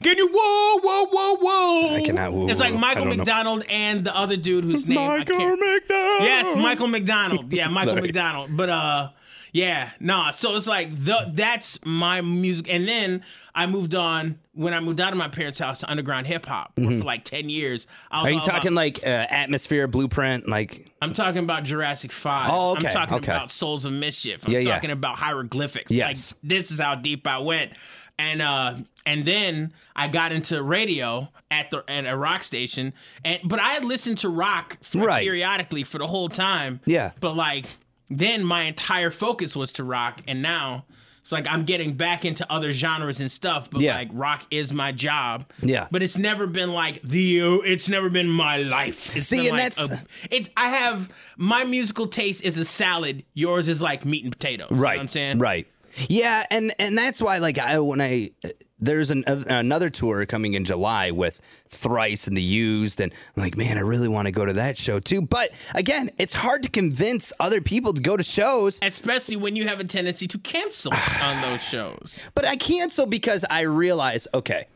Can 0.02 0.16
you 0.16 0.28
whoa 0.32 0.80
whoa 0.80 1.06
whoa 1.06 1.36
whoa? 1.36 1.94
I 1.96 2.02
cannot 2.02 2.32
whoa, 2.32 2.48
It's 2.48 2.58
like 2.58 2.74
Michael 2.74 3.04
don't 3.04 3.10
know. 3.10 3.16
McDonald 3.18 3.64
and 3.68 4.04
the 4.04 4.16
other 4.16 4.36
dude 4.36 4.64
whose 4.64 4.88
name 4.88 4.98
I 4.98 5.22
can't. 5.24 5.38
Michael 5.38 5.56
McDonald. 5.56 6.22
Yes, 6.22 6.56
Michael 6.56 6.88
McDonald. 6.88 7.52
Yeah, 7.52 7.68
Michael 7.68 7.96
McDonald. 7.96 8.56
But 8.56 8.68
uh 8.70 9.10
yeah, 9.52 9.90
nah. 10.00 10.32
So 10.32 10.56
it's 10.56 10.66
like 10.66 10.90
the 11.04 11.30
that's 11.32 11.84
my 11.84 12.20
music. 12.20 12.68
And 12.68 12.86
then 12.88 13.22
I 13.54 13.66
moved 13.66 13.94
on 13.94 14.38
when 14.56 14.74
I 14.74 14.80
moved 14.80 15.00
out 15.00 15.12
of 15.12 15.18
my 15.18 15.28
parents' 15.28 15.58
house 15.58 15.80
to 15.80 15.90
underground 15.90 16.26
hip 16.26 16.46
hop 16.46 16.72
for 16.74 16.82
like 16.82 17.24
ten 17.24 17.48
years. 17.48 17.86
I 18.10 18.16
was 18.16 18.18
Mm-hmm. 18.18 18.26
Are 18.26 18.30
you 18.30 18.36
all 18.38 18.44
about- 18.44 18.54
talking 18.56 18.74
like 18.74 19.00
uh, 19.06 19.06
atmosphere, 19.30 19.86
blueprint, 19.86 20.48
like? 20.48 20.92
I'm 21.00 21.12
talking 21.14 21.42
about 21.44 21.62
Jurassic 21.64 22.10
Five. 22.10 22.48
Oh, 22.50 22.72
okay, 22.72 22.88
I'm 22.88 22.92
talking 22.94 23.16
okay. 23.18 23.32
about 23.32 23.50
Souls 23.50 23.84
of 23.84 23.92
Mischief. 23.92 24.44
I'm 24.46 24.52
Yeah, 24.52 24.58
yeah. 24.60 24.74
talking 24.74 24.90
about 24.90 25.16
hieroglyphics. 25.16 25.92
Yes. 25.92 26.32
Like 26.32 26.40
this 26.48 26.70
is 26.70 26.80
how 26.80 26.94
deep 26.96 27.26
I 27.26 27.38
went. 27.38 27.72
And 28.18 28.40
uh 28.42 28.76
and 29.04 29.24
then 29.26 29.72
I 29.94 30.08
got 30.08 30.32
into 30.32 30.62
radio 30.62 31.28
at 31.50 31.70
the 31.70 31.84
at 31.86 32.06
a 32.06 32.16
rock 32.16 32.42
station. 32.44 32.94
And 33.24 33.40
but 33.44 33.60
I 33.60 33.74
had 33.74 33.84
listened 33.84 34.18
to 34.18 34.30
rock 34.30 34.78
for, 34.82 35.06
Right. 35.06 35.22
periodically 35.22 35.84
for 35.84 35.98
the 35.98 36.06
whole 36.06 36.30
time. 36.30 36.80
Yeah. 36.86 37.12
But 37.20 37.34
like 37.36 37.66
then 38.08 38.42
my 38.44 38.62
entire 38.62 39.10
focus 39.10 39.54
was 39.54 39.70
to 39.74 39.84
rock 39.84 40.22
and 40.26 40.40
now 40.40 40.86
it's 41.26 41.32
like 41.32 41.48
I'm 41.48 41.64
getting 41.64 41.94
back 41.94 42.24
into 42.24 42.46
other 42.52 42.70
genres 42.70 43.18
and 43.18 43.32
stuff, 43.32 43.68
but 43.68 43.80
Yeah. 43.80 43.96
like 43.96 44.10
rock 44.12 44.46
is 44.52 44.72
my 44.72 44.92
job. 44.92 45.44
Yeah. 45.60 45.88
But 45.90 46.04
it's 46.04 46.16
never 46.16 46.46
been 46.46 46.72
like 46.72 47.02
the 47.02 47.40
it's 47.64 47.88
never 47.88 48.08
been 48.08 48.28
my 48.28 48.58
life. 48.58 49.16
It's 49.16 49.26
See, 49.26 49.48
and 49.48 49.58
like 49.58 49.74
that's- 49.74 49.90
a- 49.90 50.02
it 50.30 50.50
I 50.56 50.68
have 50.68 51.12
my 51.36 51.64
musical 51.64 52.06
taste 52.06 52.44
is 52.44 52.56
a 52.56 52.64
salad. 52.64 53.24
Yours 53.34 53.66
is 53.66 53.82
like 53.82 54.04
meat 54.04 54.22
and 54.22 54.30
potatoes. 54.30 54.68
You 54.70 54.76
know 54.76 54.82
Right. 54.82 54.98
what 54.98 55.02
I'm 55.02 55.08
saying? 55.08 55.40
Right. 55.40 55.66
Yeah, 56.08 56.44
and 56.50 56.72
and 56.78 56.96
that's 56.96 57.20
why 57.20 57.38
like 57.38 57.58
I 57.58 57.78
when 57.78 58.00
I 58.00 58.30
there's 58.78 59.10
an, 59.10 59.24
another 59.26 59.88
tour 59.88 60.26
coming 60.26 60.54
in 60.54 60.64
July 60.64 61.10
with 61.10 61.40
Thrice 61.68 62.26
and 62.26 62.36
the 62.36 62.42
Used, 62.42 63.00
and 63.00 63.12
I'm 63.36 63.42
like, 63.42 63.56
man, 63.56 63.78
I 63.78 63.80
really 63.80 64.08
want 64.08 64.26
to 64.26 64.32
go 64.32 64.44
to 64.44 64.52
that 64.54 64.76
show 64.76 65.00
too. 65.00 65.22
But 65.22 65.50
again, 65.74 66.10
it's 66.18 66.34
hard 66.34 66.62
to 66.64 66.68
convince 66.68 67.32
other 67.40 67.60
people 67.60 67.94
to 67.94 68.02
go 68.02 68.16
to 68.16 68.22
shows. 68.22 68.78
Especially 68.82 69.36
when 69.36 69.56
you 69.56 69.66
have 69.66 69.80
a 69.80 69.84
tendency 69.84 70.26
to 70.28 70.38
cancel 70.38 70.92
on 71.22 71.40
those 71.42 71.62
shows. 71.62 72.22
But 72.34 72.44
I 72.44 72.56
cancel 72.56 73.06
because 73.06 73.44
I 73.50 73.62
realize, 73.62 74.28
okay, 74.34 74.66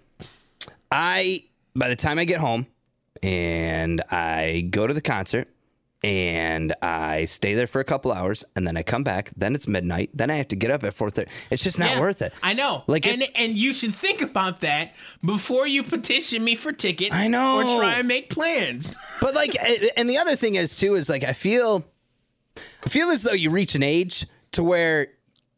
I 0.91 1.45
by 1.75 1.89
the 1.89 1.97
time 1.97 2.19
I 2.19 2.25
get 2.25 2.41
home 2.41 2.67
and 3.23 4.01
I 4.11 4.69
go 4.71 4.87
to 4.87 4.95
the 4.95 5.03
concert 5.03 5.49
and 6.03 6.75
I 6.81 7.27
stay 7.27 7.55
there 7.55 7.67
for 7.67 7.81
a 7.81 7.85
couple 7.85 8.13
hours 8.13 8.43
and 8.57 8.67
then 8.67 8.77
I 8.77 8.83
come 8.83 9.05
back, 9.05 9.31
then 9.37 9.55
it's 9.55 9.69
midnight, 9.69 10.11
then 10.15 10.31
I 10.31 10.37
have 10.37 10.49
to 10.49 10.57
get 10.57 10.71
up 10.71 10.83
at 10.85 10.95
four 10.95 11.11
thirty. 11.11 11.31
It's 11.51 11.63
just 11.63 11.79
not 11.79 11.91
Yeah, 11.91 12.01
worth 12.01 12.23
it. 12.23 12.33
I 12.43 12.55
know. 12.55 12.85
Like, 12.87 13.07
and 13.07 13.23
and 13.35 13.55
you 13.55 13.73
should 13.73 13.95
think 13.95 14.23
about 14.23 14.61
that 14.61 14.95
before 15.25 15.67
you 15.67 15.83
petition 15.83 16.43
me 16.43 16.55
for 16.55 16.73
tickets. 16.73 17.15
I 17.15 17.29
know. 17.29 17.59
Or 17.59 17.81
try 17.81 17.99
and 17.99 18.09
make 18.09 18.31
plans. 18.31 18.95
But 19.21 19.35
like, 19.35 19.55
and 19.97 20.09
the 20.09 20.19
other 20.19 20.37
thing 20.37 20.55
is 20.55 20.77
too 20.77 20.95
is 20.95 21.09
like 21.09 21.25
I 21.25 21.33
feel, 21.33 21.85
I 22.85 22.89
feel 22.89 23.09
as 23.11 23.23
though 23.23 23.33
you 23.33 23.51
reach 23.51 23.75
an 23.75 23.83
age 23.83 24.27
to 24.53 24.65
where 24.65 25.09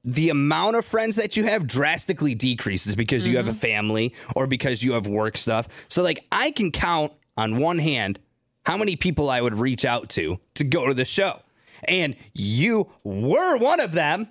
the 0.05 0.31
amount 0.31 0.75
of 0.77 0.85
friends 0.85 1.17
that 1.17 1.37
you 1.37 1.45
have 1.45 1.67
drastically 1.67 2.35
decreases 2.35 2.97
because 2.97 3.27
you 3.27 3.37
have 3.37 3.47
a 3.47 3.53
mm-hmm. 3.53 3.59
family 3.59 4.15
or 4.35 4.49
because 4.49 4.83
you 4.83 4.95
have 4.95 5.07
work 5.07 5.37
stuff. 5.37 5.87
So 5.89 6.03
like, 6.03 6.27
I 6.33 6.51
can 6.51 6.73
count 6.73 7.13
on 7.37 7.59
one 7.59 7.79
hand 7.79 8.19
how 8.65 8.77
many 8.77 8.97
people 8.97 9.29
I 9.31 9.41
would 9.41 9.55
reach 9.59 9.85
out 9.85 10.09
to 10.11 10.39
to 10.55 10.65
go 10.65 10.87
to 10.87 10.95
the 10.95 11.05
show, 11.05 11.41
and 11.89 12.17
you 12.35 12.89
were 13.05 13.57
one 13.59 13.81
of 13.81 13.93
them. 13.93 14.29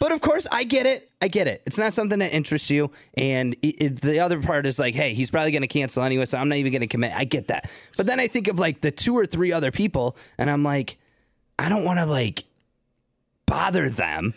But 0.00 0.12
of 0.12 0.20
course, 0.20 0.46
I 0.52 0.62
get 0.62 0.86
it. 0.86 1.10
I 1.20 1.26
get 1.26 1.48
it. 1.48 1.60
It's 1.66 1.76
not 1.76 1.92
something 1.92 2.20
that 2.20 2.32
interests 2.32 2.70
you. 2.70 2.92
And 3.14 3.54
it, 3.62 3.82
it- 3.82 4.00
the 4.00 4.20
other 4.20 4.40
part 4.40 4.64
is 4.64 4.78
like, 4.78 4.94
hey, 4.94 5.12
he's 5.12 5.28
probably 5.28 5.50
going 5.50 5.62
to 5.62 5.66
cancel 5.66 6.04
anyway, 6.04 6.24
so 6.24 6.38
I'm 6.38 6.48
not 6.48 6.54
even 6.58 6.70
going 6.70 6.82
to 6.82 6.86
commit. 6.86 7.12
I 7.12 7.24
get 7.24 7.48
that. 7.48 7.68
But 7.96 8.06
then 8.06 8.20
I 8.20 8.28
think 8.28 8.46
of 8.46 8.60
like 8.60 8.80
the 8.80 8.92
two 8.92 9.18
or 9.18 9.26
three 9.26 9.52
other 9.52 9.72
people, 9.72 10.16
and 10.38 10.48
I'm 10.48 10.62
like, 10.62 10.98
I 11.58 11.68
don't 11.68 11.84
want 11.84 11.98
to 11.98 12.06
like 12.06 12.44
bother 13.46 13.88
them. 13.90 14.34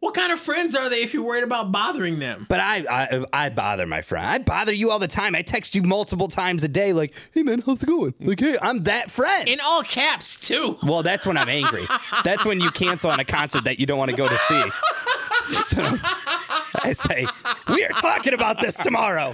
What 0.00 0.14
kind 0.14 0.30
of 0.30 0.38
friends 0.38 0.74
are 0.74 0.90
they 0.90 1.02
if 1.02 1.14
you're 1.14 1.22
worried 1.22 1.42
about 1.42 1.72
bothering 1.72 2.18
them? 2.18 2.44
But 2.50 2.60
I, 2.60 2.84
I, 2.90 3.24
I 3.32 3.48
bother 3.48 3.86
my 3.86 4.02
friend. 4.02 4.26
I 4.26 4.38
bother 4.38 4.72
you 4.74 4.90
all 4.90 4.98
the 4.98 5.08
time. 5.08 5.34
I 5.34 5.40
text 5.40 5.74
you 5.74 5.82
multiple 5.82 6.28
times 6.28 6.62
a 6.64 6.68
day, 6.68 6.92
like, 6.92 7.14
hey 7.32 7.42
man, 7.42 7.62
how's 7.64 7.82
it 7.82 7.86
going? 7.86 8.14
Like, 8.20 8.38
hey, 8.40 8.58
I'm 8.60 8.82
that 8.84 9.10
friend. 9.10 9.48
In 9.48 9.58
all 9.64 9.82
caps, 9.82 10.36
too. 10.36 10.76
Well, 10.82 11.02
that's 11.02 11.26
when 11.26 11.38
I'm 11.38 11.48
angry. 11.48 11.86
That's 12.24 12.44
when 12.44 12.60
you 12.60 12.70
cancel 12.70 13.10
on 13.10 13.20
a 13.20 13.24
concert 13.24 13.64
that 13.64 13.80
you 13.80 13.86
don't 13.86 13.98
want 13.98 14.10
to 14.10 14.16
go 14.16 14.28
to 14.28 14.38
see. 14.38 14.64
So 15.62 15.80
I 16.82 16.90
say, 16.92 17.24
we 17.68 17.84
are 17.84 18.00
talking 18.00 18.34
about 18.34 18.60
this 18.60 18.76
tomorrow. 18.76 19.32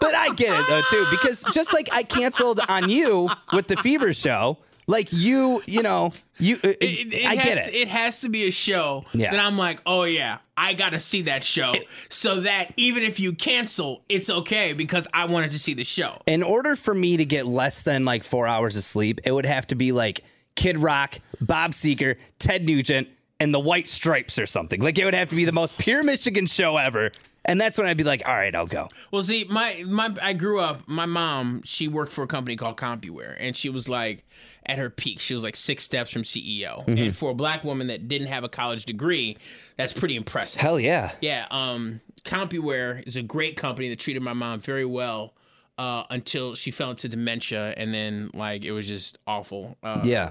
But 0.00 0.14
I 0.14 0.34
get 0.34 0.58
it 0.58 0.66
though 0.68 0.82
too, 0.90 1.06
because 1.10 1.44
just 1.52 1.72
like 1.72 1.88
I 1.92 2.02
canceled 2.02 2.60
on 2.68 2.90
you 2.90 3.30
with 3.54 3.68
the 3.68 3.76
Fever 3.78 4.12
show, 4.12 4.58
like 4.88 5.12
you, 5.12 5.62
you 5.66 5.82
know, 5.82 6.12
you, 6.40 6.56
uh, 6.64 6.68
It- 6.80 7.12
it 7.14 7.26
I 7.26 7.34
has, 7.36 7.44
get 7.44 7.58
it. 7.68 7.74
It 7.74 7.88
has 7.88 8.20
to 8.22 8.28
be 8.28 8.48
a 8.48 8.50
show 8.50 9.04
Yeah. 9.12 9.30
that 9.30 9.38
I'm 9.38 9.56
like, 9.56 9.78
oh 9.86 10.02
yeah, 10.02 10.38
I 10.56 10.74
got 10.74 10.90
to 10.90 10.98
see 11.00 11.22
that 11.22 11.44
show, 11.44 11.72
so 12.08 12.40
that 12.40 12.72
even 12.76 13.04
if 13.04 13.20
you 13.20 13.32
cancel, 13.34 14.02
it's 14.08 14.28
okay 14.28 14.72
because 14.72 15.06
I 15.14 15.26
wanted 15.26 15.52
to 15.52 15.58
see 15.60 15.74
the 15.74 15.84
show. 15.84 16.20
In 16.26 16.42
order 16.42 16.74
for 16.74 16.94
me 16.94 17.16
to 17.16 17.24
get 17.24 17.46
less 17.46 17.84
than 17.84 18.04
like 18.04 18.24
four 18.24 18.48
hours 18.48 18.76
of 18.76 18.82
sleep, 18.82 19.20
it 19.24 19.30
would 19.30 19.46
have 19.46 19.68
to 19.68 19.76
be 19.76 19.92
like 19.92 20.22
Kid 20.56 20.78
Rock, 20.78 21.18
Bob 21.40 21.70
Seger, 21.70 22.16
Ted 22.40 22.66
Nugent, 22.66 23.08
and 23.38 23.54
the 23.54 23.60
White 23.60 23.86
Stripes 23.86 24.36
or 24.40 24.46
something. 24.46 24.80
Like 24.80 24.98
it 24.98 25.04
would 25.04 25.14
have 25.14 25.28
to 25.30 25.36
be 25.36 25.44
the 25.44 25.52
most 25.52 25.78
pure 25.78 26.02
Michigan 26.02 26.46
show 26.46 26.76
ever. 26.76 27.12
And 27.44 27.58
that's 27.60 27.78
when 27.78 27.86
I'd 27.86 27.96
be 27.96 28.04
like, 28.04 28.22
all 28.26 28.34
right, 28.34 28.54
I'll 28.54 28.66
go. 28.66 28.88
Well, 29.10 29.22
see, 29.22 29.44
my 29.48 29.82
my 29.86 30.14
I 30.20 30.32
grew 30.34 30.60
up. 30.60 30.86
My 30.86 31.06
mom, 31.06 31.62
she 31.64 31.88
worked 31.88 32.12
for 32.12 32.22
a 32.24 32.26
company 32.26 32.56
called 32.56 32.76
CompuWare, 32.76 33.36
and 33.38 33.56
she 33.56 33.70
was 33.70 33.88
like 33.88 34.24
at 34.66 34.76
her 34.78 34.90
peak. 34.90 35.18
She 35.20 35.32
was 35.32 35.42
like 35.42 35.56
six 35.56 35.82
steps 35.82 36.10
from 36.10 36.24
CEO, 36.24 36.84
Mm-hmm. 36.86 36.98
and 36.98 37.16
for 37.16 37.30
a 37.30 37.34
black 37.34 37.64
woman 37.64 37.86
that 37.86 38.06
didn't 38.08 38.26
have 38.28 38.44
a 38.44 38.48
college 38.50 38.84
degree, 38.84 39.38
that's 39.76 39.94
pretty 39.94 40.14
impressive. 40.16 40.60
Hell 40.60 40.78
yeah. 40.78 41.12
Yeah, 41.22 41.46
um, 41.50 42.00
CompuWare 42.24 43.06
is 43.06 43.16
a 43.16 43.22
great 43.22 43.56
company 43.56 43.88
that 43.88 43.98
treated 43.98 44.20
my 44.22 44.34
mom 44.34 44.60
very 44.60 44.84
well 44.84 45.32
uh, 45.78 46.02
until 46.10 46.54
she 46.54 46.70
fell 46.70 46.90
into 46.90 47.08
dementia, 47.08 47.72
and 47.78 47.94
then 47.94 48.30
like 48.34 48.64
it 48.64 48.72
was 48.72 48.86
just 48.86 49.16
awful. 49.26 49.78
Uh, 49.82 50.02
Yeah. 50.04 50.30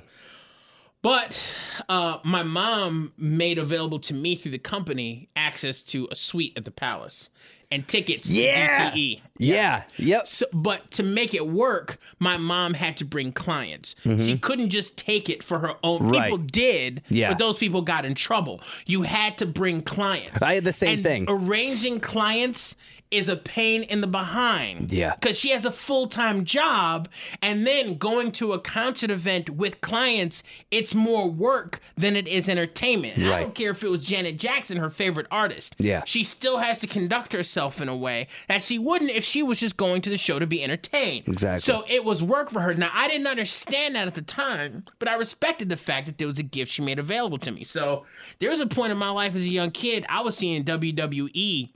But 1.01 1.47
uh, 1.89 2.17
my 2.23 2.43
mom 2.43 3.13
made 3.17 3.57
available 3.57 3.99
to 3.99 4.13
me 4.13 4.35
through 4.35 4.51
the 4.51 4.57
company 4.59 5.29
access 5.35 5.81
to 5.83 6.07
a 6.11 6.15
suite 6.15 6.53
at 6.57 6.65
the 6.65 6.71
Palace 6.71 7.29
and 7.69 7.85
tickets 7.85 8.29
Yeah. 8.29 8.91
to 8.91 8.97
DTE. 8.97 9.21
Yeah. 9.39 9.83
Yep. 9.97 10.27
So, 10.27 10.45
but 10.53 10.89
to 10.91 11.03
make 11.03 11.33
it 11.33 11.47
work, 11.47 11.97
my 12.17 12.37
mom 12.37 12.73
had 12.73 12.95
to 12.97 13.05
bring 13.05 13.33
clients. 13.33 13.93
She 14.03 14.37
couldn't 14.37 14.69
just 14.69 14.97
take 14.97 15.29
it 15.29 15.43
for 15.43 15.59
her 15.59 15.73
own. 15.83 15.99
Mm-hmm. 15.99 16.09
Right. 16.11 16.23
People 16.31 16.37
did, 16.45 17.01
Yeah. 17.09 17.29
but 17.29 17.39
those 17.39 17.57
people 17.57 17.81
got 17.81 18.05
in 18.05 18.15
trouble. 18.15 18.61
You 18.85 19.01
had 19.01 19.37
to 19.39 19.45
bring 19.45 19.81
clients. 19.81 20.41
I 20.41 20.55
had 20.55 20.63
the 20.63 20.71
same 20.73 20.93
And 20.93 21.03
thing. 21.03 21.25
Arranging 21.27 21.99
clients 21.99 22.75
is 23.11 23.29
a 23.29 23.35
pain 23.35 23.83
in 23.83 24.01
the 24.01 24.07
behind. 24.07 24.91
Yeah. 24.91 25.15
Because 25.15 25.37
she 25.37 25.49
has 25.51 25.65
a 25.65 25.71
full 25.71 26.07
time 26.07 26.45
job, 26.45 27.07
and 27.41 27.65
then 27.65 27.97
going 27.97 28.31
to 28.33 28.53
a 28.53 28.59
concert 28.59 29.09
event 29.09 29.49
with 29.49 29.81
clients, 29.81 30.43
it's 30.71 30.93
more 30.93 31.29
work 31.29 31.79
than 31.95 32.15
it 32.15 32.27
is 32.27 32.49
entertainment. 32.49 33.17
And 33.17 33.27
I 33.27 33.41
don't 33.41 33.55
care 33.55 33.71
if 33.71 33.83
it 33.83 33.89
was 33.89 34.03
Janet 34.05 34.37
Jackson, 34.37 34.77
her 34.77 34.89
favorite 34.89 35.27
artist. 35.31 35.75
Yeah. 35.79 36.03
She 36.05 36.23
still 36.23 36.57
has 36.57 36.79
to 36.79 36.87
conduct 36.87 37.33
herself 37.33 37.81
in 37.81 37.89
a 37.89 37.95
way 37.95 38.27
that 38.47 38.61
she 38.61 38.79
wouldn't 38.79 39.11
if 39.11 39.23
she 39.23 39.43
was 39.43 39.59
just 39.59 39.77
going 39.77 40.01
to 40.01 40.09
the 40.09 40.17
show 40.17 40.39
to 40.39 40.47
be 40.47 40.63
entertained. 40.63 41.27
Exactly. 41.27 41.61
So 41.61 41.85
it 41.87 42.03
was 42.03 42.21
work 42.21 42.49
for 42.49 42.61
her. 42.61 42.73
Now, 42.73 42.91
I 42.93 43.07
didn't 43.07 43.27
understand 43.27 43.95
that 43.95 44.07
at 44.07 44.13
the 44.13 44.21
time, 44.21 44.85
but 44.99 45.07
I 45.07 45.15
respected 45.15 45.69
the 45.69 45.77
fact 45.77 46.07
that 46.07 46.17
there 46.17 46.27
was 46.27 46.39
a 46.39 46.43
gift 46.43 46.71
she 46.71 46.81
made 46.81 46.99
available 46.99 47.37
to 47.39 47.51
me. 47.51 47.63
So 47.63 48.05
there 48.39 48.49
was 48.49 48.59
a 48.59 48.67
point 48.67 48.91
in 48.91 48.97
my 48.97 49.09
life 49.09 49.35
as 49.35 49.43
a 49.43 49.49
young 49.49 49.71
kid, 49.71 50.05
I 50.09 50.21
was 50.21 50.37
seeing 50.37 50.63
WWE 50.63 51.69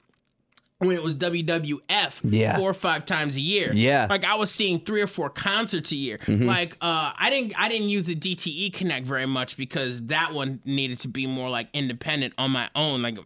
when 0.81 0.95
it 0.95 1.03
was 1.03 1.15
WWF 1.15 2.19
Yeah. 2.23 2.57
four 2.57 2.69
or 2.69 2.73
five 2.73 3.05
times 3.05 3.35
a 3.35 3.39
year. 3.39 3.71
Yeah. 3.73 4.07
Like 4.09 4.23
I 4.25 4.35
was 4.35 4.51
seeing 4.51 4.79
three 4.79 5.01
or 5.01 5.07
four 5.07 5.29
concerts 5.29 5.91
a 5.91 5.95
year. 5.95 6.19
Like 6.27 6.73
uh 6.81 7.11
I 7.17 7.29
didn't 7.29 7.53
I 7.59 7.69
didn't 7.69 7.89
use 7.89 8.05
the 8.05 8.15
DTE 8.15 8.73
Connect 8.73 9.05
very 9.05 9.25
much 9.25 9.57
because 9.57 10.01
that 10.07 10.33
one 10.33 10.59
needed 10.65 10.99
to 11.01 11.07
be 11.07 11.27
more 11.27 11.49
like 11.49 11.67
independent 11.73 12.33
on 12.37 12.51
my 12.51 12.69
own. 12.75 13.01
Like 13.01 13.17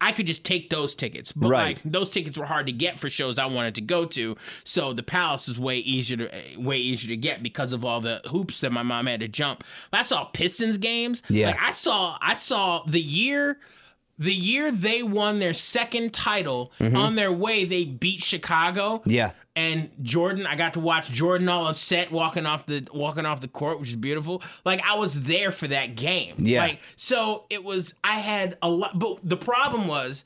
I 0.00 0.12
could 0.12 0.28
just 0.28 0.44
take 0.44 0.70
those 0.70 0.94
tickets, 0.94 1.32
but 1.32 1.48
Right. 1.48 1.76
like 1.76 1.82
those 1.82 2.10
tickets 2.10 2.38
were 2.38 2.44
hard 2.44 2.66
to 2.66 2.72
get 2.72 3.00
for 3.00 3.10
shows 3.10 3.36
I 3.36 3.46
wanted 3.46 3.74
to 3.76 3.80
go 3.80 4.04
to. 4.06 4.36
So 4.62 4.92
the 4.92 5.02
Palace 5.02 5.48
is 5.48 5.58
way 5.58 5.78
easier 5.78 6.16
to 6.28 6.30
way 6.60 6.78
easier 6.78 7.08
to 7.08 7.16
get 7.16 7.42
because 7.42 7.72
of 7.72 7.84
all 7.84 8.00
the 8.00 8.20
hoops 8.26 8.60
that 8.60 8.70
my 8.70 8.82
mom 8.84 9.06
had 9.06 9.20
to 9.20 9.28
jump. 9.28 9.64
I 9.92 10.02
saw 10.02 10.24
Pistons 10.24 10.78
games. 10.78 11.22
Yeah. 11.28 11.48
Like 11.48 11.60
I 11.60 11.72
saw 11.72 12.16
I 12.20 12.34
saw 12.34 12.82
the 12.86 13.00
year 13.00 13.58
the 14.18 14.34
year 14.34 14.70
they 14.70 15.02
won 15.02 15.38
their 15.38 15.54
second 15.54 16.12
title 16.12 16.72
on 16.80 17.14
their 17.14 17.32
way 17.32 17.64
they 17.64 17.84
beat 17.84 18.22
Chicago. 18.22 18.98
Mm-hmm. 18.98 19.10
Yeah. 19.10 19.30
And 19.54 19.90
Jordan, 20.02 20.46
I 20.46 20.54
got 20.54 20.74
to 20.74 20.80
watch 20.80 21.10
Jordan 21.10 21.48
all 21.48 21.66
upset 21.66 22.12
walking 22.12 22.46
off 22.46 22.66
the 22.66 22.86
walking 22.92 23.26
off 23.26 23.40
the 23.40 23.48
court, 23.48 23.80
which 23.80 23.88
is 23.90 23.96
beautiful. 23.96 24.42
Like 24.64 24.80
I 24.84 24.94
was 24.94 25.22
there 25.22 25.50
for 25.50 25.66
that 25.68 25.94
game. 25.96 26.34
Yeah. 26.38 26.62
Like 26.62 26.80
so 26.96 27.44
it 27.50 27.64
was 27.64 27.94
I 28.04 28.18
had 28.20 28.56
a 28.62 28.68
lot 28.68 28.98
but 28.98 29.18
the 29.22 29.36
problem 29.36 29.88
was 29.88 30.24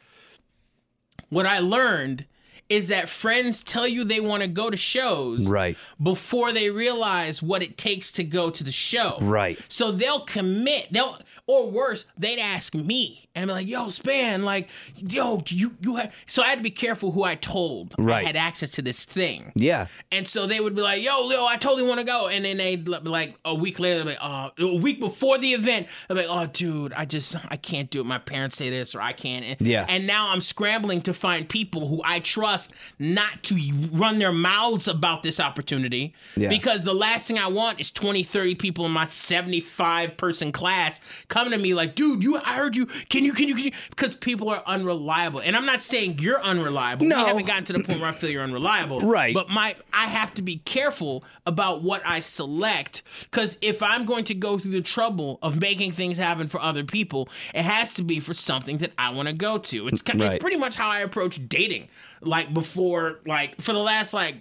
what 1.30 1.46
I 1.46 1.60
learned 1.60 2.26
is 2.68 2.88
that 2.88 3.08
friends 3.08 3.62
tell 3.62 3.86
you 3.86 4.04
they 4.04 4.20
want 4.20 4.42
to 4.42 4.48
go 4.48 4.70
to 4.70 4.76
shows 4.76 5.46
Right. 5.48 5.76
before 6.02 6.52
they 6.52 6.70
realize 6.70 7.42
what 7.42 7.62
it 7.62 7.76
takes 7.76 8.10
to 8.12 8.24
go 8.24 8.48
to 8.50 8.64
the 8.64 8.70
show. 8.70 9.18
Right. 9.20 9.58
So 9.68 9.92
they'll 9.92 10.20
commit. 10.20 10.88
They'll 10.90 11.18
or 11.46 11.70
worse, 11.70 12.06
they'd 12.16 12.38
ask 12.40 12.74
me 12.74 13.21
and 13.34 13.46
be 13.48 13.52
like, 13.52 13.66
"Yo, 13.66 13.88
Span, 13.90 14.42
like, 14.42 14.68
yo, 14.96 15.42
you 15.48 15.72
you 15.80 15.96
have." 15.96 16.12
So 16.26 16.42
I 16.42 16.48
had 16.48 16.56
to 16.58 16.62
be 16.62 16.70
careful 16.70 17.12
who 17.12 17.22
I 17.24 17.34
told 17.34 17.94
Right. 17.98 18.22
I 18.24 18.26
had 18.26 18.36
access 18.36 18.70
to 18.72 18.82
this 18.82 19.04
thing. 19.04 19.52
Yeah. 19.54 19.86
And 20.10 20.26
so 20.26 20.46
they 20.46 20.60
would 20.60 20.74
be 20.74 20.82
like, 20.82 21.02
"Yo, 21.02 21.24
Leo, 21.26 21.44
I 21.44 21.56
totally 21.56 21.86
want 21.88 22.00
to 22.00 22.04
go," 22.04 22.28
and 22.28 22.44
then 22.44 22.58
they'd 22.58 22.84
be 22.84 22.90
like 22.90 23.34
a 23.44 23.54
week 23.54 23.78
later, 23.80 23.98
they'd 23.98 24.16
be 24.16 24.18
like, 24.18 24.18
"Oh, 24.22 24.50
a 24.58 24.76
week 24.76 25.00
before 25.00 25.38
the 25.38 25.54
event, 25.54 25.86
they'd 26.08 26.14
be 26.16 26.26
like, 26.26 26.30
oh, 26.30 26.46
dude, 26.52 26.92
I 26.92 27.04
just 27.04 27.36
I 27.48 27.56
can't 27.56 27.90
do 27.90 28.00
it. 28.00 28.06
My 28.06 28.18
parents 28.18 28.56
say 28.56 28.70
this, 28.70 28.94
or 28.94 29.00
I 29.00 29.12
can't." 29.12 29.44
And- 29.44 29.56
Yeah. 29.66 29.86
And 29.88 30.06
now 30.06 30.28
I'm 30.30 30.40
scrambling 30.40 31.00
to 31.02 31.14
find 31.14 31.48
people 31.48 31.88
who 31.88 32.00
I 32.04 32.20
trust 32.20 32.72
not 32.98 33.42
to 33.44 33.58
run 33.92 34.18
their 34.18 34.32
mouths 34.32 34.88
about 34.88 35.22
this 35.22 35.40
opportunity, 35.40 36.14
Yeah. 36.36 36.48
because 36.48 36.84
the 36.84 36.94
last 36.94 37.28
thing 37.28 37.38
I 37.38 37.46
want 37.48 37.80
is 37.80 37.90
20, 37.90 38.22
30 38.22 38.54
people 38.54 38.84
in 38.86 38.92
my 38.92 39.06
75 39.06 40.16
person 40.16 40.52
class 40.52 41.00
coming 41.28 41.52
to 41.52 41.58
me 41.58 41.74
like, 41.74 41.94
"Dude, 41.94 42.22
you, 42.22 42.36
I 42.38 42.54
heard 42.56 42.76
you. 42.76 42.86
Can 43.08 43.21
you, 43.24 43.32
can 43.32 43.48
you, 43.48 43.54
can 43.54 43.64
you?" 43.64 43.72
Because 43.90 44.16
people 44.16 44.48
are 44.50 44.62
unreliable, 44.66 45.40
and 45.40 45.56
I'm 45.56 45.66
not 45.66 45.80
saying 45.80 46.18
you're 46.20 46.40
unreliable. 46.42 47.06
No. 47.06 47.22
We 47.22 47.28
haven't 47.28 47.46
gotten 47.46 47.64
to 47.64 47.72
the 47.74 47.82
point 47.84 48.00
where 48.00 48.08
I 48.10 48.12
feel 48.12 48.30
you're 48.30 48.42
unreliable, 48.42 49.00
Right. 49.02 49.34
But 49.34 49.48
my 49.48 49.76
I 49.92 50.06
have 50.06 50.34
to 50.34 50.42
be 50.42 50.56
careful 50.58 51.24
about 51.46 51.82
what 51.82 52.02
I 52.06 52.20
select 52.20 53.02
because 53.30 53.58
if 53.62 53.82
I'm 53.82 54.04
going 54.04 54.24
to 54.24 54.34
go 54.34 54.58
through 54.58 54.72
the 54.72 54.82
trouble 54.82 55.38
of 55.42 55.60
making 55.60 55.92
things 55.92 56.18
happen 56.18 56.48
for 56.48 56.60
other 56.60 56.84
people, 56.84 57.28
it 57.54 57.62
has 57.62 57.94
to 57.94 58.02
be 58.02 58.20
for 58.20 58.34
something 58.34 58.78
that 58.78 58.92
I 58.98 59.10
want 59.10 59.28
to 59.28 59.34
go 59.34 59.58
to. 59.58 59.88
It's 59.88 60.02
ki- 60.02 60.18
Right. 60.18 60.34
it's 60.34 60.42
pretty 60.42 60.56
much 60.56 60.74
how 60.74 60.88
I 60.90 61.00
approach 61.00 61.40
dating. 61.48 61.88
Like 62.20 62.52
before, 62.54 63.20
like 63.26 63.60
for 63.60 63.72
the 63.72 63.78
last 63.80 64.12
like. 64.14 64.36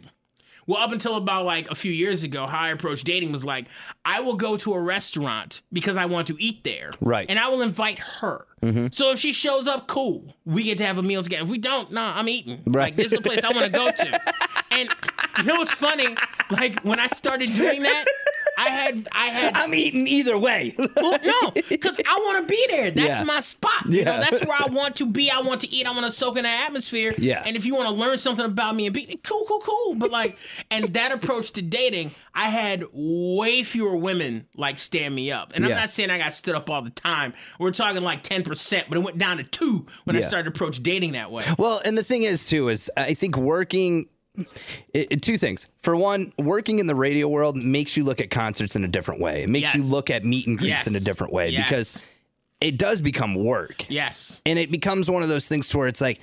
Well, 0.71 0.81
up 0.81 0.93
until 0.93 1.17
about 1.17 1.43
like 1.43 1.69
a 1.69 1.75
few 1.75 1.91
years 1.91 2.23
ago, 2.23 2.47
how 2.47 2.59
I 2.59 2.69
approached 2.69 3.05
dating 3.05 3.33
was 3.33 3.43
like, 3.43 3.65
I 4.05 4.21
will 4.21 4.35
go 4.35 4.55
to 4.55 4.73
a 4.73 4.79
restaurant 4.79 5.63
because 5.73 5.97
I 5.97 6.05
want 6.05 6.27
to 6.27 6.41
eat 6.41 6.63
there. 6.63 6.91
Right. 7.01 7.25
And 7.27 7.37
I 7.37 7.49
will 7.49 7.61
invite 7.61 7.99
her. 7.99 8.47
Mm-hmm. 8.61 8.87
So 8.93 9.11
if 9.11 9.19
she 9.19 9.33
shows 9.33 9.67
up, 9.67 9.87
cool. 9.87 10.33
We 10.45 10.63
get 10.63 10.77
to 10.77 10.85
have 10.85 10.97
a 10.97 11.03
meal 11.03 11.23
together. 11.23 11.43
If 11.43 11.49
we 11.49 11.57
don't, 11.57 11.91
nah, 11.91 12.17
I'm 12.17 12.29
eating. 12.29 12.61
Right. 12.65 12.85
Like, 12.85 12.95
this 12.95 13.07
is 13.07 13.19
a 13.19 13.21
place 13.21 13.43
I 13.43 13.51
want 13.51 13.65
to 13.65 13.69
go 13.69 13.91
to. 13.91 14.19
And 14.73 14.89
you 15.37 15.43
know 15.43 15.55
what's 15.55 15.73
funny? 15.73 16.15
Like, 16.49 16.79
when 16.85 16.97
I 16.97 17.07
started 17.07 17.49
doing 17.49 17.83
that, 17.83 18.05
I 18.57 18.69
had, 18.69 19.07
I 19.11 19.25
had, 19.27 19.55
I'm 19.55 19.73
eating 19.73 20.07
either 20.07 20.37
way. 20.37 20.75
well, 20.77 21.17
no, 21.23 21.51
because 21.69 21.97
I 22.07 22.15
want 22.23 22.47
to 22.47 22.51
be 22.51 22.65
there. 22.69 22.91
That's 22.91 23.07
Yeah. 23.07 23.23
my 23.23 23.39
spot. 23.39 23.85
You 23.87 24.05
know, 24.05 24.19
that's 24.19 24.45
where 24.45 24.57
I 24.59 24.67
want 24.71 24.95
to 24.97 25.09
be. 25.11 25.31
I 25.31 25.41
want 25.41 25.61
to 25.61 25.69
eat. 25.73 25.87
I 25.87 25.91
want 25.91 26.05
to 26.05 26.11
soak 26.11 26.37
in 26.37 26.43
the 26.43 26.49
atmosphere. 26.49 27.13
Yeah. 27.17 27.43
And 27.45 27.55
if 27.55 27.65
you 27.65 27.75
want 27.75 27.89
to 27.89 27.95
learn 27.95 28.17
something 28.17 28.45
about 28.45 28.75
me 28.75 28.85
and 28.85 28.93
be 28.93 29.19
cool, 29.23 29.45
cool, 29.47 29.59
cool. 29.61 29.95
But 29.95 30.11
like, 30.11 30.37
and 30.69 30.85
that 30.93 31.11
approach 31.11 31.51
to 31.53 31.61
dating, 31.61 32.11
I 32.33 32.49
had 32.49 32.85
way 32.93 33.63
fewer 33.63 33.95
women 33.97 34.47
like 34.55 34.77
stand 34.77 35.15
me 35.15 35.31
up. 35.31 35.51
And 35.55 35.65
I'm 35.65 35.71
not 35.71 35.89
saying 35.89 36.09
I 36.09 36.17
got 36.17 36.33
stood 36.33 36.55
up 36.55 36.69
all 36.69 36.81
the 36.81 36.89
time. 36.91 37.33
We're 37.59 37.71
talking 37.71 38.03
like 38.03 38.23
10%, 38.23 38.83
but 38.89 38.97
it 38.97 39.01
went 39.01 39.17
down 39.17 39.37
to 39.37 39.43
two 39.43 39.85
when 40.03 40.15
I 40.15 40.21
started 40.21 40.43
to 40.43 40.49
approach 40.49 40.81
dating 40.83 41.13
that 41.13 41.31
way. 41.31 41.45
Well, 41.57 41.81
and 41.83 41.97
the 41.97 42.03
thing 42.03 42.23
is 42.23 42.43
too 42.45 42.69
is 42.69 42.89
I 42.97 43.13
think 43.13 43.37
working 43.37 44.07
it, 44.93 45.21
two 45.21 45.37
things. 45.37 45.67
For 45.79 45.95
one, 45.95 46.31
working 46.37 46.79
in 46.79 46.87
the 46.87 46.95
radio 46.95 47.27
world 47.27 47.55
makes 47.57 47.97
you 47.97 48.03
look 48.03 48.21
at 48.21 48.29
concerts 48.29 48.75
in 48.75 48.83
a 48.83 48.87
different 48.87 49.21
way. 49.21 49.43
It 49.43 49.49
makes 49.49 49.73
you 49.75 49.83
look 49.83 50.09
at 50.09 50.23
meet 50.23 50.47
and 50.47 50.57
greets 50.57 50.69
Yes. 50.69 50.87
in 50.87 50.95
a 50.95 50.99
different 50.99 51.33
way 51.33 51.49
Yes. 51.49 51.63
because 51.63 52.05
it 52.61 52.77
does 52.77 53.01
become 53.01 53.35
work. 53.35 53.85
Yes. 53.89 54.41
And 54.45 54.57
it 54.59 54.71
becomes 54.71 55.09
one 55.09 55.23
of 55.23 55.29
those 55.29 55.47
things 55.47 55.69
to 55.69 55.77
where 55.77 55.87
it's 55.87 56.01
like 56.01 56.19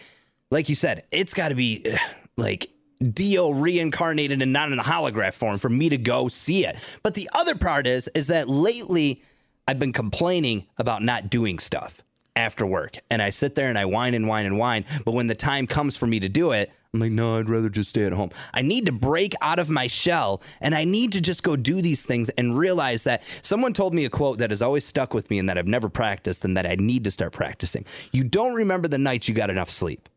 like 0.50 0.68
you 0.70 0.74
said, 0.74 1.02
it's 1.12 1.34
got 1.34 1.50
to 1.50 1.54
be 1.54 1.84
like 2.36 2.70
Dio 3.12 3.50
reincarnated 3.50 4.40
and 4.42 4.52
not 4.52 4.72
in 4.72 4.78
a 4.78 4.82
holograph 4.82 5.34
form 5.34 5.58
for 5.58 5.68
me 5.68 5.88
to 5.90 5.98
go 5.98 6.28
see 6.28 6.64
it. 6.66 6.76
But 7.02 7.14
the 7.14 7.28
other 7.34 7.54
part 7.54 7.86
is 7.86 8.08
is 8.14 8.28
that 8.28 8.48
lately 8.48 9.22
I've 9.66 9.78
been 9.78 9.92
complaining 9.92 10.66
about 10.78 11.02
not 11.02 11.28
doing 11.28 11.58
stuff 11.58 12.02
after 12.34 12.64
work. 12.64 12.96
And 13.10 13.20
I 13.20 13.30
sit 13.30 13.54
there 13.54 13.68
and 13.68 13.76
I 13.78 13.84
whine 13.84 14.14
and 14.14 14.26
whine 14.26 14.46
and 14.46 14.56
whine. 14.58 14.84
But 15.04 15.12
when 15.12 15.26
the 15.26 15.34
time 15.34 15.66
comes 15.66 15.96
for 15.96 16.06
me 16.06 16.20
to 16.20 16.28
do 16.28 16.52
it, 16.52 16.72
I'm 16.94 17.00
like, 17.00 17.12
no, 17.12 17.36
I'd 17.38 17.50
rather 17.50 17.68
just 17.68 17.90
stay 17.90 18.04
at 18.04 18.12
home. 18.14 18.30
I 18.54 18.62
need 18.62 18.86
to 18.86 18.92
break 18.92 19.34
out 19.42 19.58
of 19.58 19.68
my 19.68 19.88
shell 19.88 20.40
and 20.60 20.74
I 20.74 20.84
need 20.84 21.12
to 21.12 21.20
just 21.20 21.42
go 21.42 21.54
do 21.54 21.82
these 21.82 22.06
things 22.06 22.30
and 22.30 22.56
realize 22.58 23.04
that 23.04 23.22
someone 23.42 23.74
told 23.74 23.92
me 23.92 24.06
a 24.06 24.10
quote 24.10 24.38
that 24.38 24.48
has 24.50 24.62
always 24.62 24.86
stuck 24.86 25.12
with 25.12 25.28
me 25.28 25.38
and 25.38 25.48
that 25.50 25.58
I've 25.58 25.66
never 25.66 25.90
practiced 25.90 26.46
and 26.46 26.56
that 26.56 26.64
I 26.66 26.76
need 26.76 27.04
to 27.04 27.10
start 27.10 27.32
practicing. 27.32 27.84
You 28.10 28.24
don't 28.24 28.54
remember 28.54 28.88
the 28.88 28.96
nights 28.96 29.28
you 29.28 29.34
got 29.34 29.50
enough 29.50 29.68
sleep. 29.68 30.08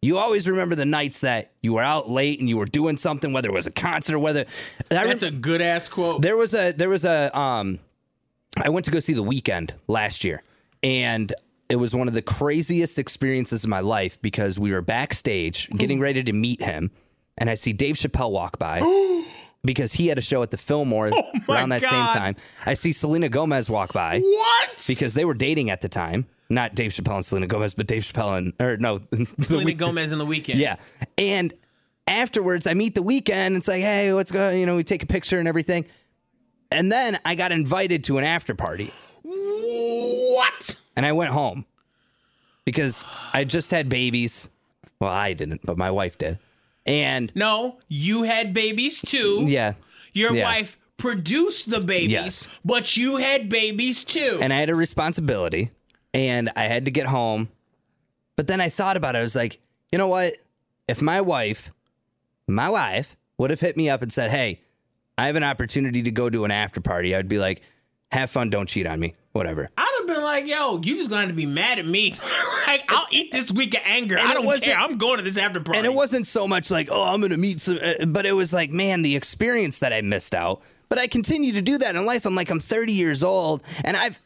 You 0.00 0.16
always 0.16 0.48
remember 0.48 0.74
the 0.74 0.86
nights 0.86 1.20
that 1.20 1.50
you 1.60 1.74
were 1.74 1.82
out 1.82 2.08
late 2.08 2.40
and 2.40 2.48
you 2.48 2.56
were 2.56 2.64
doing 2.64 2.96
something, 2.96 3.32
whether 3.34 3.48
it 3.50 3.52
was 3.54 3.66
a 3.66 3.70
concert 3.72 4.14
or 4.14 4.20
whether 4.20 4.46
That's 4.88 5.22
rem- 5.22 5.34
a 5.34 5.36
good 5.36 5.60
ass 5.60 5.88
quote. 5.88 6.22
there 6.22 6.36
was 6.36 6.54
a 6.54 6.72
there 6.72 6.88
was 6.88 7.04
a 7.04 7.36
um 7.38 7.78
I 8.56 8.70
went 8.70 8.84
to 8.86 8.90
go 8.90 9.00
see 9.00 9.12
the 9.12 9.24
Weeknd 9.24 9.72
last 9.86 10.24
year 10.24 10.42
and 10.82 11.32
it 11.68 11.76
was 11.76 11.94
one 11.94 12.08
of 12.08 12.14
the 12.14 12.22
craziest 12.22 12.98
experiences 12.98 13.64
of 13.64 13.70
my 13.70 13.80
life 13.80 14.20
because 14.22 14.58
we 14.58 14.72
were 14.72 14.80
backstage 14.82 15.68
getting 15.70 16.00
ready 16.00 16.22
to 16.22 16.32
meet 16.32 16.62
him 16.62 16.90
and 17.36 17.48
I 17.50 17.54
see 17.54 17.72
Dave 17.72 17.96
Chappelle 17.96 18.30
walk 18.30 18.58
by 18.58 18.80
because 19.64 19.92
he 19.92 20.06
had 20.08 20.18
a 20.18 20.22
show 20.22 20.42
at 20.42 20.50
the 20.50 20.56
Fillmore 20.56 21.10
oh 21.12 21.30
my 21.46 21.56
around 21.56 21.68
that 21.70 21.82
God. 21.82 21.90
same 21.90 22.20
time. 22.20 22.36
I 22.66 22.74
see 22.74 22.92
Selena 22.92 23.28
Gomez 23.28 23.68
walk 23.70 23.92
by 23.92 24.18
what? 24.20 24.84
because 24.86 25.14
they 25.14 25.24
were 25.24 25.34
dating 25.34 25.70
at 25.70 25.80
the 25.80 25.88
time. 25.88 26.26
not 26.48 26.74
Dave 26.74 26.92
Chappelle 26.92 27.16
and 27.16 27.24
Selena 27.24 27.46
Gomez, 27.46 27.74
but 27.74 27.86
Dave 27.86 28.02
Chappelle 28.02 28.38
and 28.38 28.52
or 28.60 28.76
no, 28.78 29.00
Selena 29.40 29.66
Week- 29.66 29.76
Gomez 29.78 30.10
in 30.12 30.18
the 30.18 30.26
Weeknd. 30.26 30.54
yeah. 30.56 30.76
And 31.18 31.52
afterwards, 32.06 32.66
I 32.66 32.74
meet 32.74 32.94
the 32.94 33.02
Weeknd. 33.02 33.56
It's 33.56 33.68
like, 33.68 33.82
hey, 33.82 34.12
what's 34.12 34.30
going? 34.30 34.58
You 34.58 34.66
know, 34.66 34.76
we 34.76 34.82
take 34.84 35.02
a 35.02 35.06
picture 35.06 35.38
and 35.38 35.46
everything. 35.46 35.86
And 36.70 36.90
then 36.90 37.18
I 37.24 37.34
got 37.34 37.52
invited 37.52 38.04
to 38.04 38.18
an 38.18 38.24
after 38.24 38.54
party, 38.54 38.92
What? 39.28 40.76
and 40.96 41.04
I 41.06 41.12
went 41.12 41.30
home 41.30 41.64
because 42.64 43.06
I 43.32 43.44
just 43.44 43.70
had 43.70 43.88
babies. 43.88 44.48
Well, 45.00 45.10
I 45.12 45.32
didn't, 45.32 45.64
but 45.64 45.78
my 45.78 45.90
wife 45.90 46.18
did. 46.18 46.38
And 46.86 47.30
No, 47.34 47.78
you 47.88 48.22
had 48.24 48.54
babies 48.54 49.00
too. 49.00 49.44
yeah, 49.46 49.74
Your 50.12 50.32
yeah. 50.34 50.44
wife 50.44 50.78
produced 50.96 51.70
the 51.70 51.80
babies, 51.80 52.10
Yes. 52.10 52.48
but 52.64 52.96
you 52.96 53.16
had 53.16 53.48
babies 53.48 54.02
too. 54.04 54.38
and 54.42 54.52
I 54.52 54.56
had 54.58 54.70
a 54.70 54.74
responsibility, 54.74 55.70
and 56.14 56.50
I 56.56 56.62
had 56.64 56.86
to 56.86 56.90
get 56.90 57.06
home. 57.06 57.48
But 58.36 58.46
then 58.46 58.60
I 58.60 58.68
thought 58.68 58.96
about 58.96 59.14
it. 59.14 59.18
I 59.18 59.22
was 59.22 59.36
like, 59.36 59.60
you 59.92 59.98
know 59.98 60.08
what? 60.08 60.32
If 60.88 61.02
my 61.02 61.20
wife, 61.20 61.70
my 62.48 62.68
wife, 62.70 63.16
would 63.36 63.50
have 63.50 63.60
hit 63.60 63.76
me 63.76 63.88
up 63.90 64.00
and 64.02 64.12
said, 64.12 64.30
"Hey, 64.30 64.60
I 65.16 65.26
have 65.26 65.36
an 65.36 65.44
opportunity 65.44 66.02
to 66.02 66.10
go 66.10 66.30
to 66.30 66.44
an 66.44 66.50
after 66.50 66.80
party," 66.80 67.14
I'd 67.14 67.28
be 67.28 67.38
like, 67.38 67.62
"Have 68.12 68.30
fun, 68.30 68.50
don't 68.50 68.68
cheat 68.68 68.86
on 68.86 68.98
me, 69.00 69.14
whatever." 69.32 69.68
I'd 69.76 69.94
have 69.98 70.06
been 70.06 70.22
like, 70.22 70.46
yo, 70.46 70.80
you 70.82 70.96
just 70.96 71.10
going 71.10 71.28
to 71.28 71.34
be 71.34 71.46
mad 71.46 71.78
at 71.78 71.86
me. 71.86 72.14
like, 72.66 72.84
I'll 72.88 73.06
eat 73.10 73.32
this 73.32 73.50
week 73.50 73.74
of 73.74 73.80
anger. 73.84 74.16
I 74.18 74.34
don't 74.34 74.62
care. 74.62 74.76
I'm 74.78 74.96
going 74.98 75.18
to 75.18 75.22
this 75.22 75.36
after 75.36 75.60
party. 75.60 75.78
And 75.78 75.86
it 75.86 75.92
wasn't 75.92 76.26
so 76.26 76.46
much 76.48 76.70
like, 76.70 76.88
"Oh, 76.90 77.12
I'm 77.12 77.20
going 77.20 77.32
to 77.32 77.36
meet 77.36 77.60
some," 77.60 77.78
uh, 77.82 78.06
but 78.06 78.26
it 78.26 78.32
was 78.32 78.52
like, 78.52 78.70
man, 78.70 79.02
the 79.02 79.16
experience 79.16 79.80
that 79.80 79.92
I 79.92 80.00
missed 80.00 80.34
out. 80.34 80.62
But 80.88 80.98
I 80.98 81.06
continue 81.06 81.52
to 81.52 81.60
do 81.62 81.76
that 81.78 81.96
in 81.96 82.06
life. 82.06 82.24
I'm 82.24 82.34
like, 82.34 82.50
I'm 82.50 82.60
30 82.60 82.92
years 82.92 83.22
old, 83.22 83.62
and 83.84 83.96
I've. 83.96 84.20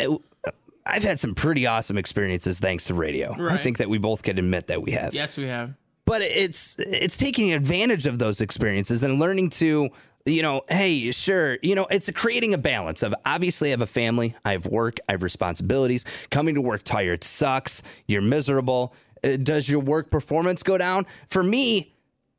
I've 0.85 1.05
had 1.05 1.21
some 1.21 1.37
pretty 1.37 1.65
awesome 1.65 1.97
experiences 1.97 2.59
thanks 2.59 2.87
to 2.87 2.95
radio. 2.95 3.33
I 3.49 3.57
think 3.59 3.79
that 3.79 3.89
we 3.89 3.99
both 3.99 4.25
can 4.25 4.37
admit 4.37 4.67
that 4.67 4.83
we 4.83 4.91
have. 4.93 5.15
Yes, 5.15 5.37
we 5.39 5.45
have. 5.47 5.75
but 6.07 6.23
it's 6.23 6.75
it's 6.81 7.17
taking 7.17 7.53
advantage 7.53 8.05
of 8.07 8.19
those 8.19 8.41
experiences 8.41 9.05
and 9.05 9.21
learning 9.21 9.51
to 9.51 9.91
you 10.27 10.43
know 10.43 10.63
hey 10.69 11.11
sure 11.11 11.59
you 11.63 11.75
know 11.75 11.87
it's 11.91 12.11
creating 12.13 12.55
a 12.55 12.59
balance 12.59 13.03
of 13.03 13.15
obviously 13.27 13.69
i 13.69 13.73
have 13.73 13.83
a 13.83 13.87
family 13.87 14.35
i 14.45 14.53
have 14.53 14.67
work 14.67 14.99
i 15.09 15.13
have 15.13 15.23
responsibilities 15.23 16.05
coming 16.31 16.55
to 16.55 16.61
work 16.61 16.83
tired 16.85 17.25
sucks 17.25 17.83
you're 18.07 18.23
miserable 18.23 18.95
Uh, 19.25 19.37
does 19.37 19.69
your 19.69 19.81
work 19.81 20.11
performance 20.11 20.63
go 20.63 20.79
down 20.79 21.07
for 21.29 21.43
me 21.43 21.89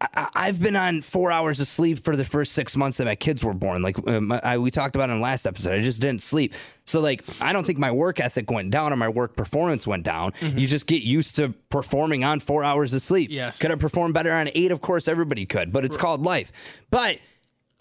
I- 0.01 0.27
I've 0.36 0.61
been 0.61 0.75
on 0.75 1.01
four 1.01 1.31
hours 1.31 1.61
of 1.61 1.67
sleep 1.67 1.97
for 1.97 2.17
the 2.17 2.25
first 2.25 2.51
six 2.51 2.75
months 2.75 2.97
that 2.97 3.05
my 3.05 3.15
kids 3.15 3.41
were 3.41 3.53
born. 3.53 3.81
Like 3.81 4.05
um, 4.05 4.34
I, 4.34 4.57
we 4.57 4.69
talked 4.69 4.97
about 4.97 5.09
in 5.09 5.15
the 5.15 5.21
last 5.21 5.45
episode, 5.45 5.79
I 5.79 5.81
just 5.81 6.01
didn't 6.01 6.21
sleep. 6.21 6.53
So 6.84 6.99
like, 6.99 7.23
I 7.41 7.53
don't 7.53 7.65
think 7.65 7.79
my 7.79 7.89
work 7.91 8.19
ethic 8.19 8.51
went 8.51 8.69
down 8.69 8.91
or 8.91 8.97
my 8.97 9.07
work 9.07 9.38
performance 9.38 9.88
went 9.88 10.03
down. 10.03 10.34
You 10.41 10.67
just 10.67 10.88
get 10.88 11.03
used 11.03 11.38
to 11.38 11.53
performing 11.69 12.25
on 12.25 12.41
four 12.41 12.65
hours 12.65 12.93
of 12.93 13.01
sleep. 13.01 13.29
Yes. 13.31 13.59
Could 13.61 13.71
I 13.71 13.75
perform 13.75 14.11
better 14.11 14.34
on 14.34 14.49
eight? 14.53 14.73
Of 14.73 14.81
course, 14.81 15.07
everybody 15.07 15.45
could, 15.45 15.71
but 15.71 15.86
it's 15.86 15.95
called 15.95 16.25
life. 16.25 16.51
But 16.91 17.19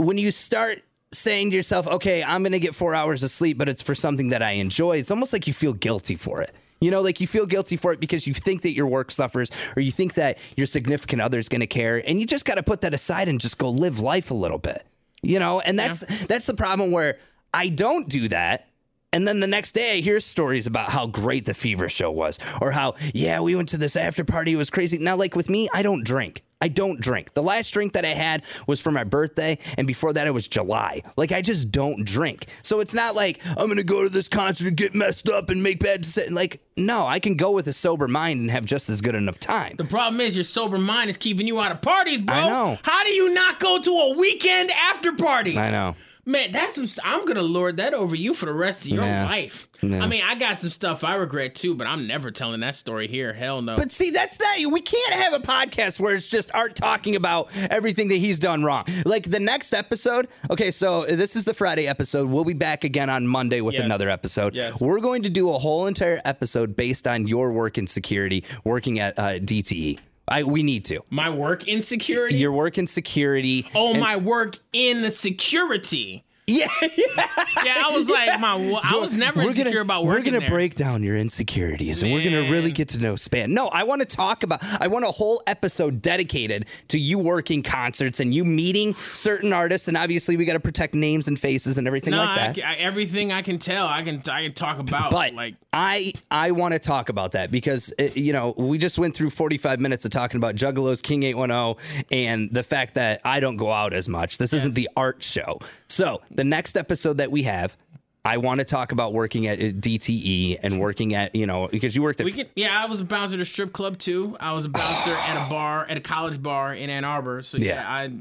when 0.02 0.18
you 0.18 0.30
start 0.30 0.82
saying 1.12 1.50
to 1.50 1.56
yourself, 1.56 1.86
okay, 1.86 2.22
I'm 2.22 2.42
going 2.42 2.52
to 2.52 2.60
get 2.60 2.74
four 2.74 2.94
hours 2.94 3.22
of 3.22 3.30
sleep, 3.30 3.58
but 3.58 3.68
it's 3.68 3.82
for 3.82 3.94
something 3.94 4.30
that 4.30 4.42
I 4.42 4.52
enjoy, 4.52 4.96
it's 4.98 5.10
almost 5.10 5.32
like 5.32 5.46
you 5.46 5.52
feel 5.52 5.72
guilty 5.72 6.16
for 6.16 6.40
it. 6.40 6.54
You 6.80 6.90
know, 6.90 7.00
like 7.00 7.20
you 7.20 7.28
feel 7.28 7.46
guilty 7.46 7.76
for 7.76 7.92
it 7.92 8.00
because 8.00 8.26
you 8.26 8.34
think 8.34 8.62
that 8.62 8.72
your 8.72 8.88
work 8.88 9.12
suffers 9.12 9.50
or 9.76 9.82
you 9.82 9.92
think 9.92 10.14
that 10.14 10.38
your 10.56 10.66
significant 10.66 11.22
other 11.22 11.38
is 11.38 11.48
going 11.48 11.60
to 11.60 11.66
care. 11.68 12.02
And 12.04 12.18
you 12.18 12.26
just 12.26 12.44
got 12.44 12.56
to 12.56 12.62
put 12.62 12.80
that 12.80 12.92
aside 12.92 13.28
and 13.28 13.40
just 13.40 13.56
go 13.56 13.70
live 13.70 14.00
life 14.00 14.32
a 14.32 14.34
little 14.34 14.58
bit. 14.58 14.84
You 15.22 15.38
know, 15.38 15.60
and 15.60 15.78
that's 15.78 16.26
that's 16.26 16.46
the 16.46 16.54
problem 16.54 16.90
where 16.90 17.18
I 17.54 17.68
don't 17.68 18.08
do 18.08 18.26
that. 18.28 18.66
And 19.12 19.28
then 19.28 19.38
the 19.38 19.46
next 19.46 19.72
day, 19.72 19.98
I 19.98 20.00
hear 20.00 20.18
stories 20.18 20.66
about 20.66 20.88
how 20.88 21.06
great 21.06 21.44
the 21.44 21.54
Fever 21.54 21.88
Show 21.88 22.10
was, 22.10 22.38
or 22.60 22.70
how, 22.70 22.94
yeah, 23.12 23.40
we 23.40 23.54
went 23.54 23.68
to 23.68 23.76
this 23.76 23.94
after 23.94 24.24
party. 24.24 24.54
It 24.54 24.56
was 24.56 24.70
crazy. 24.70 24.98
Now, 24.98 25.16
like 25.16 25.36
with 25.36 25.50
me, 25.50 25.68
I 25.72 25.82
don't 25.82 26.02
drink. 26.02 26.42
I 26.62 26.68
don't 26.68 27.00
drink. 27.00 27.34
The 27.34 27.42
last 27.42 27.70
drink 27.72 27.92
that 27.94 28.04
I 28.04 28.14
had 28.14 28.44
was 28.68 28.80
for 28.80 28.92
my 28.92 29.02
birthday, 29.02 29.58
and 29.76 29.84
before 29.86 30.12
that, 30.12 30.28
it 30.28 30.30
was 30.30 30.46
July. 30.46 31.02
Like, 31.16 31.32
I 31.32 31.42
just 31.42 31.72
don't 31.72 32.06
drink. 32.06 32.46
So 32.62 32.78
it's 32.78 32.94
not 32.94 33.16
like 33.16 33.40
I'm 33.58 33.72
to 33.74 33.82
go 33.82 34.04
to 34.04 34.08
this 34.08 34.28
concert, 34.28 34.68
and 34.68 34.76
get 34.76 34.94
messed 34.94 35.28
up, 35.28 35.50
and 35.50 35.62
make 35.62 35.80
bad 35.80 36.02
decisions. 36.02 36.36
Like, 36.36 36.60
no, 36.76 37.06
I 37.06 37.18
can 37.18 37.34
go 37.34 37.50
with 37.50 37.66
a 37.66 37.72
sober 37.72 38.06
mind 38.06 38.40
and 38.40 38.50
have 38.50 38.64
just 38.64 38.88
as 38.88 39.00
good 39.00 39.16
enough 39.16 39.40
time. 39.40 39.74
The 39.76 39.84
problem 39.84 40.20
is 40.20 40.36
your 40.36 40.44
sober 40.44 40.78
mind 40.78 41.10
is 41.10 41.16
keeping 41.16 41.48
you 41.48 41.60
out 41.60 41.72
of 41.72 41.82
parties, 41.82 42.22
bro. 42.22 42.36
I 42.36 42.48
know. 42.48 42.78
How 42.82 43.02
do 43.02 43.10
you 43.10 43.34
not 43.34 43.58
go 43.58 43.82
to 43.82 43.90
a 43.90 44.14
Weeknd 44.14 44.70
after 44.70 45.12
party? 45.12 45.58
I 45.58 45.70
know. 45.72 45.96
Man, 46.24 46.52
that's 46.52 46.76
some. 46.76 46.86
st- 46.86 47.04
I'm 47.04 47.24
gonna 47.26 47.42
lord 47.42 47.78
that 47.78 47.94
over 47.94 48.14
you 48.14 48.32
for 48.32 48.46
the 48.46 48.52
rest 48.52 48.82
of 48.84 48.90
your 48.92 49.00
life. 49.00 49.66
I 49.82 50.06
mean, 50.06 50.22
I 50.24 50.36
got 50.36 50.58
some 50.58 50.70
stuff 50.70 51.02
I 51.02 51.16
regret 51.16 51.56
too, 51.56 51.74
but 51.74 51.88
I'm 51.88 52.06
never 52.06 52.30
telling 52.30 52.60
that 52.60 52.76
story 52.76 53.08
here. 53.08 53.32
Hell 53.32 53.60
no. 53.60 53.74
But 53.74 53.90
see, 53.90 54.10
that's 54.10 54.38
not. 54.38 54.72
We 54.72 54.80
can't 54.80 55.14
have 55.14 55.32
a 55.32 55.40
podcast 55.40 55.98
where 55.98 56.14
it's 56.14 56.28
just 56.28 56.54
Art 56.54 56.76
talking 56.76 57.16
about 57.16 57.48
everything 57.56 58.06
that 58.08 58.16
he's 58.18 58.38
done 58.38 58.62
wrong. 58.62 58.84
Like 59.04 59.24
the 59.30 59.40
next 59.40 59.72
episode. 59.74 60.28
Okay, 60.48 60.70
so 60.70 61.04
this 61.06 61.34
is 61.34 61.44
the 61.44 61.54
Friday 61.54 61.88
episode. 61.88 62.28
We'll 62.30 62.44
be 62.44 62.52
back 62.52 62.84
again 62.84 63.10
on 63.10 63.26
Monday 63.26 63.60
with 63.60 63.74
Yes. 63.74 63.84
another 63.84 64.08
episode. 64.08 64.54
Yes. 64.54 64.80
We're 64.80 65.00
going 65.00 65.22
to 65.24 65.30
do 65.30 65.48
a 65.52 65.58
whole 65.58 65.86
entire 65.88 66.20
episode 66.24 66.76
based 66.76 67.08
on 67.08 67.26
your 67.26 67.50
work 67.52 67.78
in 67.78 67.88
security, 67.88 68.44
working 68.62 69.00
at 69.00 69.18
uh, 69.18 69.40
DTE. 69.40 69.98
I 70.32 70.42
we 70.44 70.62
need 70.62 70.84
to. 70.86 71.00
my 71.10 71.28
work 71.30 71.68
insecurity. 71.68 72.36
Your 72.36 72.52
work 72.52 72.78
insecurity. 72.78 73.68
oh, 73.74 73.90
and- 73.92 74.00
my 74.00 74.16
work 74.16 74.58
in 74.72 75.02
the 75.02 75.10
security. 75.10 76.24
Yeah, 76.48 76.66
yeah. 76.82 77.26
Yeah, 77.64 77.82
I 77.86 77.90
was 77.96 78.08
like, 78.08 78.40
my. 78.40 78.54
I 78.82 78.96
was 78.96 79.14
never 79.14 79.38
we're 79.42 79.50
insecure 79.50 79.70
gonna, 79.70 79.80
about 79.82 80.04
We're 80.04 80.22
gonna 80.22 80.40
there. 80.40 80.48
break 80.48 80.74
down 80.74 81.04
your 81.04 81.16
insecurities, 81.16 82.02
and 82.02 82.12
we're 82.12 82.24
gonna 82.24 82.50
really 82.50 82.72
get 82.72 82.88
to 82.88 83.00
know 83.00 83.14
Span. 83.14 83.54
No, 83.54 83.68
I 83.68 83.84
want 83.84 84.00
to 84.00 84.06
talk 84.06 84.42
about. 84.42 84.58
I 84.80 84.88
want 84.88 85.04
a 85.04 85.08
whole 85.12 85.40
episode 85.46 86.02
dedicated 86.02 86.66
to 86.88 86.98
you 86.98 87.18
working 87.20 87.62
concerts 87.62 88.18
and 88.18 88.34
you 88.34 88.44
meeting 88.44 88.94
certain 89.14 89.52
artists, 89.52 89.86
and 89.86 89.96
obviously 89.96 90.36
we 90.36 90.44
got 90.44 90.54
to 90.54 90.60
protect 90.60 90.94
names 90.94 91.28
and 91.28 91.38
faces 91.38 91.78
and 91.78 91.86
everything 91.86 92.10
No, 92.10 92.24
like 92.24 92.56
that. 92.56 92.66
I- 92.66 92.74
everything 92.74 93.30
I 93.30 93.42
can 93.42 93.58
tell, 93.60 93.86
I 93.86 94.02
can 94.02 94.20
I 94.28 94.42
can 94.42 94.52
talk 94.52 94.80
about. 94.80 95.12
but 95.12 95.34
like, 95.34 95.54
I 95.72 96.12
I 96.28 96.50
want 96.50 96.72
to 96.74 96.80
talk 96.80 97.08
about 97.08 97.32
that 97.32 97.52
because 97.52 97.94
uh, 98.00 98.08
you 98.14 98.32
know 98.32 98.52
we 98.56 98.78
just 98.78 98.98
went 98.98 99.14
through 99.14 99.30
45 99.30 99.78
minutes 99.78 100.04
of 100.04 100.10
talking 100.10 100.38
about 100.38 100.56
Juggalos, 100.56 101.00
King 101.04 101.22
810, 101.22 102.04
and 102.10 102.52
the 102.52 102.64
fact 102.64 102.94
that 102.94 103.20
I 103.24 103.38
don't 103.38 103.56
go 103.56 103.72
out 103.72 103.92
as 103.94 104.08
much. 104.08 104.38
This 104.38 104.52
isn't 104.52 104.74
the 104.74 104.88
art 104.96 105.22
show. 105.22 105.60
So 105.86 106.20
the 106.34 106.44
next 106.44 106.76
episode 106.76 107.18
that 107.18 107.30
we 107.30 107.42
have. 107.44 107.76
I 108.24 108.36
want 108.36 108.60
to 108.60 108.64
talk 108.64 108.92
about 108.92 109.12
working 109.12 109.48
at 109.48 109.58
uh, 109.58 109.62
DTE 109.62 110.58
and 110.62 110.78
working 110.78 111.12
at, 111.14 111.34
you 111.34 111.44
know, 111.44 111.66
because 111.66 111.96
you 111.96 112.02
worked 112.02 112.20
at 112.20 112.26
can. 112.32 112.46
Yeah, 112.54 112.80
I 112.80 112.86
was 112.86 113.00
a 113.00 113.04
bouncer 113.04 113.34
at 113.34 113.40
a 113.40 113.44
strip 113.44 113.72
club 113.72 113.98
too. 113.98 114.36
I 114.38 114.52
was 114.52 114.64
a 114.64 114.68
bouncer 114.68 115.10
at 115.10 115.44
a 115.44 115.50
bar 115.50 115.86
at 115.88 115.96
a 115.96 116.00
college 116.00 116.40
bar 116.40 116.72
in 116.72 116.88
Ann 116.88 117.04
Arbor. 117.04 117.42
So 117.42 117.58
yeah, 117.58 117.74
Yeah. 117.74 117.84
I. 117.88 118.12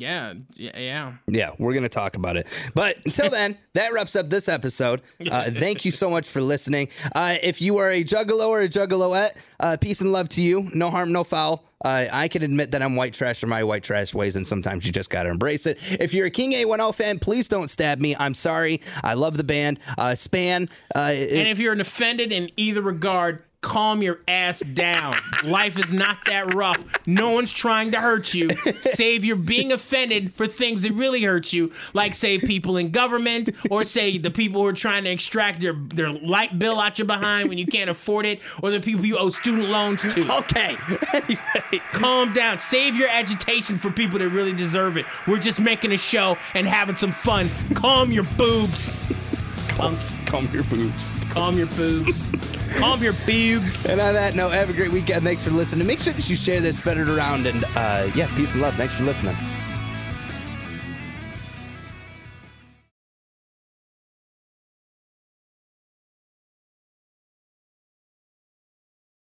Yeah, 0.00 0.34
yeah, 0.56 1.12
yeah. 1.26 1.52
We're 1.58 1.72
going 1.74 1.82
to 1.82 1.88
talk 1.90 2.16
about 2.16 2.36
it. 2.36 2.46
But 2.74 2.96
until 3.04 3.28
then, 3.38 3.58
that 3.74 3.92
wraps 3.92 4.16
up 4.16 4.30
this 4.30 4.48
episode. 4.48 5.02
Uh, 5.30 5.50
thank 5.50 5.84
you 5.84 5.90
so 5.90 6.10
much 6.10 6.28
for 6.28 6.40
listening. 6.40 6.88
Uh, 7.14 7.36
if 7.42 7.60
you 7.60 7.76
are 7.78 7.90
a 7.90 8.02
juggalo 8.02 8.48
or 8.48 8.62
a 8.62 8.68
juggaloette, 8.68 9.30
uh, 9.60 9.76
peace 9.78 10.00
and 10.00 10.10
love 10.10 10.28
to 10.30 10.42
you. 10.42 10.70
No 10.74 10.90
harm, 10.90 11.12
no 11.12 11.22
foul. 11.22 11.64
Uh, 11.84 12.06
I 12.12 12.28
can 12.28 12.42
admit 12.42 12.72
that 12.72 12.82
I'm 12.82 12.94
white 12.96 13.14
trash 13.14 13.40
for 13.40 13.46
my 13.46 13.64
white 13.64 13.82
trash 13.82 14.12
ways, 14.14 14.36
and 14.36 14.46
sometimes 14.46 14.86
you 14.86 14.92
just 14.92 15.08
got 15.08 15.22
to 15.24 15.30
embrace 15.30 15.64
it. 15.66 15.78
If 16.00 16.12
you're 16.12 16.26
a 16.26 16.30
King 16.30 16.52
810 16.52 16.92
fan, 16.92 17.18
please 17.18 17.48
don't 17.48 17.68
stab 17.68 18.00
me. 18.00 18.14
I'm 18.16 18.34
sorry. 18.34 18.80
I 19.02 19.14
love 19.14 19.36
the 19.36 19.44
band. 19.44 19.80
Uh, 19.96 20.14
Span. 20.14 20.68
Uh, 20.94 21.12
And 21.12 21.48
if 21.48 21.58
you're 21.58 21.72
an 21.72 21.80
offended 21.80 22.32
in 22.32 22.50
either 22.56 22.82
regard, 22.82 23.44
calm 23.62 24.02
your 24.02 24.20
ass 24.26 24.60
down. 24.60 25.14
Life 25.44 25.78
is 25.78 25.92
not 25.92 26.24
that 26.26 26.54
rough. 26.54 26.78
No 27.06 27.30
one's 27.30 27.52
trying 27.52 27.90
to 27.92 28.00
hurt 28.00 28.32
you. 28.32 28.48
Save 28.80 29.24
your 29.24 29.36
being 29.36 29.72
offended 29.72 30.32
for 30.32 30.46
things 30.46 30.82
that 30.82 30.92
really 30.92 31.22
hurt 31.22 31.52
you, 31.52 31.72
like 31.92 32.14
say 32.14 32.38
people 32.38 32.76
in 32.76 32.90
government 32.90 33.50
or 33.70 33.84
say 33.84 34.18
the 34.18 34.30
people 34.30 34.62
who 34.62 34.66
are 34.66 34.72
trying 34.72 35.04
to 35.04 35.10
extract 35.10 35.60
their, 35.60 35.74
their 35.74 36.10
light 36.10 36.58
bill 36.58 36.80
out 36.80 36.98
your 36.98 37.06
behind 37.06 37.48
when 37.48 37.58
you 37.58 37.66
can't 37.66 37.90
afford 37.90 38.26
it, 38.26 38.40
or 38.62 38.70
the 38.70 38.80
people 38.80 39.04
you 39.04 39.18
owe 39.18 39.28
student 39.28 39.68
loans 39.68 40.02
to. 40.14 40.36
okay. 40.38 40.76
anyway. 41.12 41.82
Calm 41.92 42.30
down. 42.32 42.58
Save 42.58 42.96
your 42.96 43.08
agitation 43.08 43.76
for 43.76 43.90
people 43.90 44.18
that 44.18 44.28
really 44.30 44.52
deserve 44.52 44.96
it. 44.96 45.06
We're 45.26 45.38
just 45.38 45.60
making 45.60 45.92
a 45.92 45.98
show 45.98 46.36
and 46.54 46.66
having 46.66 46.96
some 46.96 47.12
fun. 47.12 47.50
Calm 47.74 48.10
your 48.10 48.24
boobs. 48.24 48.96
Punks. 49.80 50.18
Calm 50.26 50.46
your 50.52 50.64
boobs. 50.64 51.10
Calm 51.30 51.56
your 51.56 51.66
boobs. 51.68 52.26
Calm 52.78 53.02
your 53.02 53.14
boobs. 53.24 53.86
And 53.86 53.98
on 53.98 54.12
that 54.12 54.34
note, 54.34 54.50
have 54.50 54.68
a 54.68 54.74
great 54.74 54.92
weekend. 54.92 55.24
Thanks 55.24 55.42
for 55.42 55.52
listening. 55.52 55.86
Make 55.86 56.00
sure 56.00 56.12
that 56.12 56.28
you 56.28 56.36
share 56.36 56.60
this, 56.60 56.76
spread 56.76 56.98
it 56.98 57.08
around, 57.08 57.46
and 57.46 57.64
uh, 57.74 58.10
yeah, 58.14 58.30
peace 58.36 58.52
and 58.52 58.60
love. 58.60 58.74
Thanks 58.74 58.92
for 58.92 59.04
listening. 59.04 59.34